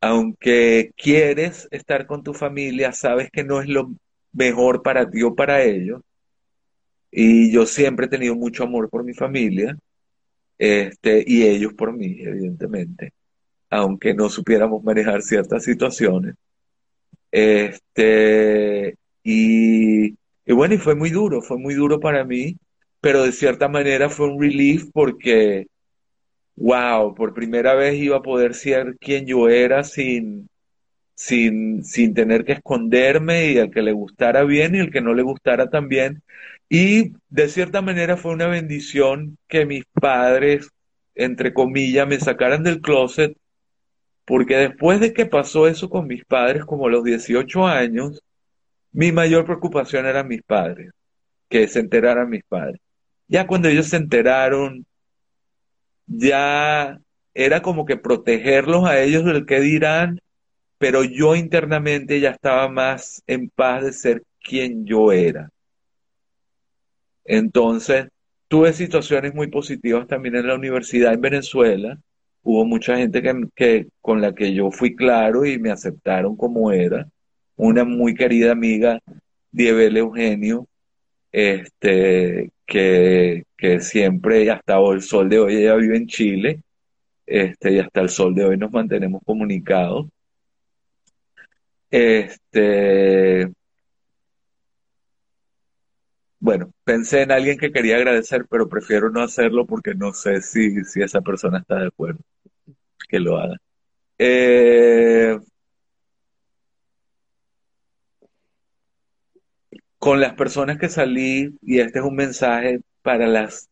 aunque 0.00 0.92
quieres 0.96 1.68
estar 1.70 2.06
con 2.06 2.22
tu 2.22 2.34
familia, 2.34 2.92
sabes 2.92 3.30
que 3.30 3.44
no 3.44 3.60
es 3.60 3.68
lo 3.68 3.92
mejor 4.32 4.82
para 4.82 5.10
ti 5.10 5.22
o 5.22 5.34
para 5.34 5.62
ellos. 5.62 6.02
Y 7.10 7.52
yo 7.52 7.66
siempre 7.66 8.06
he 8.06 8.08
tenido 8.08 8.34
mucho 8.36 8.64
amor 8.64 8.88
por 8.90 9.04
mi 9.04 9.14
familia, 9.14 9.76
este, 10.58 11.24
y 11.26 11.44
ellos 11.44 11.74
por 11.74 11.92
mí, 11.96 12.16
evidentemente 12.20 13.12
aunque 13.70 14.14
no 14.14 14.28
supiéramos 14.28 14.82
manejar 14.82 15.22
ciertas 15.22 15.64
situaciones. 15.64 16.34
Este, 17.30 18.96
y, 19.22 20.10
bueno, 20.46 20.74
y 20.74 20.78
fue 20.78 20.94
muy 20.96 21.10
duro, 21.10 21.40
fue 21.42 21.58
muy 21.58 21.74
duro 21.74 22.00
para 22.00 22.24
mí, 22.24 22.56
pero 23.00 23.22
de 23.22 23.32
cierta 23.32 23.68
manera 23.68 24.10
fue 24.10 24.28
un 24.28 24.40
relief 24.40 24.86
porque, 24.92 25.68
wow, 26.56 27.14
por 27.14 27.34
primera 27.34 27.74
vez 27.74 27.94
iba 27.96 28.18
a 28.18 28.22
poder 28.22 28.54
ser 28.54 28.96
quien 28.98 29.26
yo 29.26 29.48
era 29.48 29.84
sin, 29.84 30.48
sin, 31.14 31.84
sin 31.84 32.14
tener 32.14 32.44
que 32.44 32.52
esconderme 32.52 33.52
y 33.52 33.58
al 33.58 33.70
que 33.70 33.82
le 33.82 33.92
gustara 33.92 34.44
bien 34.44 34.74
y 34.74 34.78
el 34.78 34.90
que 34.90 35.00
no 35.00 35.14
le 35.14 35.22
gustara 35.22 35.70
también. 35.70 36.22
Y 36.68 37.14
de 37.28 37.48
cierta 37.48 37.82
manera 37.82 38.16
fue 38.16 38.32
una 38.32 38.46
bendición 38.46 39.38
que 39.48 39.66
mis 39.66 39.84
padres, 39.92 40.70
entre 41.14 41.52
comillas, 41.54 42.06
me 42.06 42.20
sacaran 42.20 42.62
del 42.62 42.80
closet 42.80 43.36
porque 44.30 44.56
después 44.56 45.00
de 45.00 45.12
que 45.12 45.26
pasó 45.26 45.66
eso 45.66 45.90
con 45.90 46.06
mis 46.06 46.24
padres, 46.24 46.64
como 46.64 46.86
a 46.86 46.90
los 46.90 47.02
18 47.02 47.66
años, 47.66 48.22
mi 48.92 49.10
mayor 49.10 49.44
preocupación 49.44 50.06
eran 50.06 50.28
mis 50.28 50.42
padres, 50.42 50.92
que 51.48 51.66
se 51.66 51.80
enteraran 51.80 52.30
mis 52.30 52.44
padres. 52.44 52.80
Ya 53.26 53.48
cuando 53.48 53.68
ellos 53.68 53.88
se 53.88 53.96
enteraron, 53.96 54.86
ya 56.10 57.00
era 57.34 57.62
como 57.62 57.86
que 57.86 57.96
protegerlos 57.96 58.84
a 58.84 59.00
ellos 59.00 59.24
del 59.24 59.46
que 59.46 59.60
dirán, 59.60 60.20
pero 60.78 61.04
yo 61.04 61.36
internamente 61.36 62.20
ya 62.20 62.30
estaba 62.30 62.68
más 62.68 63.22
en 63.26 63.48
paz 63.48 63.84
de 63.84 63.92
ser 63.92 64.22
quien 64.42 64.84
yo 64.86 65.12
era. 65.12 65.50
Entonces, 67.24 68.08
tuve 68.48 68.72
situaciones 68.72 69.34
muy 69.34 69.48
positivas 69.48 70.06
también 70.08 70.36
en 70.36 70.48
la 70.48 70.56
universidad 70.56 71.14
en 71.14 71.20
Venezuela, 71.20 71.98
hubo 72.42 72.64
mucha 72.64 72.96
gente 72.96 73.22
que, 73.54 73.88
con 74.00 74.20
la 74.20 74.34
que 74.34 74.52
yo 74.54 74.70
fui 74.70 74.96
claro 74.96 75.44
y 75.46 75.58
me 75.58 75.70
aceptaron 75.70 76.36
como 76.36 76.72
era. 76.72 77.08
Una 77.56 77.84
muy 77.84 78.14
querida 78.14 78.52
amiga, 78.52 78.98
Diebel 79.52 79.98
Eugenio, 79.98 80.66
este, 81.30 82.50
que, 82.70 83.44
que 83.56 83.80
siempre, 83.80 84.48
hasta 84.50 84.78
el 84.92 85.02
sol 85.02 85.28
de 85.28 85.40
hoy, 85.40 85.56
ella 85.56 85.74
vive 85.74 85.96
en 85.96 86.06
Chile, 86.06 86.62
este, 87.26 87.72
y 87.72 87.78
hasta 87.80 88.00
el 88.00 88.10
sol 88.10 88.34
de 88.34 88.44
hoy 88.44 88.56
nos 88.56 88.72
mantenemos 88.72 89.22
comunicados. 89.24 90.06
Este, 91.90 93.50
bueno, 96.38 96.72
pensé 96.84 97.22
en 97.22 97.32
alguien 97.32 97.58
que 97.58 97.72
quería 97.72 97.96
agradecer, 97.96 98.46
pero 98.48 98.68
prefiero 98.68 99.10
no 99.10 99.22
hacerlo 99.22 99.66
porque 99.66 99.94
no 99.94 100.12
sé 100.12 100.40
si, 100.40 100.84
si 100.84 101.02
esa 101.02 101.20
persona 101.22 101.58
está 101.58 101.80
de 101.80 101.88
acuerdo 101.88 102.20
que 103.08 103.20
lo 103.20 103.38
haga. 103.38 103.56
Eh, 104.18 105.38
con 110.00 110.18
las 110.18 110.34
personas 110.34 110.78
que 110.78 110.88
salí, 110.88 111.58
y 111.62 111.80
este 111.80 111.98
es 112.00 112.04
un 112.06 112.16
mensaje 112.16 112.80
para 113.02 113.26
las 113.26 113.68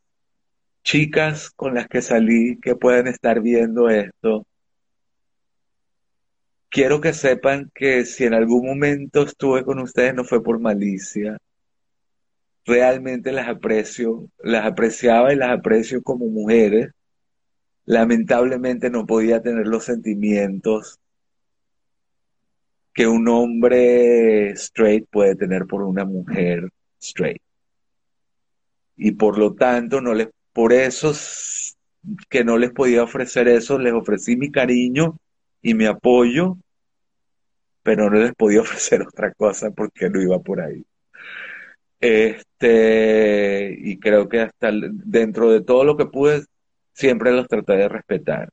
chicas 0.85 1.51
con 1.51 1.75
las 1.75 1.89
que 1.89 2.03
salí 2.03 2.59
que 2.61 2.77
pueden 2.77 3.09
estar 3.09 3.41
viendo 3.41 3.89
esto, 3.89 4.47
quiero 6.69 7.01
que 7.01 7.15
sepan 7.15 7.71
que 7.75 8.05
si 8.05 8.25
en 8.25 8.35
algún 8.35 8.67
momento 8.67 9.23
estuve 9.23 9.65
con 9.65 9.79
ustedes 9.79 10.15
no 10.15 10.23
fue 10.25 10.43
por 10.43 10.61
malicia, 10.61 11.39
realmente 12.67 13.33
las 13.33 13.49
aprecio, 13.49 14.29
las 14.39 14.67
apreciaba 14.67 15.33
y 15.33 15.37
las 15.37 15.51
aprecio 15.51 16.03
como 16.03 16.27
mujeres. 16.27 16.91
Lamentablemente 17.87 18.91
no 18.91 19.07
podía 19.07 19.41
tener 19.41 19.67
los 19.67 19.85
sentimientos 19.85 21.01
que 22.99 23.07
un 23.07 23.29
hombre 23.29 24.51
straight 24.57 25.07
puede 25.09 25.37
tener 25.37 25.67
por 25.67 25.85
una 25.85 26.05
mujer 26.05 26.69
straight. 27.01 27.41
Y 28.97 29.13
por 29.13 29.39
lo 29.39 29.55
tanto, 29.55 30.01
no 30.01 30.15
les, 30.15 30.31
por 30.53 30.73
eso 30.73 31.13
que 32.29 32.43
no 32.43 32.59
les 32.59 32.73
podía 32.73 33.05
ofrecer 33.05 33.47
eso, 33.47 33.79
les 33.79 33.93
ofrecí 33.93 34.37
mi 34.37 34.51
cariño 34.51 35.17
y 35.63 35.75
mi 35.75 35.85
apoyo, 35.85 36.59
pero 37.85 38.11
no 38.11 38.19
les 38.19 38.35
podía 38.35 38.61
ofrecer 38.63 39.03
otra 39.03 39.33
cosa 39.33 39.71
porque 39.71 40.11
no 40.11 40.21
iba 40.21 40.41
por 40.41 40.61
ahí. 40.61 40.85
Este, 42.01 43.77
y 43.79 43.97
creo 44.01 44.29
que 44.29 44.41
hasta 44.41 44.73
dentro 44.73 45.53
de 45.53 45.61
todo 45.61 45.85
lo 45.85 45.97
que 45.97 46.07
pude, 46.07 46.47
siempre 46.95 47.31
los 47.31 47.47
traté 47.47 47.75
de 47.75 47.89
respetar. 47.89 48.49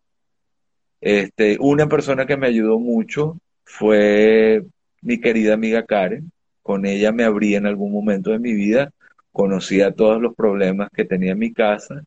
Este, 1.01 1.57
una 1.59 1.89
persona 1.89 2.27
que 2.27 2.37
me 2.37 2.45
ayudó 2.45 2.77
mucho 2.77 3.39
fue 3.65 4.63
mi 5.01 5.19
querida 5.19 5.55
amiga 5.55 5.85
Karen. 5.85 6.31
Con 6.61 6.85
ella 6.85 7.11
me 7.11 7.23
abrí 7.23 7.55
en 7.55 7.65
algún 7.67 7.91
momento 7.91 8.31
de 8.31 8.39
mi 8.39 8.53
vida, 8.53 8.91
conocía 9.31 9.91
todos 9.91 10.21
los 10.21 10.33
problemas 10.35 10.89
que 10.91 11.05
tenía 11.05 11.33
en 11.33 11.39
mi 11.39 11.53
casa. 11.53 12.03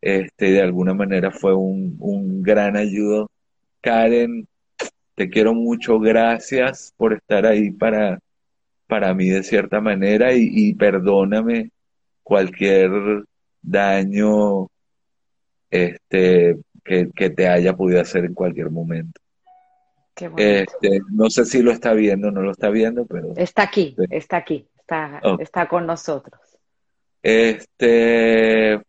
Este, 0.00 0.52
de 0.52 0.62
alguna 0.62 0.94
manera 0.94 1.30
fue 1.30 1.54
un, 1.54 2.42
gran 2.42 2.76
ayudo. 2.76 3.30
Karen, 3.80 4.46
te 5.14 5.28
quiero 5.30 5.54
mucho, 5.54 5.98
gracias 5.98 6.92
por 6.96 7.14
estar 7.14 7.46
ahí 7.46 7.70
para, 7.70 8.18
para 8.86 9.14
mí 9.14 9.28
de 9.28 9.42
cierta 9.42 9.80
manera 9.80 10.32
y, 10.34 10.74
perdóname 10.74 11.70
cualquier 12.22 12.90
daño 13.62 14.68
este, 15.70 16.58
que, 16.84 17.30
te 17.30 17.48
haya 17.48 17.74
podido 17.74 18.00
hacer 18.00 18.24
en 18.24 18.34
cualquier 18.34 18.70
momento. 18.70 19.20
Este, 20.36 21.00
no 21.10 21.30
sé 21.30 21.44
si 21.44 21.62
lo 21.62 21.70
está 21.70 21.92
viendo 21.92 22.28
o 22.28 22.30
no 22.30 22.42
lo 22.42 22.52
está 22.52 22.70
viendo, 22.70 23.06
pero... 23.06 23.34
Está 23.36 23.62
aquí, 23.62 23.94
está 24.10 24.38
aquí, 24.38 24.66
está, 24.78 25.20
está 25.38 25.68
con 25.68 25.86
nosotros. 25.86 26.40
Este, 27.22 28.80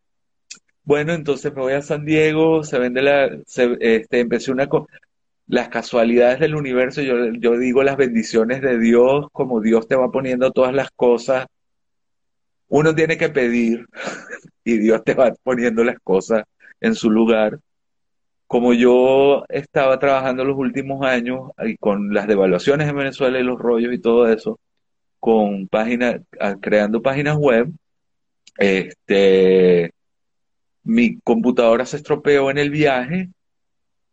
bueno, 0.84 1.14
entonces 1.14 1.54
me 1.54 1.62
voy 1.62 1.74
a 1.74 1.82
San 1.82 2.06
Diego, 2.06 2.64
se 2.64 2.80
vende 2.80 3.02
la, 3.02 3.30
se, 3.46 3.78
este, 3.80 4.20
empecé 4.20 4.52
una 4.52 4.68
cosa, 4.68 4.88
las 5.48 5.70
casualidades 5.70 6.40
del 6.40 6.56
universo, 6.56 7.02
yo, 7.02 7.16
yo 7.40 7.58
digo 7.58 7.84
las 7.84 7.98
bendiciones 7.98 8.62
de 8.62 8.78
Dios, 8.78 9.28
como 9.32 9.62
Dios 9.62 9.88
te 9.88 9.96
va 9.96 10.12
poniendo 10.12 10.52
todas 10.52 10.74
las 10.74 10.92
cosas. 10.92 11.48
Uno 12.68 12.94
tiene 12.94 13.18
que 13.18 13.30
pedir 13.30 13.86
y 14.64 14.78
Dios 14.78 15.04
te 15.04 15.14
va 15.14 15.34
poniendo 15.44 15.84
las 15.84 16.00
cosas 16.00 16.44
en 16.82 16.96
su 16.96 17.10
lugar. 17.10 17.60
Como 18.48 18.74
yo 18.74 19.46
estaba 19.50 20.00
trabajando 20.00 20.46
los 20.46 20.58
últimos 20.58 21.06
años 21.06 21.52
con 21.80 22.14
las 22.14 22.28
devaluaciones 22.28 22.88
en 22.90 22.96
Venezuela 22.98 23.40
y 23.40 23.44
los 23.44 23.60
rollos 23.60 23.94
y 23.94 24.00
todo 24.00 24.28
eso, 24.32 24.60
con 25.20 25.68
páginas, 25.68 26.22
creando 26.62 27.02
páginas 27.02 27.38
web, 27.38 27.70
este, 28.58 29.92
mi 30.84 31.20
computadora 31.20 31.86
se 31.86 31.98
estropeó 31.98 32.50
en 32.50 32.58
el 32.58 32.70
viaje, 32.70 33.30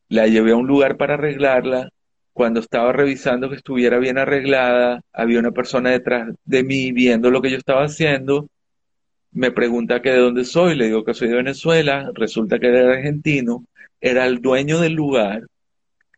la 0.09 0.27
llevé 0.27 0.53
a 0.53 0.57
un 0.57 0.67
lugar 0.67 0.97
para 0.97 1.15
arreglarla. 1.15 1.91
Cuando 2.33 2.59
estaba 2.61 2.93
revisando 2.93 3.49
que 3.49 3.57
estuviera 3.57 3.99
bien 3.99 4.19
arreglada, 4.19 5.03
había 5.13 5.39
una 5.39 5.53
persona 5.53 5.91
detrás 5.91 6.35
de 6.45 6.65
mí 6.65 6.91
viendo 6.93 7.31
lo 7.31 7.41
que 7.41 7.51
yo 7.51 7.57
estaba 7.59 7.85
haciendo. 7.85 8.49
Me 9.31 9.53
pregunta 9.53 10.03
que 10.03 10.11
de 10.11 10.19
dónde 10.19 10.45
soy, 10.45 10.75
le 10.77 10.87
digo 10.87 11.05
que 11.05 11.15
soy 11.15 11.29
de 11.29 11.37
Venezuela, 11.37 12.11
resulta 12.15 12.59
que 12.59 12.69
era 12.69 12.93
argentino, 12.93 13.65
era 14.05 14.27
el 14.27 14.43
dueño 14.43 14.81
del 14.81 14.93
lugar 14.93 15.47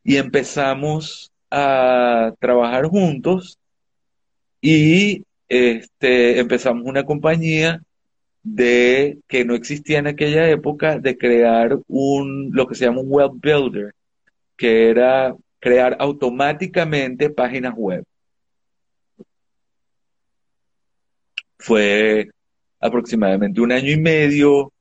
y 0.03 0.17
empezamos 0.17 1.31
a 1.53 2.33
trabajar 2.41 2.87
juntos 2.87 3.61
y 4.61 5.23
este, 5.49 6.41
empezamos 6.41 6.85
una 6.85 7.05
compañía 7.05 7.81
de 8.43 9.19
que 9.29 9.45
no 9.45 9.55
existía 9.55 10.01
en 10.01 10.09
aquella 10.09 10.51
época 10.51 10.99
de 10.99 11.17
crear 11.17 11.79
un 11.87 12.51
lo 12.53 12.67
que 12.67 12.75
se 12.75 12.87
llama 12.87 13.03
un 13.03 13.09
web 13.09 13.31
builder, 13.35 13.95
que 14.57 14.91
era 14.91 15.37
crear 15.61 15.97
automáticamente 16.01 17.31
páginas 17.31 17.75
web. 17.77 18.03
Fue 21.57 22.31
aproximadamente 22.81 23.61
un 23.61 23.71
año 23.71 23.93
y 23.93 24.01
medio, 24.01 24.73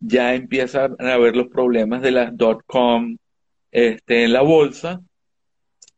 ya 0.00 0.34
empiezan 0.34 0.96
a 0.98 1.14
haber 1.14 1.36
los 1.36 1.48
problemas 1.48 2.02
de 2.02 2.10
las 2.12 2.32
.com 2.66 3.16
este, 3.70 4.24
en 4.24 4.32
la 4.32 4.42
bolsa 4.42 5.00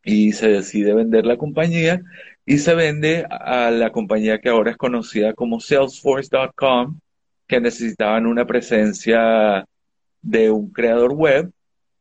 y 0.05 0.32
se 0.32 0.48
decide 0.48 0.94
vender 0.94 1.26
la 1.26 1.36
compañía 1.36 2.03
y 2.46 2.59
se 2.59 2.74
vende 2.74 3.26
a 3.30 3.70
la 3.70 3.92
compañía 3.92 4.40
que 4.40 4.48
ahora 4.48 4.72
es 4.72 4.76
conocida 4.76 5.34
como 5.34 5.61
Salesforce.com 5.61 6.98
que 7.46 7.61
necesitaban 7.61 8.26
una 8.26 8.46
presencia 8.46 9.66
de 10.22 10.51
un 10.51 10.70
creador 10.70 11.12
web 11.12 11.51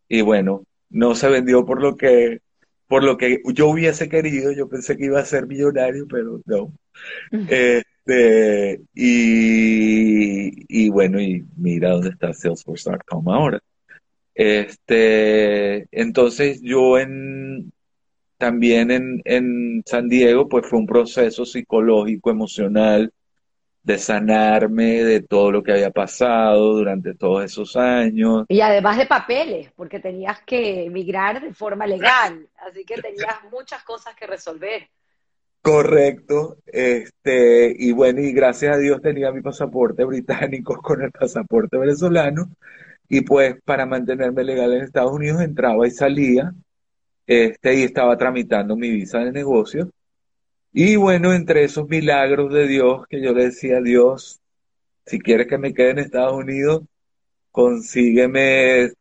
y 0.07 0.21
bueno, 0.21 0.63
no 0.89 1.15
se 1.15 1.29
vendió 1.29 1.65
por 1.65 1.81
lo 1.81 1.95
que 1.95 2.39
por 2.87 3.03
lo 3.03 3.17
que 3.17 3.39
yo 3.53 3.67
hubiese 3.67 4.09
querido, 4.09 4.51
yo 4.51 4.67
pensé 4.67 4.97
que 4.97 5.05
iba 5.05 5.19
a 5.19 5.25
ser 5.25 5.45
millonario, 5.45 6.07
pero 6.07 6.41
no. 6.45 6.73
Este, 8.10 8.82
y, 8.95 10.66
y 10.68 10.89
bueno, 10.89 11.22
y 11.22 11.45
mira 11.57 11.91
dónde 11.91 12.10
está 12.10 12.34
Salesforce.com 12.34 13.30
ahora. 13.30 13.62
Este, 14.34 15.88
entonces 15.91 16.60
yo 16.62 16.97
en 16.97 17.72
también 18.38 18.89
en, 18.89 19.22
en 19.26 19.84
San 19.86 20.07
Diego, 20.07 20.47
pues 20.47 20.66
fue 20.66 20.80
un 20.80 20.88
proceso 20.88 21.45
psicológico, 21.45 22.32
emocional, 22.32 23.12
de 23.84 23.97
sanarme 23.97 25.03
de 25.03 25.22
todo 25.22 25.51
lo 25.51 25.62
que 25.62 25.74
había 25.74 25.91
pasado 25.91 26.74
durante 26.74 27.14
todos 27.16 27.43
esos 27.43 27.76
años. 27.76 28.45
Y 28.47 28.62
además 28.62 28.97
de 28.97 29.05
papeles, 29.05 29.72
porque 29.76 29.99
tenías 29.99 30.41
que 30.43 30.86
emigrar 30.86 31.41
de 31.41 31.53
forma 31.53 31.86
legal, 31.86 32.47
así 32.57 32.86
que 32.86 33.01
tenías 33.01 33.36
muchas 33.51 33.84
cosas 33.84 34.16
que 34.16 34.26
resolver. 34.26 34.89
Correcto, 35.62 36.57
este, 36.66 37.76
y 37.78 37.91
bueno, 37.91 38.22
y 38.22 38.32
gracias 38.32 38.76
a 38.76 38.80
Dios 38.80 39.01
tenía 39.01 39.32
mi 39.32 39.41
pasaporte 39.41 40.05
británico 40.05 40.78
con 40.82 41.01
el 41.01 41.12
pasaporte 41.12 41.78
venezolano, 41.78 42.49
y 43.10 43.22
pues 43.22 43.55
para 43.66 43.86
mantenerme 43.86 44.43
legal 44.43 44.74
en 44.74 44.84
Estados 44.84 45.12
Unidos 45.12 45.41
entraba 45.41 45.86
y 45.88 45.91
salía, 45.91 46.53
este, 47.28 47.76
y 47.76 47.84
estaba 47.84 48.18
tramitando 48.18 48.76
mi 48.78 48.89
visa 48.89 49.20
de 49.20 49.32
negocio, 49.32 49.91
y 50.74 50.95
bueno, 50.95 51.34
entre 51.34 51.64
esos 51.66 51.88
milagros 51.89 52.53
de 52.53 52.68
Dios 52.68 53.05
que 53.10 53.22
yo 53.22 53.34
le 53.34 53.45
decía 53.45 53.78
a 53.78 53.82
Dios, 53.82 54.39
si 55.05 55.20
quieres 55.20 55.47
que 55.47 55.57
me 55.57 55.74
quede 55.74 55.91
en 55.91 55.99
Estados 55.99 56.34
Unidos, 56.34 56.84
consígueme 57.51 58.93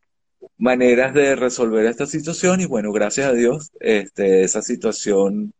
maneras 0.59 1.15
de 1.15 1.37
resolver 1.37 1.87
esta 1.87 2.07
situación 2.07 2.61
y 2.61 2.67
bueno, 2.67 2.93
gracias 2.93 3.29
a 3.29 3.33
Dios, 3.33 3.71
este, 3.81 4.43
esa 4.45 4.63
situación 4.63 5.53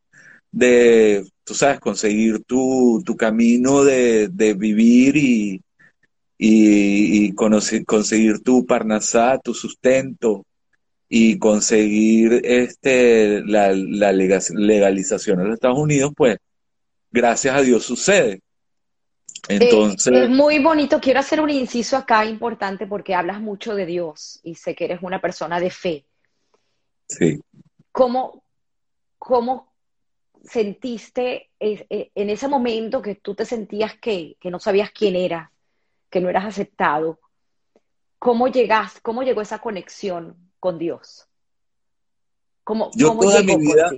de, 0.51 1.27
tú 1.45 1.55
sabes, 1.55 1.81
conseguir 1.81 2.45
tu, 2.45 3.03
tu 3.05 3.17
camino 3.17 3.85
de, 3.85 4.29
de 4.29 4.55
vivir 4.55 5.17
y, 5.17 5.63
y, 6.39 7.33
conseguir 7.35 8.41
tu 8.43 8.65
parnasá, 8.65 9.39
tu 9.43 9.55
sustento, 9.55 10.45
y 11.09 11.39
conseguir 11.39 12.43
este, 12.45 13.43
la, 13.45 13.73
legalización 13.73 15.41
en 15.41 15.47
los 15.47 15.55
Estados 15.55 15.79
Unidos, 15.79 16.13
pues 16.17 16.37
gracias 17.11 17.57
a 17.57 17.63
Dios 17.63 17.85
sucede. 17.85 18.43
Entonces... 19.49 20.13
Es, 20.13 20.29
muy 20.29 20.59
bonito, 20.59 21.01
quiero 21.01 21.21
hacer 21.21 21.41
un 21.41 21.49
inciso 21.49 21.97
acá 21.97 22.27
importante 22.27 22.87
porque 22.87 23.15
hablas 23.15 23.41
mucho 23.41 23.75
de 23.75 23.87
Dios 23.87 24.41
y 24.43 24.55
sé 24.57 24.75
que 24.75 24.85
eres 24.85 24.99
una 25.03 25.21
persona 25.21 25.59
de 25.59 25.71
fe. 25.71 26.05
Sí. 27.09 27.41
¿Cómo, 27.91 28.43
cómo 29.17 29.73
sentiste 30.45 31.51
e, 31.59 32.11
en 32.15 32.31
ese 32.31 32.49
momento 32.49 33.03
que 33.03 33.17
tú 33.17 33.35
te 33.35 33.45
sentías 33.45 33.99
que, 33.99 34.37
que 34.41 34.51
no 34.51 34.59
sabías 34.59 34.91
quién 34.91 35.17
eras, 35.17 35.51
que 36.11 36.21
no 36.21 36.29
eras 36.29 36.47
aceptado? 36.47 37.21
¿Cómo 38.19 38.49
llegas, 38.49 39.01
cómo 39.01 39.23
llegó 39.23 39.41
esa 39.41 39.59
conexión 39.59 40.37
con 40.59 40.79
Dios? 40.79 41.29
¿Cómo, 42.65 42.91
yo 42.95 43.17
toda 43.17 43.43
mi 43.43 43.57
vida, 43.57 43.91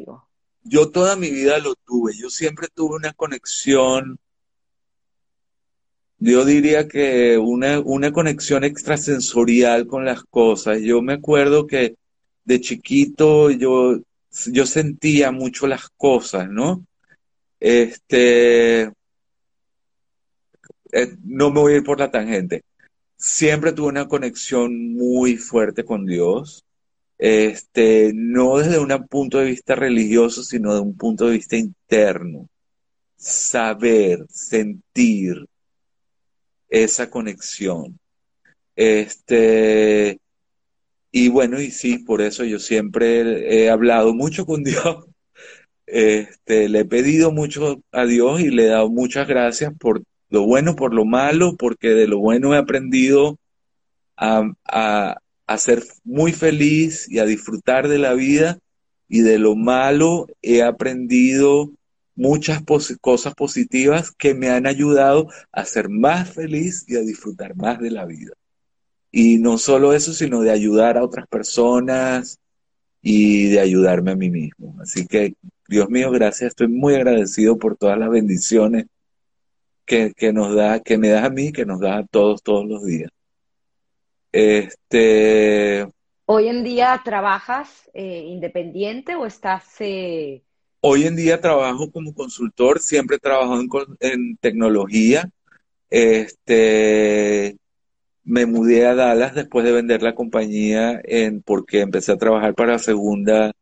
Yo 0.63 0.91
toda 0.91 1.17
mi 1.17 1.31
vida 1.31 1.59
lo 1.59 1.75
tuve. 1.75 2.13
Yo 2.17 2.31
siempre 2.31 2.69
tuve 2.73 2.97
una 2.97 3.13
conexión, 3.13 4.19
yo 6.19 6.45
diría 6.45 6.87
que 6.87 7.39
una, 7.39 7.81
una 7.81 8.13
conexión 8.13 8.63
extrasensorial 8.63 9.87
con 9.87 10.05
las 10.05 10.23
cosas. 10.23 10.83
Yo 10.83 11.01
me 11.01 11.15
acuerdo 11.15 11.67
que 11.67 11.97
de 12.45 12.61
chiquito 12.61 13.51
yo, 13.51 14.01
yo 14.53 14.67
sentía 14.67 15.31
mucho 15.31 15.67
las 15.67 15.89
cosas, 15.91 16.49
¿no? 16.49 16.85
Este, 17.59 18.83
eh, 20.93 21.17
no 21.25 21.51
me 21.51 21.61
voy 21.61 21.75
a 21.75 21.77
ir 21.77 21.85
por 21.85 21.99
la 21.99 22.11
tangente 22.11 22.63
siempre 23.21 23.73
tuve 23.73 23.89
una 23.89 24.09
conexión 24.09 24.95
muy 24.95 25.37
fuerte 25.37 25.85
con 25.85 26.07
Dios, 26.07 26.65
este, 27.19 28.13
no 28.15 28.57
desde 28.59 28.79
un 28.79 29.07
punto 29.09 29.39
de 29.39 29.45
vista 29.45 29.75
religioso, 29.75 30.43
sino 30.43 30.75
de 30.75 30.81
un 30.81 30.97
punto 30.97 31.27
de 31.27 31.33
vista 31.33 31.57
interno. 31.57 32.49
Saber, 33.17 34.25
sentir 34.31 35.47
esa 36.71 37.11
conexión. 37.11 37.99
Este, 38.75 40.19
y 41.13 41.29
bueno, 41.29 41.61
y 41.61 41.71
sí, 41.71 41.99
por 41.99 42.21
eso 42.21 42.45
yo 42.45 42.59
siempre 42.59 43.65
he 43.65 43.71
hablado 43.71 44.15
mucho 44.15 44.47
con 44.47 44.63
Dios. 44.65 45.07
Este, 45.87 46.69
le 46.69 46.81
he 46.81 46.85
pedido 46.85 47.33
mucho 47.33 47.83
a 47.91 48.07
Dios 48.07 48.41
y 48.41 48.51
le 48.51 48.67
he 48.67 48.69
dado 48.69 48.91
muchas 48.91 49.27
gracias 49.27 49.73
por 49.79 50.03
lo 50.29 50.47
bueno 50.47 50.77
por 50.77 50.95
lo 50.95 51.05
malo, 51.05 51.57
porque 51.57 51.89
de 51.91 52.07
lo 52.07 52.21
bueno 52.21 52.55
he 52.55 52.59
aprendido 52.59 53.39
a, 54.17 54.45
a, 54.65 55.59
ser 55.59 55.83
muy 56.05 56.33
feliz 56.33 57.09
y 57.09 57.19
a 57.19 57.25
disfrutar 57.25 57.89
de 57.89 57.99
la 57.99 58.15
vida, 58.15 58.59
y 59.09 59.21
de 59.23 59.39
lo 59.39 59.57
malo 59.57 60.29
he 60.43 60.63
aprendido 60.63 61.73
muchas 62.15 62.63
cosas 63.01 63.35
positivas 63.35 64.13
que 64.13 64.35
me 64.35 64.51
han 64.51 64.67
ayudado 64.67 65.29
a 65.51 65.65
ser 65.65 65.89
más 65.89 66.31
feliz 66.33 66.85
y 66.87 66.97
a 66.97 67.01
disfrutar 67.01 67.57
más 67.57 67.81
de 67.81 67.91
la 67.91 68.05
vida. 68.05 68.33
Y 69.11 69.39
no 69.39 69.59
solo 69.59 69.93
eso, 69.93 70.13
sino 70.13 70.41
de 70.43 70.51
ayudar 70.51 70.97
a 70.97 71.05
otras 71.05 71.27
personas 71.27 72.39
y 73.03 73.49
de 73.49 73.61
ayudarme 73.61 74.13
a 74.13 74.17
mí 74.17 74.31
mismo. 74.31 74.77
Así 74.81 75.07
que, 75.07 75.35
Dios 75.69 75.89
mío, 75.89 76.11
gracias. 76.11 76.51
Estoy 76.51 76.69
muy 76.69 76.95
agradecido 76.95 77.59
por 77.59 77.77
todas 77.77 77.99
las 77.99 78.11
bendiciones 78.11 78.87
que, 79.85 80.33
nos 80.33 80.55
da, 80.55 80.81
que 80.81 80.99
me 80.99 81.09
das 81.09 81.25
a 81.25 81.31
mí, 81.31 81.51
que 81.53 81.67
nos 81.67 81.81
da 81.81 81.99
a 81.99 82.07
todos 82.07 82.43
todos 82.43 82.67
los 82.67 82.85
días. 82.85 83.11
Este. 84.31 85.89
Hoy 86.27 86.47
en 86.47 86.63
día 86.63 87.01
trabajas 87.05 87.91
eh, 87.93 88.25
independiente 88.29 89.17
o 89.17 89.27
estás. 89.27 89.65
Eh, 89.81 90.43
Hoy 90.81 91.05
en 91.05 91.17
día 91.17 91.41
trabajo 91.41 91.91
como 91.91 92.15
consultor, 92.15 92.79
siempre 92.79 93.17
he 93.17 93.21
trabajado 93.21 93.61
en, 93.61 93.69
en 94.01 94.37
tecnología. 94.37 95.29
Este, 95.91 97.57
me 98.25 98.47
mudé 98.47 98.87
a 98.87 98.95
Dallas 98.95 99.35
después 99.35 99.65
de 99.65 99.73
vender 99.73 100.03
la 100.03 100.15
compañía 100.15 101.01
porque 101.45 101.81
empecé 101.81 102.13
a 102.13 102.19
trabajar 102.19 102.55
para 102.55 102.73
la 102.73 102.79
segunda 102.79 103.53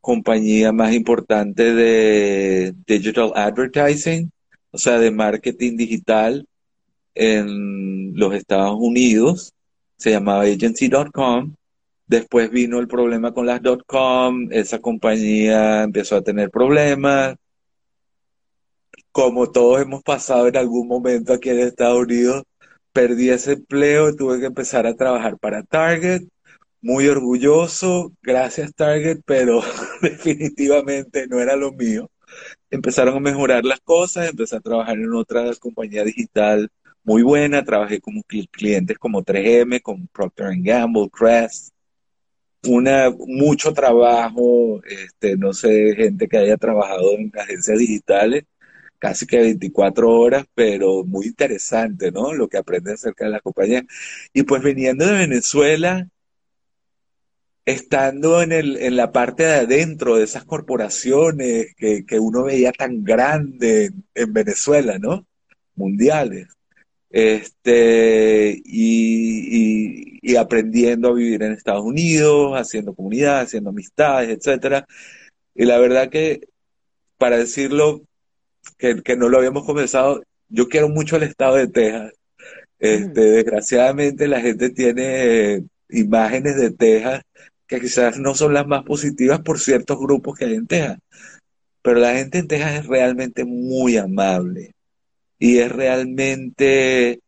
compañía 0.00 0.72
más 0.72 0.92
importante 0.94 1.74
de 1.74 2.74
digital 2.86 3.32
advertising 3.34 4.30
o 4.76 4.78
sea, 4.78 4.98
de 4.98 5.10
marketing 5.10 5.76
digital 5.76 6.46
en 7.14 8.14
los 8.14 8.34
Estados 8.34 8.76
Unidos, 8.78 9.54
se 9.96 10.10
llamaba 10.10 10.42
agency.com, 10.42 11.54
Después 12.06 12.50
vino 12.50 12.78
el 12.78 12.86
problema 12.86 13.32
con 13.32 13.46
las 13.46 13.60
.com, 13.86 14.48
esa 14.52 14.80
compañía 14.80 15.82
empezó 15.82 16.16
a 16.16 16.22
tener 16.22 16.50
problemas. 16.50 17.36
Como 19.10 19.50
todos 19.50 19.80
hemos 19.80 20.02
pasado 20.02 20.46
en 20.46 20.56
algún 20.56 20.86
momento 20.86 21.32
aquí 21.32 21.48
en 21.48 21.60
Estados 21.60 22.02
Unidos, 22.02 22.44
perdí 22.96 23.28
ese 23.28 23.52
empleo 23.52 24.16
tuve 24.16 24.40
que 24.40 24.46
empezar 24.46 24.86
a 24.86 24.94
trabajar 24.94 25.38
para 25.38 25.62
Target. 25.62 26.22
Muy 26.80 27.08
orgulloso, 27.08 28.12
gracias 28.22 28.74
Target, 28.74 29.18
pero 29.26 29.60
definitivamente 30.02 31.26
no 31.28 31.38
era 31.38 31.56
lo 31.56 31.72
mío. 31.72 32.10
Empezaron 32.70 33.16
a 33.16 33.20
mejorar 33.20 33.66
las 33.66 33.80
cosas, 33.80 34.30
empecé 34.30 34.56
a 34.56 34.60
trabajar 34.60 34.96
en 34.96 35.12
otra 35.12 35.44
compañía 35.60 36.04
digital 36.04 36.70
muy 37.04 37.22
buena, 37.22 37.64
trabajé 37.64 38.00
con 38.00 38.22
clientes 38.50 38.98
como 38.98 39.22
3M, 39.22 39.82
como 39.82 40.06
Procter 40.06 40.54
Gamble, 40.56 41.10
Crest, 41.10 41.74
una, 42.66 43.10
mucho 43.10 43.74
trabajo, 43.74 44.82
este, 44.84 45.36
no 45.36 45.52
sé, 45.52 45.94
gente 45.96 46.28
que 46.28 46.38
haya 46.38 46.56
trabajado 46.56 47.12
en 47.12 47.30
agencias 47.38 47.78
digitales, 47.78 48.44
casi 48.98 49.26
que 49.26 49.38
24 49.38 50.10
horas, 50.10 50.46
pero 50.54 51.04
muy 51.04 51.26
interesante, 51.26 52.12
¿no? 52.12 52.32
Lo 52.32 52.48
que 52.48 52.58
aprende 52.58 52.92
acerca 52.94 53.24
de 53.26 53.30
la 53.32 53.40
compañía. 53.40 53.84
Y 54.32 54.42
pues 54.44 54.62
viniendo 54.62 55.06
de 55.06 55.12
Venezuela, 55.14 56.08
estando 57.64 58.42
en, 58.42 58.52
el, 58.52 58.76
en 58.78 58.96
la 58.96 59.12
parte 59.12 59.42
de 59.44 59.54
adentro 59.54 60.16
de 60.16 60.24
esas 60.24 60.44
corporaciones 60.44 61.74
que, 61.76 62.06
que 62.06 62.18
uno 62.20 62.44
veía 62.44 62.72
tan 62.72 63.04
grande 63.04 63.92
en 64.14 64.32
Venezuela, 64.32 64.98
¿no? 64.98 65.26
Mundiales 65.74 66.48
este, 67.10 68.60
y, 68.64 70.36
aprendiendo 70.36 71.08
a 71.08 71.14
vivir 71.14 71.42
en 71.42 71.52
Estados 71.52 71.84
Unidos, 71.84 72.52
haciendo 72.54 72.94
comunidad, 72.94 73.40
haciendo 73.40 73.70
amistades, 73.70 74.28
etcétera. 74.28 74.86
Y 75.54 75.64
la 75.64 75.78
verdad 75.78 76.10
que, 76.10 76.48
para 77.18 77.38
decirlo, 77.38 78.02
que, 78.76 79.16
no 79.16 79.28
lo 79.28 79.38
habíamos 79.38 79.64
comenzado, 79.64 80.22
yo 80.48 80.68
quiero 80.68 80.88
mucho 80.88 81.16
el 81.16 81.24
estado 81.24 81.56
de 81.56 81.68
Texas. 81.68 82.12
Este, 82.78 83.20
Desgraciadamente 83.20 84.28
la 84.28 84.40
gente 84.40 84.70
tiene 84.70 85.64
imágenes 85.88 86.56
de 86.56 86.70
Texas 86.70 87.22
que 87.66 87.80
quizás 87.80 88.18
no 88.18 88.34
son 88.34 88.54
las 88.54 88.66
más 88.66 88.84
positivas 88.84 89.40
por 89.40 89.58
ciertos 89.58 89.98
grupos 89.98 90.38
que 90.38 90.44
hay 90.44 90.54
en 90.54 90.66
Texas. 90.66 90.98
Pero 91.82 92.00
la 92.00 92.14
gente 92.14 92.38
en 92.38 92.48
Texas 92.48 92.80
es 92.80 92.86
realmente 92.86 93.44
muy 93.44 93.96
amable 93.96 94.74
y 95.38 95.58
es 95.58 95.70
realmente 95.70 97.20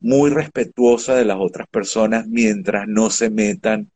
muy 0.00 0.30
respetuosa 0.30 1.14
de 1.14 1.24
las 1.24 1.38
otras 1.38 1.66
personas 1.68 2.26
mientras 2.26 2.86
no 2.86 3.10
se 3.10 3.30
metan 3.30 3.90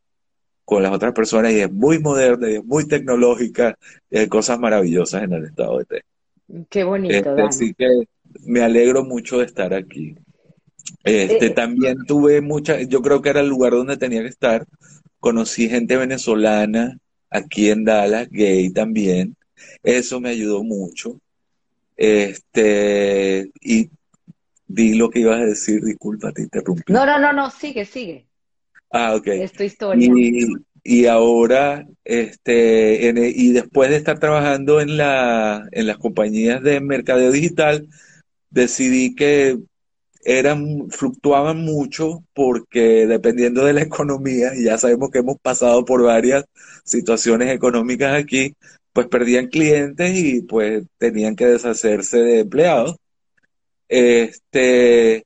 con 0.69 0.83
las 0.83 0.93
otras 0.93 1.15
personas 1.15 1.55
y 1.55 1.61
es 1.61 1.73
muy 1.73 1.99
moderna 1.99 2.51
y 2.51 2.57
es 2.57 2.65
muy 2.67 2.87
tecnológica 2.87 3.79
y 4.11 4.19
hay 4.19 4.29
cosas 4.29 4.59
maravillosas 4.59 5.23
en 5.23 5.33
el 5.33 5.47
estado 5.47 5.79
de 5.79 5.85
Texas. 5.87 6.11
Qué 6.69 6.85
bonito. 6.85 7.15
Este, 7.15 7.41
así 7.41 7.73
que 7.73 7.87
me 8.45 8.61
alegro 8.61 9.03
mucho 9.03 9.39
de 9.39 9.47
estar 9.47 9.73
aquí. 9.73 10.15
Este, 11.05 11.47
eh, 11.47 11.51
también 11.51 12.05
tuve 12.07 12.43
mucha, 12.43 12.83
yo 12.83 13.01
creo 13.01 13.23
que 13.23 13.31
era 13.31 13.41
el 13.41 13.49
lugar 13.49 13.73
donde 13.73 13.97
tenía 13.97 14.21
que 14.21 14.29
estar. 14.29 14.67
Conocí 15.21 15.71
gente 15.71 15.97
venezolana 15.97 16.99
aquí 17.31 17.71
en 17.71 17.87
Dallas, 17.87 18.29
gay 18.31 18.69
también. 18.69 19.37
Eso 19.83 20.21
me 20.21 20.29
ayudó 20.29 20.63
mucho. 20.65 21.19
Este, 21.97 23.51
y 23.63 23.89
di 24.67 24.99
lo 24.99 25.09
que 25.09 25.21
ibas 25.21 25.41
a 25.41 25.47
decir, 25.47 25.83
disculpa, 25.83 26.31
te 26.31 26.43
interrumpí. 26.43 26.93
No, 26.93 27.07
no, 27.07 27.19
no, 27.19 27.33
no, 27.33 27.51
sigue, 27.51 27.87
sigue. 27.87 28.28
Ah, 28.91 29.15
ok. 29.15 29.27
Es 29.29 29.53
tu 29.53 29.63
historia. 29.63 30.11
Y, 30.85 31.07
ahora, 31.07 31.87
este, 32.05 33.09
e, 33.11 33.33
y 33.35 33.53
después 33.53 33.91
de 33.91 33.97
estar 33.97 34.19
trabajando 34.19 34.81
en, 34.81 34.97
la, 34.97 35.69
en 35.73 35.87
las 35.87 35.99
compañías 35.99 36.63
de 36.63 36.81
mercadeo 36.81 37.31
digital, 37.31 37.89
decidí 38.49 39.15
que 39.15 39.59
eran, 40.25 40.89
fluctuaban 40.91 41.59
mucho 41.59 42.25
porque 42.33 43.07
dependiendo 43.07 43.65
de 43.65 43.75
la 43.75 43.83
economía, 43.83 44.53
y 44.57 44.65
ya 44.65 44.79
sabemos 44.79 45.11
que 45.11 45.19
hemos 45.19 45.39
pasado 45.39 45.85
por 45.85 46.03
varias 46.03 46.45
situaciones 46.85 47.51
económicas 47.51 48.15
aquí, 48.15 48.55
pues 48.93 49.07
perdían 49.09 49.49
clientes 49.49 50.17
y 50.17 50.43
pues 50.43 50.85
tenían 50.99 51.37
que 51.37 51.47
deshacerse 51.47 52.19
de 52.19 52.41
empleados. 52.41 52.97
Este, 53.89 55.25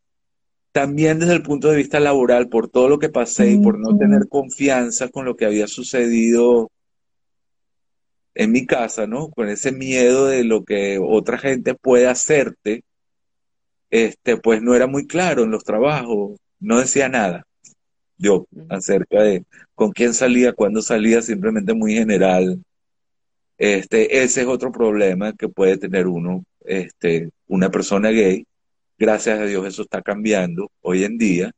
también 0.72 1.18
desde 1.18 1.34
el 1.34 1.42
punto 1.42 1.68
de 1.68 1.76
vista 1.76 2.00
laboral, 2.00 2.48
por 2.48 2.68
todo 2.68 2.88
lo 2.88 2.98
que 2.98 3.08
pasé 3.08 3.50
y 3.52 3.58
por 3.58 3.78
no 3.78 3.96
tener 3.96 4.28
confianza 4.28 5.08
con 5.08 5.24
lo 5.24 5.36
que 5.36 5.46
había 5.46 5.66
sucedido 5.66 6.70
en 8.34 8.52
mi 8.52 8.66
casa, 8.66 9.06
¿no? 9.06 9.28
Con 9.30 9.48
ese 9.48 9.72
miedo 9.72 10.26
de 10.26 10.44
lo 10.44 10.64
que 10.64 10.98
otra 10.98 11.38
gente 11.38 11.74
puede 11.74 12.08
hacerte, 12.08 12.82
este, 13.90 14.38
pues 14.38 14.62
no 14.62 14.74
era 14.74 14.86
muy 14.86 15.06
claro 15.06 15.44
en 15.44 15.50
los 15.50 15.64
trabajos, 15.64 16.38
no 16.60 16.80
decía 16.80 17.08
nada 17.08 17.46
yo 18.16 18.46
acerca 18.68 19.22
de 19.22 19.44
con 19.74 19.90
quién 19.92 20.14
salía, 20.14 20.52
cuándo 20.52 20.80
salía, 20.80 21.22
simplemente 21.22 21.74
muy 21.74 21.94
general 21.94 22.62
este, 23.62 24.24
ese 24.24 24.40
es 24.40 24.46
otro 24.48 24.72
problema 24.72 25.34
que 25.34 25.48
puede 25.48 25.76
tener 25.76 26.08
uno, 26.08 26.44
este, 26.64 27.30
una 27.46 27.70
persona 27.70 28.10
gay. 28.10 28.44
Gracias 29.02 29.40
a 29.40 29.46
Dios 29.46 29.66
eso 29.66 29.82
está 29.82 30.00
cambiando 30.00 30.70
hoy 30.80 31.02
en 31.02 31.18
día, 31.18 31.50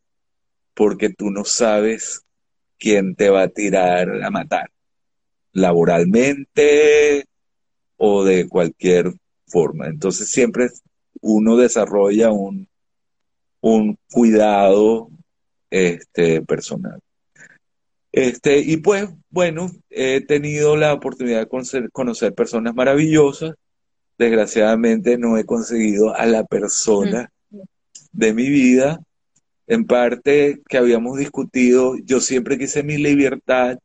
porque 0.72 1.10
tú 1.10 1.30
no 1.30 1.44
sabes 1.44 2.22
quién 2.78 3.14
te 3.16 3.28
va 3.28 3.42
a 3.42 3.48
tirar 3.48 4.24
a 4.24 4.30
matar, 4.30 4.70
laboralmente 5.52 7.26
o 7.98 8.24
de 8.24 8.48
cualquier 8.48 9.12
forma. 9.46 9.88
Entonces 9.88 10.30
siempre 10.30 10.70
uno 11.20 11.58
desarrolla 11.58 12.30
un, 12.30 12.66
un 13.60 13.98
cuidado 14.10 15.10
este, 15.68 16.40
personal. 16.40 16.98
Este, 18.10 18.60
y 18.60 18.78
pues, 18.78 19.10
bueno, 19.28 19.70
he 19.90 20.22
tenido 20.22 20.78
la 20.78 20.94
oportunidad 20.94 21.46
de 21.46 21.90
conocer, 21.92 22.32
personas 22.32 22.74
maravillosas. 22.74 23.54
Desgraciadamente 24.16 25.18
no 25.18 25.36
he 25.36 25.44
conseguido 25.44 26.14
a 26.16 26.24
la 26.24 26.44
persona 26.44 27.30
de 28.14 28.32
mi 28.32 28.48
vida. 28.48 29.00
En 29.66 29.86
parte 29.86 30.60
que 30.68 30.78
habíamos 30.78 31.18
discutido, 31.18 31.96
yo 32.04 32.20
siempre 32.20 32.58
quise 32.58 32.82
mi 32.82 32.98
libertad, 32.98 33.78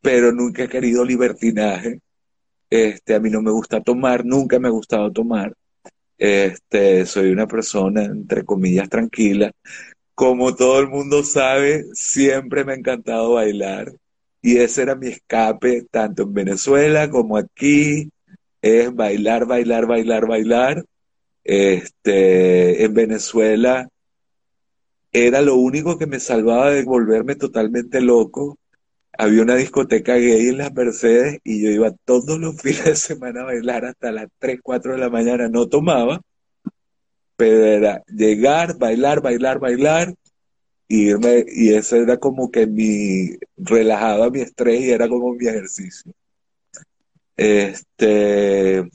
pero 0.00 0.32
nunca 0.32 0.64
he 0.64 0.68
querido 0.68 1.04
libertinaje. 1.04 2.00
Este, 2.70 3.14
a 3.14 3.20
mí 3.20 3.30
no 3.30 3.42
me 3.42 3.50
gusta 3.50 3.80
tomar, 3.82 4.24
nunca 4.24 4.58
me 4.58 4.68
ha 4.68 4.70
gustado 4.72 5.12
tomar. 5.12 5.54
Este, 6.18 7.06
soy 7.06 7.30
una 7.30 7.46
persona, 7.46 8.04
entre 8.04 8.44
comillas, 8.44 8.88
tranquila. 8.88 9.50
Como 10.14 10.54
todo 10.54 10.80
el 10.80 10.88
mundo 10.88 11.24
sabe, 11.24 11.84
siempre 11.92 12.64
me 12.64 12.72
ha 12.72 12.76
encantado 12.76 13.34
bailar 13.34 13.92
y 14.44 14.58
ese 14.58 14.82
era 14.82 14.94
mi 14.94 15.08
escape 15.08 15.86
tanto 15.90 16.24
en 16.24 16.34
Venezuela 16.34 17.08
como 17.08 17.38
aquí, 17.38 18.10
es 18.60 18.94
bailar, 18.94 19.46
bailar, 19.46 19.86
bailar, 19.86 20.26
bailar. 20.26 20.84
Este, 21.44 22.84
en 22.84 22.94
Venezuela 22.94 23.88
era 25.12 25.42
lo 25.42 25.56
único 25.56 25.98
que 25.98 26.06
me 26.06 26.20
salvaba 26.20 26.70
de 26.70 26.84
volverme 26.84 27.36
totalmente 27.36 28.00
loco. 28.00 28.58
Había 29.16 29.42
una 29.42 29.56
discoteca 29.56 30.16
gay 30.16 30.48
en 30.48 30.58
las 30.58 30.72
Mercedes 30.74 31.38
y 31.44 31.62
yo 31.62 31.70
iba 31.70 31.92
todos 32.04 32.38
los 32.38 32.56
fines 32.62 32.84
de 32.84 32.96
semana 32.96 33.42
a 33.42 33.44
bailar 33.44 33.84
hasta 33.84 34.12
las 34.12 34.28
3, 34.38 34.60
4 34.62 34.92
de 34.92 34.98
la 34.98 35.10
mañana, 35.10 35.48
no 35.48 35.68
tomaba 35.68 36.20
pero 37.36 37.64
era 37.64 38.02
llegar, 38.06 38.78
bailar, 38.78 39.20
bailar, 39.20 39.58
bailar, 39.58 40.14
irme, 40.88 41.44
y 41.48 41.74
eso 41.74 41.96
era 41.96 42.18
como 42.18 42.50
que 42.50 42.66
mi, 42.66 43.36
relajaba 43.56 44.30
mi 44.30 44.40
estrés 44.40 44.80
y 44.82 44.90
era 44.90 45.08
como 45.08 45.34
mi 45.34 45.46
ejercicio. 45.46 46.12
Este. 47.36 48.88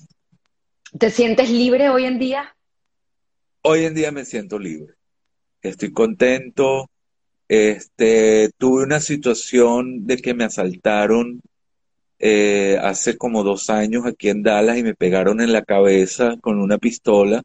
¿Te 0.97 1.09
sientes 1.11 1.49
libre 1.49 1.89
hoy 1.89 2.05
en 2.05 2.19
día? 2.19 2.55
Hoy 3.61 3.85
en 3.85 3.93
día 3.93 4.11
me 4.11 4.25
siento 4.25 4.57
libre. 4.57 4.93
Estoy 5.61 5.91
contento. 5.91 6.89
Este, 7.47 8.49
tuve 8.57 8.83
una 8.83 8.99
situación 8.99 10.05
de 10.05 10.17
que 10.17 10.33
me 10.33 10.43
asaltaron 10.43 11.41
eh, 12.19 12.77
hace 12.81 13.17
como 13.17 13.43
dos 13.43 13.69
años 13.69 14.05
aquí 14.05 14.29
en 14.29 14.43
Dallas 14.43 14.77
y 14.77 14.83
me 14.83 14.95
pegaron 14.95 15.41
en 15.41 15.53
la 15.53 15.63
cabeza 15.63 16.35
con 16.41 16.59
una 16.59 16.77
pistola 16.77 17.41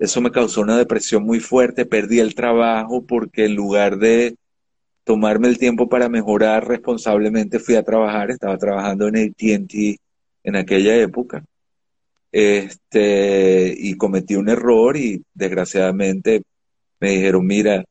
eso 0.00 0.22
me 0.22 0.30
causó 0.30 0.62
una 0.62 0.78
depresión 0.78 1.24
muy 1.24 1.40
fuerte, 1.40 1.84
perdí 1.84 2.20
el 2.20 2.34
trabajo 2.34 3.04
porque 3.04 3.44
en 3.44 3.54
lugar 3.54 3.98
de 3.98 4.34
tomarme 5.04 5.46
el 5.48 5.58
tiempo 5.58 5.90
para 5.90 6.08
mejorar 6.08 6.66
responsablemente 6.66 7.58
fui 7.58 7.74
a 7.74 7.82
trabajar, 7.82 8.30
estaba 8.30 8.56
trabajando 8.56 9.08
en 9.08 9.16
ATT 9.16 10.00
en 10.42 10.56
aquella 10.56 10.96
época. 10.96 11.44
Este, 12.32 13.74
y 13.76 13.96
cometí 13.96 14.36
un 14.36 14.48
error 14.48 14.96
y 14.96 15.24
desgraciadamente 15.34 16.42
me 17.00 17.10
dijeron, 17.10 17.46
mira, 17.46 17.84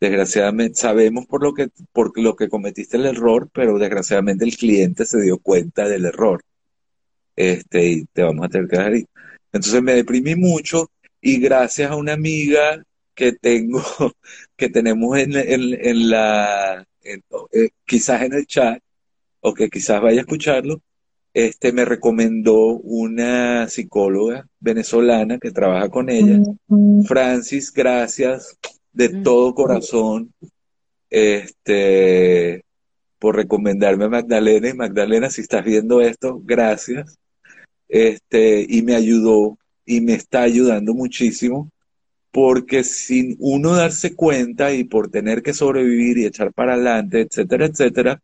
desgraciadamente 0.00 0.76
sabemos 0.80 1.26
por 1.26 1.42
lo 1.42 1.54
que, 1.54 1.68
por 1.92 2.18
lo 2.18 2.36
que 2.36 2.48
cometiste 2.48 2.96
el 2.96 3.06
error, 3.06 3.48
pero 3.52 3.78
desgraciadamente 3.78 4.44
el 4.44 4.56
cliente 4.56 5.04
se 5.06 5.20
dio 5.20 5.38
cuenta 5.38 5.88
del 5.88 6.06
error. 6.06 6.42
Este, 7.36 7.86
y 7.86 8.04
te 8.06 8.22
vamos 8.22 8.46
a 8.46 8.48
tener 8.48 8.68
que 8.68 8.76
dejar 8.76 8.92
ahí. 8.92 9.06
Entonces 9.52 9.82
me 9.82 9.94
deprimí 9.94 10.36
mucho 10.36 10.90
y 11.20 11.40
gracias 11.40 11.90
a 11.90 11.96
una 11.96 12.12
amiga 12.14 12.82
que 13.14 13.32
tengo, 13.32 13.82
que 14.56 14.68
tenemos 14.68 15.18
en, 15.18 15.32
la, 16.10 16.86
eh, 17.02 17.70
quizás 17.84 18.22
en 18.22 18.34
el 18.34 18.46
chat, 18.46 18.82
o 19.40 19.54
que 19.54 19.68
quizás 19.68 20.00
vaya 20.00 20.20
a 20.20 20.22
escucharlo, 20.22 20.82
este, 21.32 21.72
me 21.72 21.84
recomendó 21.84 22.78
una 22.78 23.68
psicóloga 23.68 24.46
venezolana 24.58 25.38
que 25.38 25.52
trabaja 25.52 25.88
con 25.88 26.10
ella. 26.10 26.40
Francis, 27.06 27.72
gracias 27.72 28.58
de 28.92 29.08
todo 29.08 29.54
corazón 29.54 30.32
este, 31.08 32.64
por 33.18 33.36
recomendarme 33.36 34.06
a 34.06 34.08
Magdalena. 34.08 34.68
Y 34.68 34.74
Magdalena, 34.74 35.30
si 35.30 35.42
estás 35.42 35.64
viendo 35.64 36.00
esto, 36.00 36.40
gracias. 36.44 37.16
Este, 37.88 38.64
y 38.68 38.82
me 38.82 38.94
ayudó 38.94 39.58
y 39.84 40.00
me 40.00 40.14
está 40.14 40.42
ayudando 40.42 40.94
muchísimo 40.94 41.70
porque 42.30 42.84
sin 42.84 43.36
uno 43.40 43.74
darse 43.74 44.14
cuenta 44.14 44.72
y 44.72 44.84
por 44.84 45.10
tener 45.10 45.42
que 45.42 45.52
sobrevivir 45.52 46.18
y 46.18 46.26
echar 46.26 46.52
para 46.52 46.74
adelante, 46.74 47.22
etcétera, 47.22 47.66
etcétera, 47.66 48.22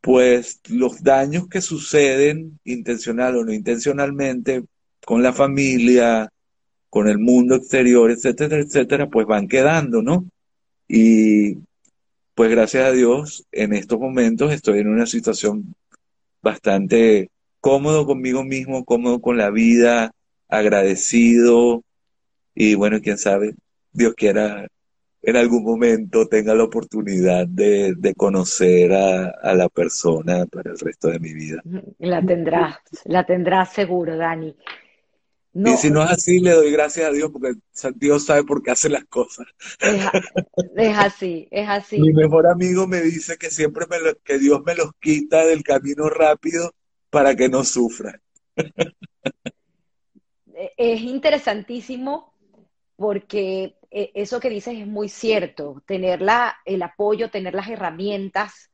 pues 0.00 0.60
los 0.68 1.02
daños 1.02 1.48
que 1.48 1.60
suceden 1.60 2.58
intencional 2.64 3.36
o 3.36 3.44
no 3.44 3.52
intencionalmente 3.52 4.64
con 5.04 5.22
la 5.22 5.32
familia, 5.32 6.30
con 6.90 7.08
el 7.08 7.18
mundo 7.18 7.56
exterior, 7.56 8.10
etcétera, 8.10 8.58
etcétera, 8.58 9.08
pues 9.08 9.26
van 9.26 9.48
quedando, 9.48 10.02
¿no? 10.02 10.26
Y 10.86 11.58
pues 12.34 12.50
gracias 12.50 12.84
a 12.84 12.92
Dios, 12.92 13.46
en 13.52 13.72
estos 13.74 13.98
momentos 13.98 14.52
estoy 14.52 14.80
en 14.80 14.88
una 14.88 15.06
situación 15.06 15.74
bastante 16.40 17.30
cómodo 17.60 18.06
conmigo 18.06 18.44
mismo, 18.44 18.84
cómodo 18.84 19.20
con 19.20 19.36
la 19.36 19.50
vida, 19.50 20.12
agradecido 20.48 21.82
y 22.54 22.74
bueno, 22.74 23.00
quién 23.02 23.18
sabe, 23.18 23.54
Dios 23.92 24.14
quiera 24.14 24.68
en 25.22 25.36
algún 25.36 25.64
momento 25.64 26.26
tenga 26.28 26.54
la 26.54 26.64
oportunidad 26.64 27.46
de, 27.46 28.14
conocer 28.16 28.92
a, 28.92 29.54
la 29.54 29.68
persona 29.68 30.46
para 30.46 30.70
el 30.70 30.78
resto 30.78 31.08
de 31.08 31.18
mi 31.18 31.32
vida. 31.32 31.62
La 31.98 32.24
tendrás, 32.24 32.78
la 33.04 33.24
tendrás 33.26 33.72
seguro, 33.72 34.16
Dani. 34.16 34.54
Y 35.54 35.76
si 35.76 35.90
no 35.90 36.04
es 36.04 36.10
así, 36.10 36.38
le 36.38 36.52
doy 36.52 36.70
gracias 36.70 37.08
a 37.08 37.12
Dios 37.12 37.30
porque 37.32 37.54
Dios 37.96 38.24
sabe 38.24 38.44
por 38.44 38.62
qué 38.62 38.70
hace 38.70 38.88
las 38.88 39.04
cosas. 39.06 39.46
Es, 40.76 40.96
así, 40.96 41.48
es 41.50 41.68
así. 41.68 41.98
Mi 41.98 42.12
mejor 42.12 42.46
amigo 42.46 42.86
me 42.86 43.00
dice 43.00 43.36
que 43.36 43.50
siempre 43.50 43.86
me 43.90 43.96
que 44.22 44.38
Dios 44.38 44.60
me 44.64 44.74
los 44.76 44.92
quita 45.00 45.44
del 45.44 45.64
camino 45.64 46.08
rápido 46.08 46.72
para 47.10 47.34
que 47.34 47.48
no 47.48 47.64
sufra. 47.64 48.20
Es 50.76 51.00
interesantísimo 51.00 52.34
porque 52.96 53.77
eh, 53.90 54.10
eso 54.14 54.40
que 54.40 54.50
dices 54.50 54.78
es 54.78 54.86
muy 54.86 55.08
cierto, 55.08 55.82
tener 55.86 56.20
el 56.64 56.82
apoyo, 56.82 57.30
tener 57.30 57.54
las 57.54 57.68
herramientas 57.68 58.70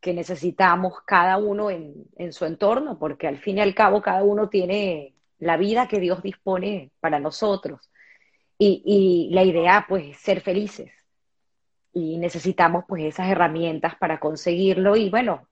que 0.00 0.14
necesitamos 0.14 0.94
cada 1.04 1.36
uno 1.36 1.70
en, 1.70 2.32
su 2.32 2.44
entorno, 2.44 2.98
porque 2.98 3.26
al 3.26 3.38
fin 3.38 3.58
y 3.58 3.60
al 3.60 3.74
cabo 3.74 4.00
cada 4.02 4.22
uno 4.22 4.48
tiene 4.48 5.14
la 5.38 5.56
vida 5.56 5.88
que 5.88 6.00
Dios 6.00 6.22
dispone 6.22 6.92
para 7.00 7.18
nosotros. 7.18 7.90
Y, 8.58 8.82
y 8.86 9.34
la 9.34 9.42
idea, 9.42 9.84
pues, 9.88 10.16
ser 10.18 10.40
felices. 10.40 10.92
Y 11.92 12.18
necesitamos, 12.18 12.84
pues, 12.88 13.04
esas 13.04 13.28
herramientas 13.28 13.96
para 13.96 14.20
conseguirlo. 14.20 14.96
Y 14.96 15.10
bueno, 15.10 15.48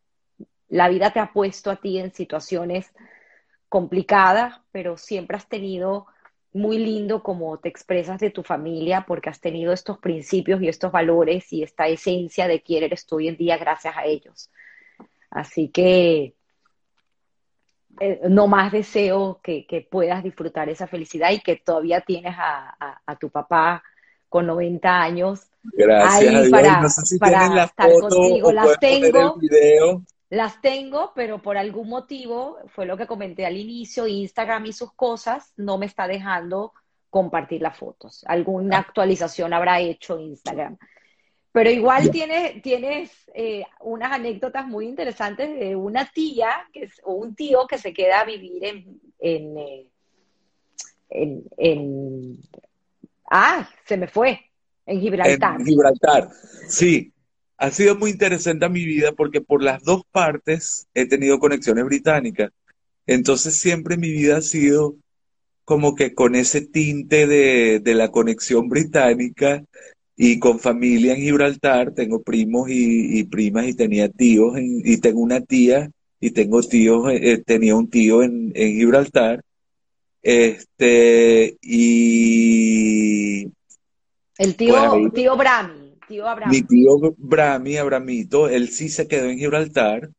la 0.68 0.88
vida 0.88 1.12
te 1.12 1.20
ha 1.20 1.32
puesto 1.32 1.70
a 1.70 1.76
ti 1.76 1.98
en 1.98 2.14
situaciones 2.14 2.92
complicadas, 3.68 4.61
pero 4.70 4.96
siempre 4.96 5.36
has 5.36 5.48
tenido 5.48 6.07
muy 6.55 6.78
lindo 6.78 7.22
como 7.22 7.59
te 7.59 7.68
expresas 7.68 8.20
de 8.20 8.30
tu 8.30 8.44
familia 8.44 9.05
porque 9.07 9.28
has 9.28 9.40
tenido 9.40 9.72
estos 9.72 9.98
principios 9.98 10.62
y 10.62 10.68
estos 10.68 10.92
valores 10.92 11.52
y 11.52 11.64
esta 11.64 11.88
esencia 11.88 12.46
de 12.46 12.62
quién 12.62 12.84
eres 12.84 13.05
tú 13.07 13.16
hoy 13.16 13.28
en 13.28 13.36
día 13.36 13.59
gracias 13.59 13.96
a 13.96 14.05
ellos. 14.05 14.50
Así 15.30 15.68
que 15.68 16.34
eh, 18.00 18.20
no 18.28 18.46
más 18.46 18.70
deseo 18.70 19.40
que, 19.42 19.86
puedas 19.90 20.22
disfrutar 20.22 20.68
esa 20.68 20.86
felicidad 20.86 21.32
y 21.32 21.40
que 21.40 21.57
todavía 21.57 22.00
tienes 22.00 22.34
a, 22.38 23.16
tu 23.18 23.30
papá 23.30 23.82
con 24.28 24.46
90 24.46 25.02
años 25.02 25.48
Gracias 25.72 26.50
para, 26.50 26.82
para 27.18 27.64
estar 27.64 27.90
contigo. 28.00 28.52
Las 28.52 28.78
tengo. 28.78 29.40
Las 30.35 30.61
tengo, 30.61 31.12
pero 31.14 31.41
por 31.41 31.57
algún 31.57 31.89
motivo, 31.89 32.59
fue 32.66 32.87
lo 32.87 32.97
que 32.97 33.07
comenté 33.07 33.47
al 33.47 33.57
inicio, 33.57 34.09
Instagram 34.09 34.66
y 34.66 34.72
sus 34.72 34.93
cosas 34.93 35.53
no 35.57 35.78
me 35.78 35.87
está 35.87 36.09
dejando 36.09 36.72
compartir 37.09 37.62
las 37.62 37.78
fotos. 37.78 38.24
Alguna 38.26 38.78
ah. 38.78 38.80
actualización 38.80 39.53
habrá 39.53 39.78
hecho 39.78 40.18
Instagram. 40.18 40.76
Pero 41.53 41.70
igual 41.70 42.11
tienes, 42.11 42.61
tienes 42.62 43.12
eh, 43.32 43.62
unas 43.82 44.11
anécdotas 44.11 44.66
muy 44.66 44.89
interesantes 44.89 45.57
de 45.57 45.76
una 45.76 46.11
tía 46.11 46.51
que 46.72 46.91
o 47.05 47.14
un 47.14 47.37
tío 47.37 47.68
que 47.68 47.78
se 47.78 47.95
queda 47.95 48.22
a 48.22 48.24
vivir 48.24 48.64
en, 48.64 49.01
en, 49.20 49.59
eh, 49.59 49.87
en, 51.57 52.41
ah, 53.30 53.68
se 53.87 53.97
me 53.97 54.09
fue, 54.09 54.41
en 54.85 55.01
Gibraltar. 55.01 55.61
En 55.61 55.66
Gibraltar, 55.66 56.28
sí. 56.66 57.13
Ha 57.57 57.70
sido 57.70 57.96
muy 57.96 58.11
interesante 58.11 58.64
a 58.64 58.68
mi 58.68 58.84
vida 58.84 59.12
porque 59.12 59.40
por 59.40 59.62
las 59.62 59.82
dos 59.84 60.02
partes 60.11 60.86
he 60.94 61.07
tenido 61.07 61.38
conexiones 61.38 61.84
británicas. 61.84 62.50
Entonces 63.07 63.57
siempre 63.57 63.96
mi 63.96 64.11
vida 64.11 64.38
ha 64.38 64.42
sido 64.42 64.96
como 65.64 65.94
que 65.94 66.14
con 66.14 66.34
ese 66.34 66.61
tinte 66.61 67.26
de, 67.26 67.80
de 67.80 67.94
la 67.94 68.11
conexión 68.11 68.68
británica 68.68 69.64
y 70.16 70.38
con 70.38 70.59
familia 70.59 71.14
en 71.14 71.20
Gibraltar. 71.20 71.92
Tengo 71.92 72.22
primos 72.22 72.68
y, 72.70 73.24
primas 73.24 73.66
y 73.66 73.74
tenía 73.74 74.09
tíos 74.09 74.55
y 74.59 74.96
tengo 74.98 75.20
una 75.20 75.40
tía 75.40 75.90
y 76.24 76.30
tengo 76.30 76.62
tíos, 76.62 77.12
eh, 77.12 77.32
eh, 77.32 77.42
tenía 77.44 77.76
un 77.76 77.90
tío 77.90 78.22
en, 78.22 78.50
en 78.55 78.72
Gibraltar. 78.76 79.42
Este, 80.22 81.59
y... 81.61 83.44
El 84.38 84.57
tío, 84.57 84.74
pues 84.90 85.12
tío 85.12 85.36
Brami. 85.36 85.84
Mi 86.50 86.62
tío 86.62 87.14
Brami, 87.16 87.76
Abramito, 87.76 88.48
él 88.48 88.68
sí 88.68 88.88
se 88.88 89.09
quedó 89.09 89.28
en 89.28 89.38
Gibraltar. 89.38 90.11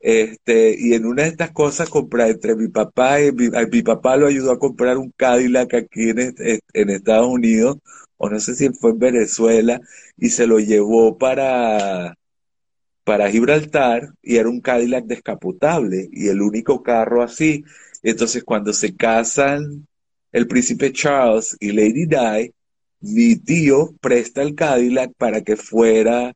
Este, 0.00 0.74
y 0.78 0.94
en 0.94 1.04
una 1.04 1.24
de 1.24 1.28
estas 1.28 1.50
cosas 1.50 1.90
compré 1.90 2.28
entre 2.30 2.56
mi 2.56 2.68
papá 2.68 3.20
y 3.20 3.32
mi, 3.32 3.82
papá 3.82 4.16
lo 4.16 4.26
ayudó 4.26 4.52
a 4.52 4.58
comprar 4.58 4.96
un 4.96 5.10
Cadillac 5.10 5.74
aquí 5.74 6.10
en, 6.10 6.34
en 6.38 6.90
Estados 6.90 7.28
Unidos, 7.28 7.78
o 8.16 8.30
no 8.30 8.40
sé 8.40 8.54
si 8.54 8.70
fue 8.70 8.92
en 8.92 8.98
Venezuela, 8.98 9.80
y 10.16 10.30
se 10.30 10.46
lo 10.46 10.58
llevó 10.58 11.18
para, 11.18 12.16
para 13.04 13.30
Gibraltar, 13.30 14.12
y 14.22 14.36
era 14.36 14.48
un 14.48 14.60
Cadillac 14.60 15.04
descapotable, 15.04 16.08
y 16.12 16.28
el 16.28 16.40
único 16.42 16.82
carro 16.82 17.22
así. 17.22 17.64
Entonces, 18.02 18.44
cuando 18.44 18.72
se 18.72 18.96
casan 18.96 19.86
el 20.32 20.46
príncipe 20.46 20.92
Charles 20.92 21.56
y 21.60 21.72
Lady 21.72 22.06
Di, 22.06 22.52
mi 23.00 23.36
tío 23.36 23.94
presta 24.00 24.42
el 24.42 24.54
Cadillac 24.54 25.12
para 25.16 25.42
que 25.42 25.56
fuera, 25.56 26.34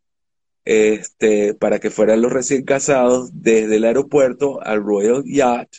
este, 0.65 1.55
para 1.55 1.79
que 1.79 1.91
fueran 1.91 2.23
los 2.23 2.33
recién 2.33 2.65
casados 2.65 3.31
desde 3.35 3.77
el 3.77 3.85
aeropuerto 3.85 4.63
al 4.63 4.83
Royal 4.83 5.23
Yacht 5.27 5.77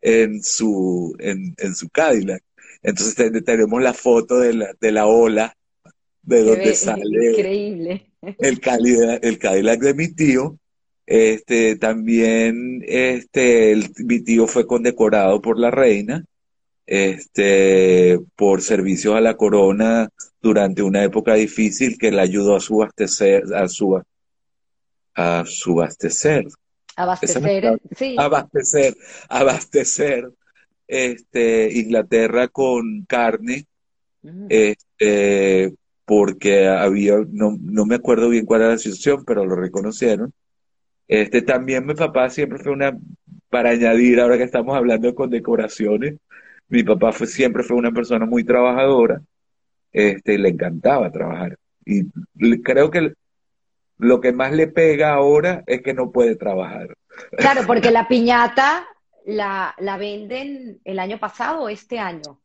en 0.00 0.42
su, 0.42 1.16
en, 1.18 1.54
su 1.74 1.88
Cadillac. 1.88 2.42
Entonces 2.82 3.14
tenemos 3.44 3.82
la 3.82 3.94
foto 3.94 4.38
de 4.38 4.54
la, 4.54 4.74
de 4.80 4.92
la 4.92 5.06
ola 5.06 5.56
de 6.22 6.44
donde 6.44 6.74
sale 6.74 7.30
increíble. 7.30 8.06
El, 8.38 8.60
Cadillac, 8.60 9.24
el 9.24 9.38
Cadillac 9.38 9.80
de 9.80 9.94
mi 9.94 10.08
tío. 10.08 10.58
Este, 11.06 11.76
también, 11.76 12.84
este, 12.86 13.74
mi 14.04 14.20
tío 14.20 14.46
fue 14.46 14.66
condecorado 14.66 15.40
por 15.40 15.58
la 15.58 15.70
reina 15.70 16.22
este, 16.90 18.18
por 18.34 18.62
servicios 18.62 19.14
a 19.14 19.20
la 19.20 19.36
corona 19.36 20.08
durante 20.40 20.82
una 20.82 21.04
época 21.04 21.34
difícil 21.34 21.98
que 21.98 22.10
le 22.10 22.22
ayudó 22.22 22.56
a 22.56 22.60
subastecer, 22.60 23.44
a, 23.54 23.68
su, 23.68 24.02
a 25.14 25.44
subastecer. 25.44 26.46
Abastecer, 26.96 27.78
sí. 27.94 28.16
Abastecer, 28.18 28.96
abastecer 29.28 30.30
este, 30.86 31.78
Inglaterra 31.78 32.48
con 32.48 33.04
carne, 33.06 33.66
mm. 34.22 34.46
este, 34.48 35.74
porque 36.06 36.68
había, 36.68 37.16
no, 37.30 37.58
no 37.60 37.84
me 37.84 37.96
acuerdo 37.96 38.30
bien 38.30 38.46
cuál 38.46 38.62
era 38.62 38.70
la 38.70 38.78
situación, 38.78 39.26
pero 39.26 39.44
lo 39.44 39.56
reconocieron. 39.56 40.32
Este, 41.06 41.42
también 41.42 41.84
mi 41.84 41.94
papá 41.94 42.30
siempre 42.30 42.58
fue 42.58 42.72
una, 42.72 42.98
para 43.50 43.70
añadir, 43.70 44.20
ahora 44.20 44.38
que 44.38 44.44
estamos 44.44 44.74
hablando 44.74 45.14
con 45.14 45.28
decoraciones, 45.28 46.14
mi 46.68 46.82
papá 46.82 47.12
fue, 47.12 47.26
siempre 47.26 47.62
fue 47.62 47.76
una 47.76 47.92
persona 47.92 48.26
muy 48.26 48.44
trabajadora, 48.44 49.20
este, 49.92 50.38
le 50.38 50.50
encantaba 50.50 51.10
trabajar. 51.10 51.56
Y 51.84 52.04
creo 52.62 52.90
que 52.90 53.14
lo 53.98 54.20
que 54.20 54.32
más 54.32 54.52
le 54.52 54.68
pega 54.68 55.14
ahora 55.14 55.64
es 55.66 55.82
que 55.82 55.94
no 55.94 56.10
puede 56.12 56.36
trabajar. 56.36 56.94
Claro, 57.36 57.62
porque 57.66 57.90
la 57.90 58.06
piñata 58.08 58.86
la, 59.26 59.74
la 59.78 59.96
venden 59.96 60.80
el 60.84 60.98
año 60.98 61.18
pasado 61.18 61.62
o 61.62 61.68
este 61.68 61.98
año. 61.98 62.40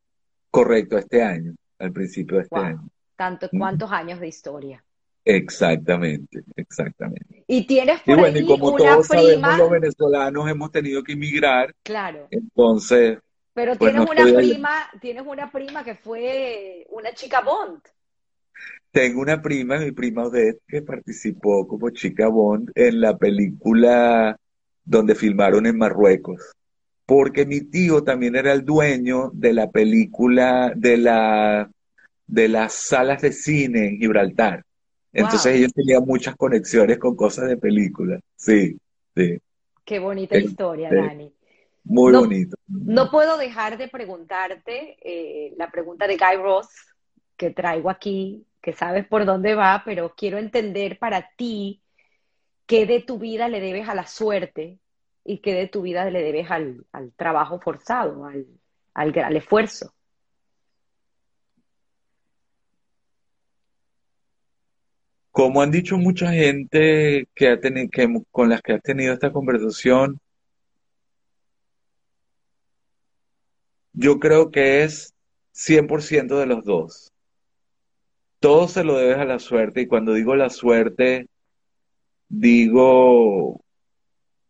Correcto, 0.50 0.98
este 0.98 1.22
año, 1.22 1.54
al 1.80 1.92
principio 1.92 2.38
de 2.38 2.44
este 2.44 2.56
año. 2.60 2.88
Tanto, 3.16 3.50
¿Cuántos 3.52 3.92
años 3.92 4.20
de 4.20 4.28
historia? 4.28 4.84
Exactamente, 5.26 6.44
exactamente. 6.56 7.44
Y 7.48 7.66
tienes 7.66 8.02
por 8.02 8.18
y 8.18 8.20
bueno, 8.20 8.38
ahí 8.38 8.44
y 8.44 8.48
como 8.48 8.70
una 8.72 8.84
todos 8.94 9.08
prima. 9.08 9.24
sabemos, 9.24 9.58
los 9.58 9.70
venezolanos 9.70 10.50
hemos 10.50 10.72
tenido 10.72 11.04
que 11.04 11.14
emigrar, 11.14 11.74
Claro. 11.84 12.28
entonces, 12.32 13.20
Pero 13.54 13.76
pues 13.78 13.92
tienes 13.92 14.06
no 14.06 14.12
una 14.12 14.24
allá. 14.24 14.38
prima, 14.38 14.70
tienes 15.00 15.24
una 15.26 15.52
prima 15.52 15.84
que 15.84 15.96
fue 15.96 16.88
una 16.90 17.14
chica 17.14 17.42
Bond. 17.42 17.82
Tengo 18.92 19.22
una 19.22 19.42
prima, 19.42 19.80
mi 19.80 19.92
prima 19.92 20.24
Odette, 20.24 20.62
que 20.68 20.82
participó 20.82 21.68
como 21.68 21.90
chica 21.90 22.28
Bond 22.28 22.72
en 22.76 23.02
la 23.02 23.18
película 23.18 24.38
donde 24.86 25.16
filmaron 25.16 25.66
en 25.66 25.78
Marruecos. 25.78 26.54
Porque 27.06 27.46
mi 27.46 27.62
tío 27.62 28.04
también 28.04 28.36
era 28.36 28.54
el 28.54 28.64
dueño 28.64 29.32
de 29.34 29.54
la 29.54 29.70
película, 29.70 30.74
de 30.76 30.98
la, 30.98 31.70
de 32.28 32.48
las 32.48 32.74
salas 32.74 33.22
de 33.22 33.34
cine 33.34 33.88
en 33.88 33.98
Gibraltar. 33.98 34.64
Entonces 35.12 35.52
Wow, 35.52 35.60
ellos 35.60 35.74
tenían 35.74 36.04
muchas 36.06 36.36
conexiones 36.36 36.98
con 36.98 37.16
cosas 37.16 37.48
de 37.50 37.58
películas. 37.58 38.22
Sí, 38.36 38.78
sí. 39.16 39.38
qué 39.86 40.00
bonita 40.00 40.38
historia, 40.38 40.92
Dani. 40.92 41.32
Muy 41.84 42.12
No, 42.12 42.20
bonito. 42.20 42.58
no 42.68 43.12
puedo 43.12 43.38
dejar 43.38 43.78
de 43.78 43.88
preguntarte 43.88 44.98
eh, 45.02 45.54
la 45.58 45.72
pregunta 45.72 46.08
de 46.08 46.18
Guy 46.18 46.38
Ross 46.42 46.68
que 47.38 47.50
traigo 47.52 47.90
aquí, 47.90 48.46
que 48.62 48.74
sabes 48.74 49.08
por 49.08 49.26
dónde 49.26 49.56
va, 49.56 49.82
pero 49.86 50.14
quiero 50.16 50.38
entender 50.38 50.98
para 51.00 51.30
ti 51.38 51.82
qué 52.66 52.86
de 52.86 53.02
tu 53.02 53.20
vida 53.20 53.50
le 53.50 53.60
debes 53.62 53.90
a 53.90 53.96
la 53.96 54.08
suerte 54.08 54.80
y 55.26 55.40
qué 55.40 55.54
de 55.54 55.68
tu 55.68 55.82
vida 55.84 56.10
le 56.10 56.22
debes 56.24 56.50
al, 56.52 56.86
al 56.92 57.14
trabajo 57.14 57.60
forzado, 57.60 58.26
al, 58.26 58.46
al, 58.94 59.18
al 59.20 59.38
esfuerzo. 59.38 59.94
Como 65.32 65.62
han 65.62 65.72
dicho 65.72 65.98
mucha 65.98 66.32
gente 66.32 67.28
que 67.36 67.50
ha 67.50 67.60
que, 67.60 68.08
con 68.32 68.50
las 68.50 68.62
que 68.62 68.74
has 68.74 68.82
tenido 68.84 69.14
esta 69.14 69.32
conversación, 69.32 70.20
yo 73.94 74.20
creo 74.20 74.52
que 74.52 74.84
es 74.84 75.14
100% 75.54 76.40
de 76.40 76.46
los 76.46 76.66
dos. 76.66 77.12
Todo 78.40 78.68
se 78.68 78.84
lo 78.84 78.98
debes 78.98 79.18
a 79.18 79.26
la 79.26 79.40
suerte 79.40 79.82
y 79.82 79.88
cuando 79.88 80.14
digo 80.14 80.36
la 80.36 80.50
suerte, 80.50 81.28
digo 82.28 83.62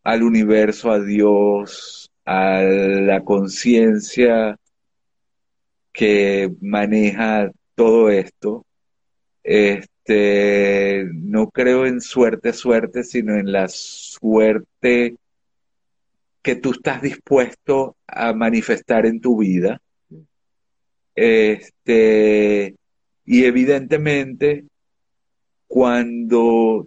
al 0.04 0.24
universo, 0.24 0.92
a 0.92 1.00
Dios, 1.00 2.10
a 2.26 2.62
la 2.62 3.24
conciencia 3.24 4.58
que 5.92 6.52
maneja 6.62 7.52
todo 7.76 8.10
esto. 8.10 8.66
Este, 9.44 11.06
no 11.14 11.50
creo 11.50 11.86
en 11.86 12.02
suerte, 12.02 12.54
suerte, 12.54 13.04
sino 13.04 13.36
en 13.36 13.52
la 13.52 13.68
suerte 13.68 15.18
que 16.44 16.56
tú 16.56 16.72
estás 16.72 17.02
dispuesto 17.02 17.96
a 18.06 18.34
manifestar 18.34 19.06
en 19.06 19.22
tu 19.22 19.40
vida. 19.40 19.82
Este, 21.16 22.76
y 23.26 23.46
evidentemente, 23.46 24.66
cuando 25.68 26.86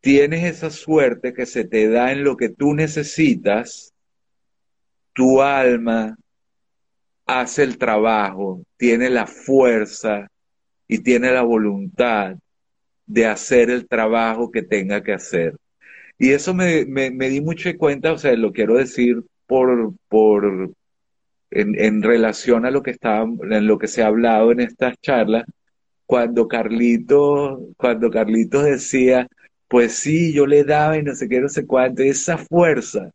tienes 0.00 0.44
esa 0.44 0.70
suerte 0.70 1.34
que 1.34 1.44
se 1.44 1.64
te 1.64 1.88
da 1.88 2.10
en 2.10 2.24
lo 2.24 2.36
que 2.36 2.48
tú 2.48 2.74
necesitas, 2.74 3.92
tu 5.12 5.42
alma 5.42 6.16
hace 7.26 7.62
el 7.62 7.76
trabajo, 7.76 8.62
tiene 8.78 9.10
la 9.10 9.26
fuerza 9.26 10.26
y 10.88 11.00
tiene 11.00 11.30
la 11.30 11.42
voluntad 11.42 12.36
de 13.06 13.26
hacer 13.26 13.70
el 13.70 13.86
trabajo 13.86 14.50
que 14.50 14.62
tenga 14.62 15.02
que 15.02 15.12
hacer. 15.12 15.56
Y 16.20 16.32
eso 16.32 16.54
me, 16.54 16.84
me, 16.86 17.10
me 17.10 17.30
di 17.30 17.40
mucho 17.40 17.70
cuenta, 17.78 18.12
o 18.12 18.18
sea, 18.18 18.34
lo 18.36 18.52
quiero 18.52 18.76
decir 18.76 19.24
por, 19.46 19.94
por 20.08 20.70
en, 21.50 21.80
en 21.80 22.02
relación 22.02 22.66
a 22.66 22.70
lo 22.70 22.82
que 22.82 22.92
estaba, 22.92 23.24
en 23.24 23.66
lo 23.66 23.78
que 23.78 23.88
se 23.88 24.02
ha 24.02 24.08
hablado 24.08 24.52
en 24.52 24.60
estas 24.60 25.00
charlas, 25.00 25.44
cuando 26.06 26.48
Carlitos, 26.48 27.60
cuando 27.76 28.10
Carlitos 28.10 28.64
decía, 28.64 29.28
pues 29.68 29.94
sí, 29.94 30.32
yo 30.34 30.46
le 30.46 30.64
daba 30.64 30.98
y 30.98 31.02
no 31.02 31.14
sé 31.14 31.28
qué, 31.28 31.40
no 31.40 31.48
sé 31.48 31.66
cuánto, 31.66 32.02
esa 32.02 32.38
fuerza 32.38 33.10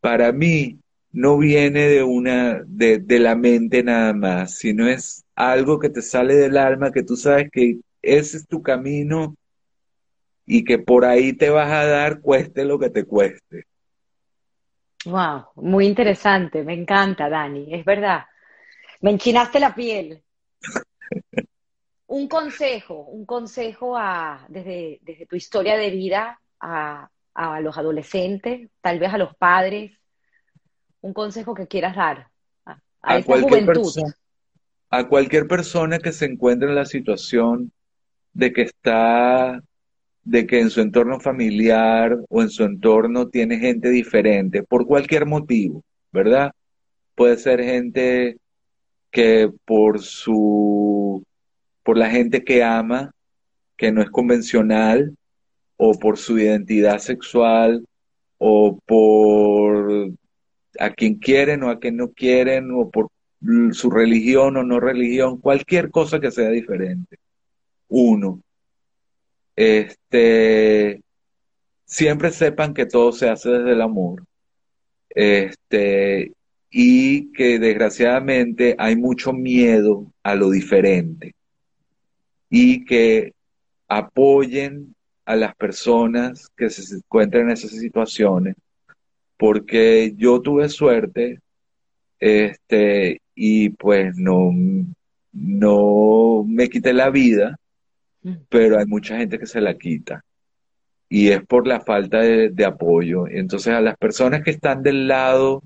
para 0.00 0.32
mí 0.32 0.78
no 1.12 1.38
viene 1.38 1.88
de 1.88 2.02
una, 2.04 2.62
de, 2.66 2.98
de 2.98 3.18
la 3.18 3.36
mente 3.36 3.82
nada 3.82 4.14
más, 4.14 4.54
sino 4.56 4.88
es 4.88 5.24
algo 5.34 5.78
que 5.78 5.90
te 5.90 6.02
sale 6.02 6.36
del 6.36 6.56
alma, 6.56 6.92
que 6.92 7.02
tú 7.02 7.16
sabes 7.16 7.50
que 7.52 7.78
ese 8.02 8.38
es 8.38 8.46
tu 8.46 8.62
camino 8.62 9.36
y 10.52 10.64
que 10.64 10.78
por 10.78 11.04
ahí 11.04 11.32
te 11.32 11.48
vas 11.48 11.70
a 11.70 11.86
dar 11.86 12.20
cueste 12.20 12.64
lo 12.64 12.76
que 12.78 12.90
te 12.90 13.04
cueste. 13.04 13.66
Wow, 15.04 15.48
muy 15.56 15.86
interesante, 15.86 16.62
me 16.64 16.74
encanta, 16.74 17.28
Dani, 17.28 17.74
es 17.74 17.84
verdad. 17.84 18.24
Me 19.00 19.10
enchinaste 19.10 19.60
la 19.60 19.74
piel. 19.74 20.22
Un 22.08 22.28
consejo, 22.28 22.94
un 23.04 23.24
consejo 23.24 23.96
a, 23.96 24.44
desde, 24.48 24.98
desde 25.02 25.26
tu 25.26 25.36
historia 25.36 25.76
de 25.76 25.90
vida 25.90 26.40
a, 26.60 27.08
a 27.34 27.60
los 27.60 27.78
adolescentes, 27.78 28.68
tal 28.80 28.98
vez 28.98 29.12
a 29.14 29.18
los 29.18 29.34
padres, 29.36 29.92
un 31.02 31.12
consejo 31.14 31.54
que 31.54 31.68
quieras 31.68 31.96
dar 31.96 32.28
a, 32.66 32.78
a 33.02 33.14
A 33.14 33.18
esa 33.18 33.26
cualquier 33.26 33.38
juventud. 33.38 33.64
persona, 33.64 34.14
a 34.90 35.08
cualquier 35.08 35.46
persona 35.48 35.98
que 35.98 36.12
se 36.12 36.26
encuentre 36.26 36.68
en 36.68 36.74
la 36.76 36.84
situación 36.86 37.72
de 38.32 38.52
que 38.52 38.62
está, 38.62 39.62
de 40.22 40.46
que 40.46 40.60
en 40.60 40.70
su 40.70 40.80
entorno 40.80 41.20
familiar 41.20 42.18
o 42.28 42.42
en 42.42 42.50
su 42.50 42.64
entorno 42.64 43.28
tiene 43.28 43.58
gente 43.58 43.90
diferente, 43.90 44.62
por 44.62 44.86
cualquier 44.86 45.26
motivo, 45.26 45.82
¿verdad? 46.12 46.52
Puede 47.14 47.36
ser 47.36 47.62
gente 47.62 48.36
que 49.10 49.50
por 49.64 50.00
su, 50.00 51.24
por 51.82 51.96
la 51.96 52.10
gente 52.10 52.44
que 52.44 52.62
ama, 52.62 53.12
que 53.76 53.92
no 53.92 54.02
es 54.02 54.10
convencional, 54.10 55.16
o 55.76 55.98
por 55.98 56.18
su 56.18 56.38
identidad 56.38 56.98
sexual, 56.98 57.84
o 58.38 58.78
por 58.86 60.12
a 60.78 60.90
quien 60.90 61.16
quieren 61.16 61.62
o 61.62 61.70
a 61.70 61.78
quien 61.78 61.96
no 61.96 62.10
quieren, 62.12 62.70
o 62.72 62.90
por 62.90 63.08
su 63.72 63.90
religión 63.90 64.56
o 64.56 64.62
no 64.62 64.80
religión, 64.80 65.40
cualquier 65.40 65.90
cosa 65.90 66.20
que 66.20 66.30
sea 66.30 66.50
diferente. 66.50 67.16
Uno, 67.88 68.42
este, 69.56 71.02
siempre 71.84 72.30
sepan 72.30 72.74
que 72.74 72.86
todo 72.86 73.12
se 73.12 73.28
hace 73.28 73.50
desde 73.50 73.72
el 73.72 73.82
amor, 73.82 74.24
este, 75.10 76.32
y 76.70 77.32
que 77.32 77.58
desgraciadamente 77.58 78.76
hay 78.78 78.96
mucho 78.96 79.32
miedo 79.32 80.12
a 80.22 80.34
lo 80.34 80.50
diferente. 80.50 81.34
Y 82.48 82.84
que 82.84 83.32
apoyen 83.88 84.94
a 85.24 85.36
las 85.36 85.54
personas 85.54 86.48
que 86.56 86.70
se 86.70 86.96
encuentran 86.96 87.44
en 87.44 87.50
esas 87.50 87.70
situaciones, 87.72 88.56
porque 89.36 90.14
yo 90.16 90.40
tuve 90.40 90.68
suerte, 90.68 91.40
este, 92.18 93.20
y 93.34 93.70
pues 93.70 94.16
no, 94.16 94.52
no 95.32 96.44
me 96.46 96.68
quité 96.68 96.92
la 96.92 97.10
vida. 97.10 97.56
Pero 98.48 98.78
hay 98.78 98.86
mucha 98.86 99.16
gente 99.16 99.38
que 99.38 99.46
se 99.46 99.60
la 99.60 99.74
quita. 99.74 100.24
Y 101.08 101.28
es 101.28 101.44
por 101.44 101.66
la 101.66 101.80
falta 101.80 102.20
de, 102.20 102.64
apoyo. 102.64 103.26
Entonces, 103.26 103.72
a 103.72 103.80
las 103.80 103.96
personas 103.96 104.42
que 104.42 104.50
están 104.50 104.82
del 104.82 105.08
lado 105.08 105.62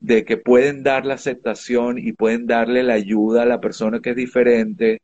de 0.00 0.24
que 0.24 0.36
pueden 0.36 0.82
dar 0.82 1.06
la 1.06 1.14
aceptación 1.14 1.98
y 1.98 2.12
pueden 2.12 2.46
darle 2.46 2.82
la 2.82 2.94
ayuda 2.94 3.42
a 3.42 3.46
la 3.46 3.60
persona 3.60 4.00
que 4.00 4.10
es 4.10 4.16
diferente, 4.16 5.00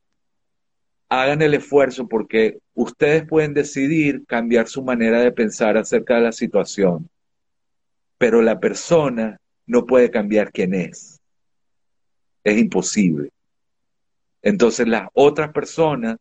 hagan 1.08 1.42
el 1.42 1.54
esfuerzo 1.54 2.08
porque 2.08 2.58
ustedes 2.74 3.26
pueden 3.26 3.54
decidir 3.54 4.24
cambiar 4.26 4.68
su 4.68 4.82
manera 4.82 5.20
de 5.20 5.32
pensar 5.32 5.76
acerca 5.76 6.16
de 6.16 6.22
la 6.22 6.32
situación, 6.32 7.08
pero 8.18 8.42
la 8.42 8.58
persona 8.58 9.38
no 9.66 9.86
puede 9.86 10.10
cambiar 10.10 10.50
quién 10.50 10.74
es. 10.74 11.20
Es 12.42 12.58
imposible. 12.58 13.30
Entonces 14.42 14.86
las 14.88 15.08
otras 15.12 15.52
personas 15.52 16.16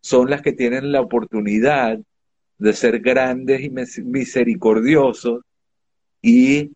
son 0.00 0.30
las 0.30 0.42
que 0.42 0.52
tienen 0.52 0.92
la 0.92 1.00
oportunidad 1.00 1.98
de 2.58 2.72
ser 2.72 3.00
grandes 3.00 3.62
y 3.62 3.70
mis- 3.70 4.04
misericordiosos 4.04 5.42
y 6.22 6.72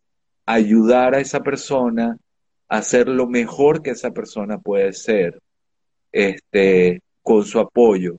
ayudar 0.47 1.15
a 1.15 1.21
esa 1.21 1.43
persona 1.43 2.19
a 2.69 2.83
ser 2.83 3.09
lo 3.09 3.27
mejor 3.29 3.83
que 3.83 3.91
esa 3.91 4.13
persona 4.13 4.59
puede 4.59 4.93
ser, 4.93 5.41
este, 6.13 7.01
con 7.23 7.45
su 7.45 7.61
apoyo. 7.61 8.19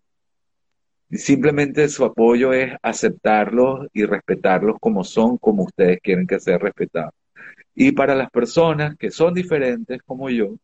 simplemente 1.11 1.87
su 1.89 2.03
apoyo 2.05 2.53
es 2.53 2.73
aceptarlos 2.81 3.87
y 3.93 4.05
respetarlos 4.05 4.77
como 4.79 5.03
son, 5.03 5.37
como 5.37 5.63
ustedes 5.63 5.99
quieren 6.01 6.27
que 6.27 6.39
sean 6.39 6.59
respetados. 6.59 7.13
Y 7.75 7.91
para 7.93 8.15
las 8.15 8.29
personas 8.31 8.97
que 8.97 9.11
son 9.11 9.33
diferentes 9.33 10.01
como 10.03 10.29
yo, 10.29 10.55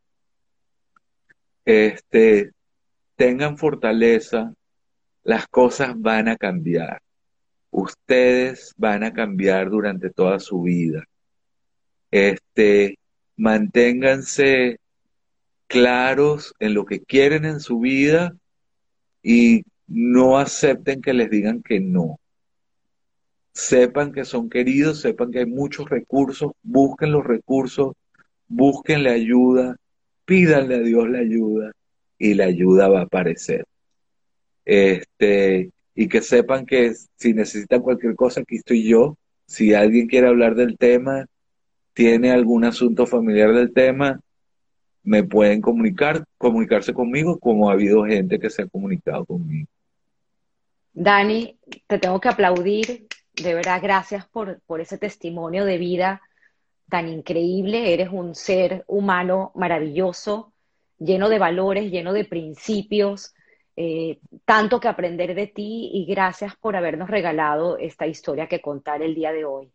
este, 1.66 2.52
tengan 3.22 3.56
fortaleza, 3.56 4.52
las 5.22 5.46
cosas 5.46 5.94
van 5.96 6.28
a 6.28 6.38
cambiar. 6.38 7.04
Ustedes 7.70 8.74
van 8.78 9.04
a 9.04 9.14
cambiar 9.14 9.70
durante 9.70 10.10
toda 10.10 10.40
su 10.40 10.64
vida. 10.64 11.06
Este, 12.10 12.98
manténganse 13.38 14.80
claros 15.68 16.56
en 16.58 16.74
lo 16.74 16.84
que 16.84 17.02
quieren 17.02 17.46
en 17.46 17.60
su 17.60 17.80
vida 17.80 18.34
y 19.22 19.66
no 19.86 20.40
acepten 20.40 21.00
que 21.00 21.14
les 21.14 21.30
digan 21.30 21.62
que 21.62 21.80
no. 21.80 22.20
Sepan 23.54 24.14
que 24.14 24.26
son 24.26 24.50
queridos, 24.50 25.00
sepan 25.00 25.30
que 25.30 25.40
hay 25.42 25.46
muchos 25.46 25.88
recursos, 25.88 26.54
busquen 26.64 27.12
los 27.12 27.24
recursos, 27.24 27.94
busquen 28.48 29.04
la 29.04 29.12
ayuda, 29.12 29.76
pídanle 30.26 30.78
a 30.78 30.80
Dios 30.80 31.08
la 31.08 31.20
ayuda 31.20 31.72
y 32.22 32.36
la 32.36 32.46
ayuda 32.46 32.88
va 32.88 33.00
a 33.00 33.04
aparecer. 33.04 33.66
Este, 34.64 35.72
y 35.96 36.08
que 36.08 36.22
sepan 36.22 36.68
que 36.68 36.94
si 37.16 37.34
necesitan 37.34 37.82
cualquier 37.82 38.16
cosa, 38.16 38.42
aquí 38.42 38.58
estoy 38.58 38.88
yo. 38.88 39.18
Si 39.48 39.74
alguien 39.74 40.08
quiere 40.08 40.28
hablar 40.28 40.54
del 40.54 40.78
tema, 40.78 41.26
tiene 41.94 42.32
algún 42.32 42.64
asunto 42.64 43.08
familiar 43.08 43.54
del 43.54 43.74
tema, 43.74 44.22
me 45.04 45.24
pueden 45.24 45.62
comunicar, 45.62 46.24
comunicarse 46.38 46.94
conmigo, 46.94 47.40
como 47.40 47.70
ha 47.70 47.74
habido 47.74 48.06
gente 48.06 48.40
que 48.40 48.52
se 48.52 48.62
ha 48.62 48.68
comunicado 48.68 49.26
conmigo. 49.26 49.68
Dani, 50.94 51.58
te 51.88 51.98
tengo 51.98 52.22
que 52.22 52.30
aplaudir, 52.30 53.08
de 53.34 53.56
verdad, 53.56 53.82
gracias 53.82 54.28
por, 54.28 54.62
por 54.68 54.80
ese 54.80 55.00
testimonio 55.00 55.66
de 55.66 55.80
vida 55.80 56.22
tan 56.88 57.10
increíble. 57.10 57.94
Eres 57.94 58.10
un 58.12 58.36
ser 58.36 58.84
humano 58.86 59.52
maravilloso, 59.56 60.51
lleno 61.02 61.30
de 61.30 61.40
valores, 61.40 61.92
lleno 61.92 62.14
de 62.14 62.26
principios, 62.26 63.34
eh, 63.76 64.20
tanto 64.46 64.80
que 64.80 64.88
aprender 64.88 65.34
de 65.34 65.48
ti 65.48 65.90
y 65.94 66.06
gracias 66.06 66.56
por 66.56 66.76
habernos 66.76 67.10
regalado 67.10 67.78
esta 67.78 68.06
historia 68.06 68.48
que 68.48 68.62
contar 68.62 69.02
el 69.02 69.16
día 69.16 69.32
de 69.32 69.46
hoy. 69.46 69.72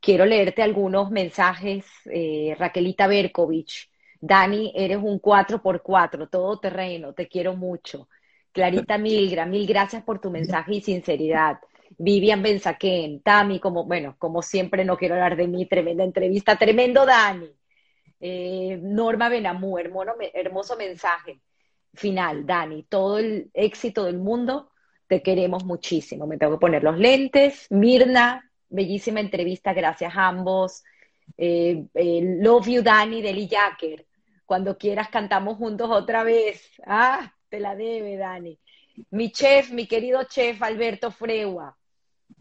Quiero 0.00 0.26
leerte 0.26 0.62
algunos 0.62 1.10
mensajes, 1.10 1.86
eh, 2.06 2.54
Raquelita 2.58 3.06
Berkovich. 3.06 3.90
Dani, 4.20 4.72
eres 4.74 4.98
un 5.02 5.20
4x4, 5.20 6.28
todo 6.30 6.58
terreno, 6.58 7.12
te 7.12 7.28
quiero 7.28 7.54
mucho. 7.56 8.08
Clarita 8.52 8.98
Milgra, 8.98 9.46
mil 9.46 9.66
gracias 9.66 10.02
por 10.02 10.20
tu 10.20 10.30
mensaje 10.30 10.76
y 10.76 10.80
sinceridad. 10.80 11.58
Vivian 11.98 12.42
Benzaquén, 12.42 13.20
Tami, 13.20 13.60
como, 13.60 13.84
bueno, 13.84 14.16
como 14.18 14.42
siempre 14.42 14.84
no 14.84 14.96
quiero 14.96 15.14
hablar 15.14 15.36
de 15.36 15.46
mí, 15.46 15.66
tremenda 15.66 16.04
entrevista, 16.04 16.56
tremendo 16.56 17.04
Dani. 17.06 17.50
Eh, 18.26 18.78
Norma 18.80 19.28
Benamú, 19.28 19.76
hermoso, 19.76 20.76
mensaje 20.78 21.42
final, 21.92 22.46
Dani, 22.46 22.84
todo 22.84 23.18
el 23.18 23.50
éxito 23.52 24.04
del 24.04 24.16
mundo, 24.16 24.70
te 25.06 25.22
queremos 25.22 25.66
muchísimo. 25.66 26.26
Me 26.26 26.38
tengo 26.38 26.54
que 26.54 26.58
poner 26.58 26.82
los 26.82 26.98
lentes. 26.98 27.66
Mirna, 27.68 28.50
bellísima 28.70 29.20
entrevista, 29.20 29.74
gracias 29.74 30.16
a 30.16 30.28
ambos. 30.28 30.82
Eh, 31.36 31.84
eh, 31.92 32.38
love 32.40 32.66
you, 32.66 32.82
Dani, 32.82 33.20
de 33.20 33.46
Jacker. 33.46 34.06
Cuando 34.46 34.78
quieras 34.78 35.10
cantamos 35.10 35.58
juntos 35.58 35.90
otra 35.90 36.24
vez. 36.24 36.80
Ah, 36.86 37.30
te 37.50 37.60
la 37.60 37.76
debe, 37.76 38.16
Dani. 38.16 38.58
Mi 39.10 39.32
chef, 39.32 39.70
mi 39.70 39.86
querido 39.86 40.24
chef 40.24 40.62
Alberto 40.62 41.10
Freua, 41.10 41.76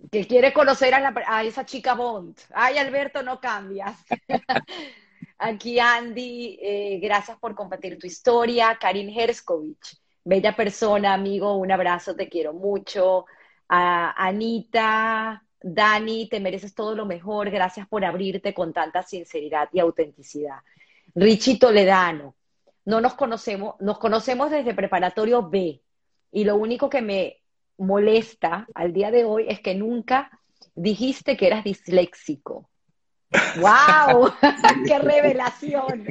que 0.09 0.25
quiere 0.27 0.53
conocer 0.53 0.93
a, 0.93 1.43
esa 1.43 1.65
chica 1.65 1.93
Bond. 1.93 2.37
Ay, 2.53 2.77
Alberto, 2.77 3.21
no 3.21 3.41
cambias. 3.41 3.97
Aquí 5.45 5.77
Andy, 5.77 6.57
eh, 6.61 6.99
gracias 7.01 7.37
por 7.37 7.53
compartir 7.53 7.99
tu 7.99 8.07
historia. 8.07 8.77
Karin 8.79 9.09
Herskovich, 9.09 9.97
bella 10.23 10.55
persona, 10.55 11.13
amigo, 11.13 11.57
un 11.57 11.69
abrazo, 11.69 12.15
te 12.15 12.29
quiero 12.29 12.53
mucho. 12.53 13.25
Anita, 13.67 15.43
Dani, 15.59 16.29
te 16.29 16.39
mereces 16.39 16.73
todo 16.73 16.95
lo 16.95 17.05
mejor, 17.05 17.49
gracias 17.49 17.85
por 17.89 18.05
abrirte 18.05 18.53
con 18.53 18.71
tanta 18.71 19.03
sinceridad 19.03 19.67
y 19.73 19.81
autenticidad. 19.81 20.59
Richie 21.13 21.59
Toledano, 21.59 22.35
no 22.85 23.01
nos 23.01 23.15
conocemos, 23.15 23.75
nos 23.81 23.99
conocemos 23.99 24.49
desde 24.49 24.73
preparatorio 24.73 25.49
B 25.49 25.81
y 26.31 26.43
lo 26.45 26.55
único 26.55 26.89
que 26.89 27.01
me 27.01 27.41
molesta 27.77 28.65
al 28.73 28.93
día 28.93 29.11
de 29.11 29.25
hoy 29.25 29.47
es 29.49 29.59
que 29.59 29.75
nunca 29.75 30.39
dijiste 30.73 31.35
que 31.35 31.47
eras 31.47 31.65
disléxico. 31.65 32.69
¡Wow! 33.57 34.31
¡Qué 34.87 34.99
revelación! 34.99 36.05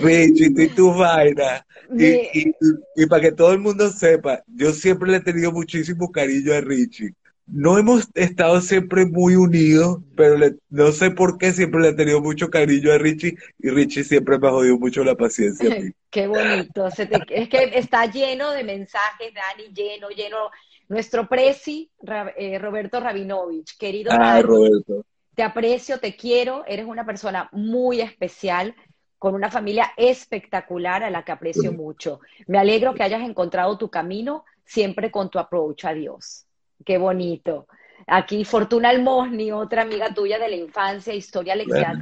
Richie, 0.00 0.52
y 0.56 0.68
tu 0.68 0.92
vaina. 0.92 1.64
Y, 1.96 2.52
y, 2.96 3.06
para 3.06 3.22
que 3.22 3.32
todo 3.32 3.52
el 3.52 3.60
mundo 3.60 3.88
sepa, 3.90 4.42
yo 4.48 4.72
siempre 4.72 5.10
le 5.10 5.18
he 5.18 5.20
tenido 5.20 5.52
muchísimo 5.52 6.10
cariño 6.10 6.52
a 6.52 6.60
Richie 6.60 7.14
no 7.46 7.78
hemos 7.78 8.08
estado 8.14 8.60
siempre 8.60 9.06
muy 9.06 9.36
unidos, 9.36 10.00
pero 10.16 10.36
no 10.68 10.92
sé 10.92 11.12
por 11.12 11.38
qué 11.38 11.52
siempre 11.52 11.80
le 11.80 11.88
he 11.88 11.94
tenido 11.94 12.20
mucho 12.20 12.50
cariño 12.50 12.92
a 12.92 12.98
Richie 12.98 13.36
y 13.58 13.70
Richie 13.70 14.04
siempre 14.04 14.38
me 14.38 14.48
ha 14.48 14.50
jodido 14.50 14.78
mucho 14.78 15.04
la 15.04 15.14
paciencia. 15.14 15.72
A 15.72 15.78
mí. 15.78 15.90
qué 16.10 16.26
bonito. 16.26 16.86
es 16.86 17.48
que 17.48 17.70
está 17.74 18.06
lleno 18.06 18.50
de 18.50 18.64
mensajes, 18.64 19.32
Dani, 19.32 19.72
lleno, 19.72 20.08
lleno. 20.10 20.50
Nuestro 20.88 21.28
presi, 21.28 21.90
eh, 22.36 22.58
Roberto 22.60 23.00
Rabinovich, 23.00 23.76
querido 23.76 24.12
ah, 24.12 24.40
Roberto. 24.40 25.04
Te 25.36 25.42
aprecio, 25.42 26.00
te 26.00 26.16
quiero, 26.16 26.64
eres 26.66 26.86
una 26.86 27.04
persona 27.04 27.48
muy 27.52 28.00
especial 28.00 28.74
con 29.18 29.34
una 29.34 29.50
familia 29.50 29.92
espectacular 29.96 31.04
a 31.04 31.10
la 31.10 31.24
que 31.24 31.32
aprecio 31.32 31.72
mucho. 31.72 32.20
Me 32.46 32.58
alegro 32.58 32.94
que 32.94 33.02
hayas 33.02 33.20
encontrado 33.22 33.76
tu 33.76 33.90
camino 33.90 34.44
siempre 34.64 35.10
con 35.10 35.30
tu 35.30 35.38
approach 35.38 35.84
a 35.84 35.92
Dios. 35.92 36.46
Qué 36.84 36.96
bonito. 36.96 37.68
Aquí 38.06 38.44
Fortuna 38.44 38.88
Almosni, 38.88 39.52
otra 39.52 39.82
amiga 39.82 40.12
tuya 40.14 40.38
de 40.38 40.48
la 40.48 40.56
infancia, 40.56 41.12
historia 41.12 41.54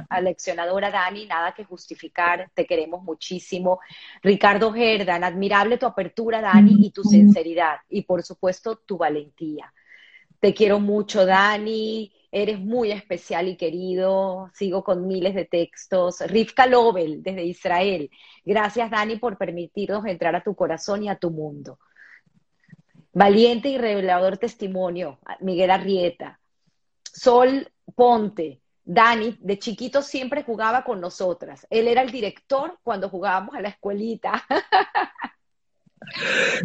aleccionadora, 0.09 0.89
Dani, 0.89 1.25
nada 1.25 1.53
que 1.53 1.65
justificar, 1.65 2.49
te 2.53 2.65
queremos 2.65 3.03
muchísimo. 3.03 3.79
Ricardo 4.21 4.71
Gerdan, 4.71 5.25
admirable 5.25 5.77
tu 5.77 5.85
apertura, 5.85 6.41
Dani, 6.41 6.77
y 6.79 6.91
tu 6.91 7.03
sinceridad, 7.03 7.79
y 7.89 8.03
por 8.03 8.23
supuesto 8.23 8.77
tu 8.77 8.97
valentía. 8.97 9.73
Te 10.39 10.53
quiero 10.53 10.79
mucho, 10.79 11.25
Dani, 11.25 12.13
eres 12.35 12.59
muy 12.59 12.91
especial 12.91 13.47
y 13.47 13.55
querido, 13.55 14.51
sigo 14.53 14.83
con 14.83 15.07
miles 15.07 15.33
de 15.33 15.45
textos. 15.45 16.19
Rivka 16.19 16.67
Lobel, 16.67 17.23
desde 17.23 17.45
Israel, 17.45 18.11
gracias, 18.43 18.91
Dani, 18.91 19.15
por 19.15 19.37
permitirnos 19.37 20.05
entrar 20.05 20.35
a 20.35 20.43
tu 20.43 20.53
corazón 20.53 21.03
y 21.03 21.09
a 21.09 21.15
tu 21.15 21.31
mundo. 21.31 21.79
Valiente 23.13 23.69
y 23.69 23.77
revelador 23.77 24.37
testimonio, 24.37 25.17
Miguel 25.39 25.71
Arrieta. 25.71 26.41
Sol 27.03 27.71
Ponte, 27.95 28.59
Dani, 28.83 29.37
de 29.39 29.57
chiquito 29.57 30.01
siempre 30.01 30.43
jugaba 30.43 30.83
con 30.83 30.99
nosotras. 30.99 31.65
Él 31.69 31.87
era 31.87 32.01
el 32.01 32.11
director 32.11 32.77
cuando 32.83 33.07
jugábamos 33.07 33.55
a 33.55 33.61
la 33.61 33.69
escuelita. 33.69 34.43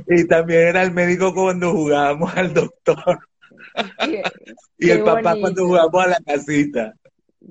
Y 0.07 0.29
también 0.29 0.69
era 0.69 0.83
el 0.83 0.93
médico 0.93 1.33
cuando 1.33 1.73
jugábamos 1.73 2.37
al 2.37 2.53
doctor. 2.53 3.30
y 4.79 4.91
el 4.91 5.03
papá 5.03 5.37
cuando 5.39 5.67
jugábamos 5.67 6.05
a 6.05 6.09
la 6.09 6.21
casita. 6.21 6.95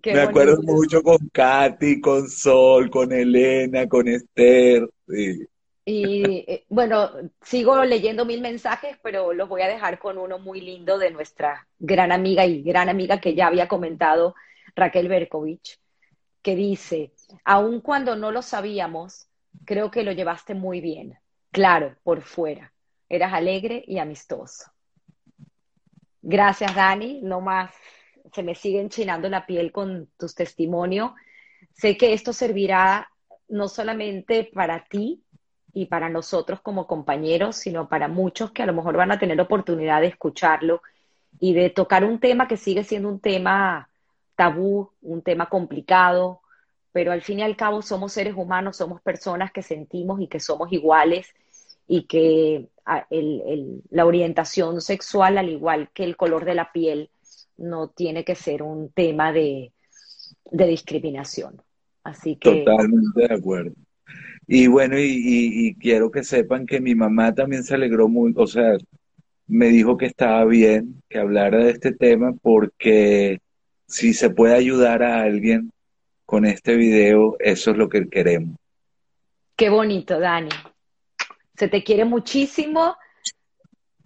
Me 0.06 0.22
acuerdo 0.22 0.61
mucho 0.61 1.02
con 1.02 1.18
Katy, 1.31 1.99
con 1.99 2.30
Sol, 2.30 2.90
con 2.90 3.11
Elena, 3.11 3.88
con 3.88 4.07
Esther. 4.07 4.88
Sí. 5.07 5.48
Y 5.86 6.45
eh, 6.48 6.65
bueno, 6.69 7.10
sigo 7.41 7.84
leyendo 7.84 8.23
mil 8.23 8.41
mensajes, 8.41 8.98
pero 9.02 9.34
los 9.34 9.49
voy 9.49 9.64
a 9.64 9.68
dejar 9.68 9.98
con 9.98 10.19
uno 10.19 10.38
muy 10.38 10.61
lindo 10.61 10.99
de 10.99 11.10
nuestra 11.10 11.68
gran 11.80 12.11
amiga 12.11 12.45
y 12.45 12.61
gran 12.61 12.90
amiga 12.90 13.19
que 13.19 13.34
ya 13.34 13.48
había 13.48 13.68
comentado, 13.68 14.36
Raquel 14.76 15.07
Berkovich, 15.07 15.80
que 16.44 16.56
dice, 16.56 17.14
aun 17.44 17.81
cuando 17.81 18.15
no 18.15 18.31
lo 18.31 18.44
sabíamos, 18.44 19.27
creo 19.65 19.90
que 19.90 20.03
lo 20.03 20.11
llevaste 20.11 20.53
muy 20.53 20.80
bien. 20.80 21.18
Claro, 21.52 21.95
por 22.03 22.22
fuera. 22.22 22.72
Eras 23.10 23.34
alegre 23.34 23.84
y 23.88 23.98
amistoso. 23.98 24.65
Gracias, 26.30 26.76
Dani. 26.76 27.22
No 27.23 27.41
más, 27.41 27.72
se 28.34 28.43
me 28.43 28.53
sigue 28.53 28.80
enchinando 28.80 29.27
la 29.30 29.45
piel 29.45 29.72
con 29.72 30.10
tus 30.18 30.35
testimonios. 30.35 31.11
Sé 31.73 31.97
que 31.97 32.14
esto 32.14 32.34
servirá 32.34 33.10
no 33.47 33.68
solamente 33.68 34.49
para 34.53 34.85
ti, 34.85 35.23
y 35.73 35.85
para 35.85 36.10
nosotros 36.10 36.61
como 36.61 36.88
compañeros, 36.88 37.56
sino 37.56 37.89
para 37.89 38.07
muchos 38.07 38.51
que 38.51 38.64
a 38.64 38.65
lo 38.65 38.73
mejor 38.73 38.97
van 38.97 39.11
a 39.11 39.19
tener 39.19 39.39
oportunidad 39.39 40.01
de 40.01 40.07
escucharlo 40.07 40.81
y 41.39 41.53
de 41.53 41.69
tocar 41.69 42.03
un 42.03 42.19
tema 42.19 42.47
que 42.47 42.57
sigue 42.57 42.84
siendo 42.84 43.10
un 43.10 43.19
tema 43.19 43.89
tabú, 44.35 44.91
un 45.01 45.22
tema 45.22 45.47
complicado, 45.47 46.41
pero 46.91 47.11
al 47.11 47.22
fin 47.22 47.39
y 47.39 47.43
al 47.43 47.56
cabo 47.56 47.81
somos 47.81 48.14
seres 48.14 48.34
humanos, 48.35 48.77
somos 48.77 49.01
personas 49.01 49.51
que 49.51 49.61
sentimos 49.61 50.22
y 50.22 50.27
que 50.27 50.39
somos 50.39 50.72
iguales 50.72 51.34
y 51.88 52.03
que 52.07 52.69
la 53.90 54.06
orientación 54.06 54.82
sexual, 54.82 55.38
al 55.38 55.49
igual 55.49 55.90
que 55.94 56.03
el 56.03 56.18
color 56.18 56.45
de 56.45 56.56
la 56.56 56.72
piel, 56.72 57.10
no 57.57 57.90
tiene 57.90 58.24
que 58.24 58.36
ser 58.36 58.64
un 58.64 58.90
tema 58.90 59.32
de, 59.32 59.72
discriminación. 60.52 61.61
Así 62.03 62.36
que... 62.36 62.64
Totalmente 62.64 63.28
de 63.28 63.34
acuerdo. 63.34 63.74
Y 64.48 64.68
bueno, 64.68 64.95
y, 64.98 65.76
quiero 65.80 66.10
que 66.10 66.24
sepan 66.24 66.66
que 66.66 66.82
mi 66.82 66.95
mamá 66.95 67.36
también 67.36 67.64
se 67.64 67.76
alegró 67.76 68.07
muy, 68.07 68.34
o 68.36 68.48
sea, 68.48 68.78
me 69.45 69.68
dijo 69.68 69.98
que 69.98 70.07
estaba 70.07 70.44
bien 70.45 71.03
que 71.07 71.20
hablara 71.20 71.64
de 71.64 71.72
este 71.72 71.91
tema 71.91 72.34
porque 72.41 73.40
si 73.88 74.14
se 74.14 74.32
puede 74.32 74.56
ayudar 74.56 75.03
a 75.03 75.22
alguien 75.22 75.72
con 76.26 76.45
este 76.45 76.76
video, 76.76 77.36
eso 77.40 77.72
es 77.72 77.78
lo 77.78 77.90
que 77.90 78.07
queremos. 78.10 78.56
Qué 79.56 79.70
bonito, 79.70 80.20
Dani. 80.20 80.49
Se 81.60 81.68
te 81.68 81.84
quiere 81.84 82.06
muchísimo 82.06 82.95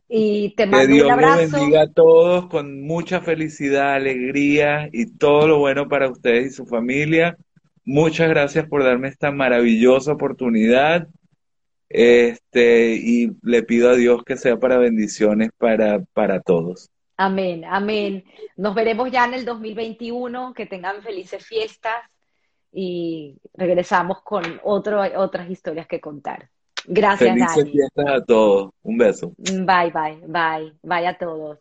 y 0.09 0.55
te 0.55 0.65
mando 0.65 1.05
un 1.05 1.11
abrazo. 1.11 1.35
Que 1.35 1.45
Dios 1.45 1.51
bendiga 1.51 1.81
a 1.84 1.91
todos 1.91 2.47
con 2.47 2.81
mucha 2.81 3.21
felicidad, 3.21 3.93
alegría 3.93 4.89
y 4.91 5.05
todo 5.05 5.47
lo 5.47 5.59
bueno 5.59 5.88
para 5.88 6.09
ustedes 6.09 6.47
y 6.47 6.55
su 6.55 6.65
familia. 6.65 7.38
Muchas 7.85 8.27
gracias 8.27 8.67
por 8.67 8.84
darme 8.84 9.09
esta 9.09 9.31
maravillosa 9.31 10.13
oportunidad. 10.13 11.07
Este, 11.89 12.95
y 12.95 13.30
le 13.43 13.61
pido 13.61 13.91
a 13.91 13.95
Dios 13.95 14.23
que 14.23 14.35
sea 14.35 14.57
para 14.57 14.80
bendiciones 14.80 15.51
para, 15.55 16.03
para 16.13 16.41
todos. 16.41 16.89
Amén, 17.17 17.65
amén. 17.65 18.23
Nos 18.57 18.73
veremos 18.73 19.11
ya 19.11 19.25
en 19.25 19.35
el 19.35 19.45
2021, 19.45 20.55
que 20.55 20.65
tengan 20.65 21.03
felices 21.03 21.45
fiestas 21.45 21.97
y 22.71 23.38
regresamos 23.53 24.23
con 24.23 24.59
otro, 24.63 25.03
otras 25.21 25.47
historias 25.51 25.85
que 25.85 26.01
contar. 26.01 26.49
Gracias, 26.88 27.30
Felices 27.34 27.72
fiestas 27.72 28.05
a 28.07 28.22
todos. 28.23 28.72
Un 28.84 28.97
beso. 28.97 29.34
Bye, 29.38 29.91
bye, 29.91 30.19
bye. 30.27 30.73
Bye 30.84 31.07
a 31.07 31.18
todos. 31.18 31.60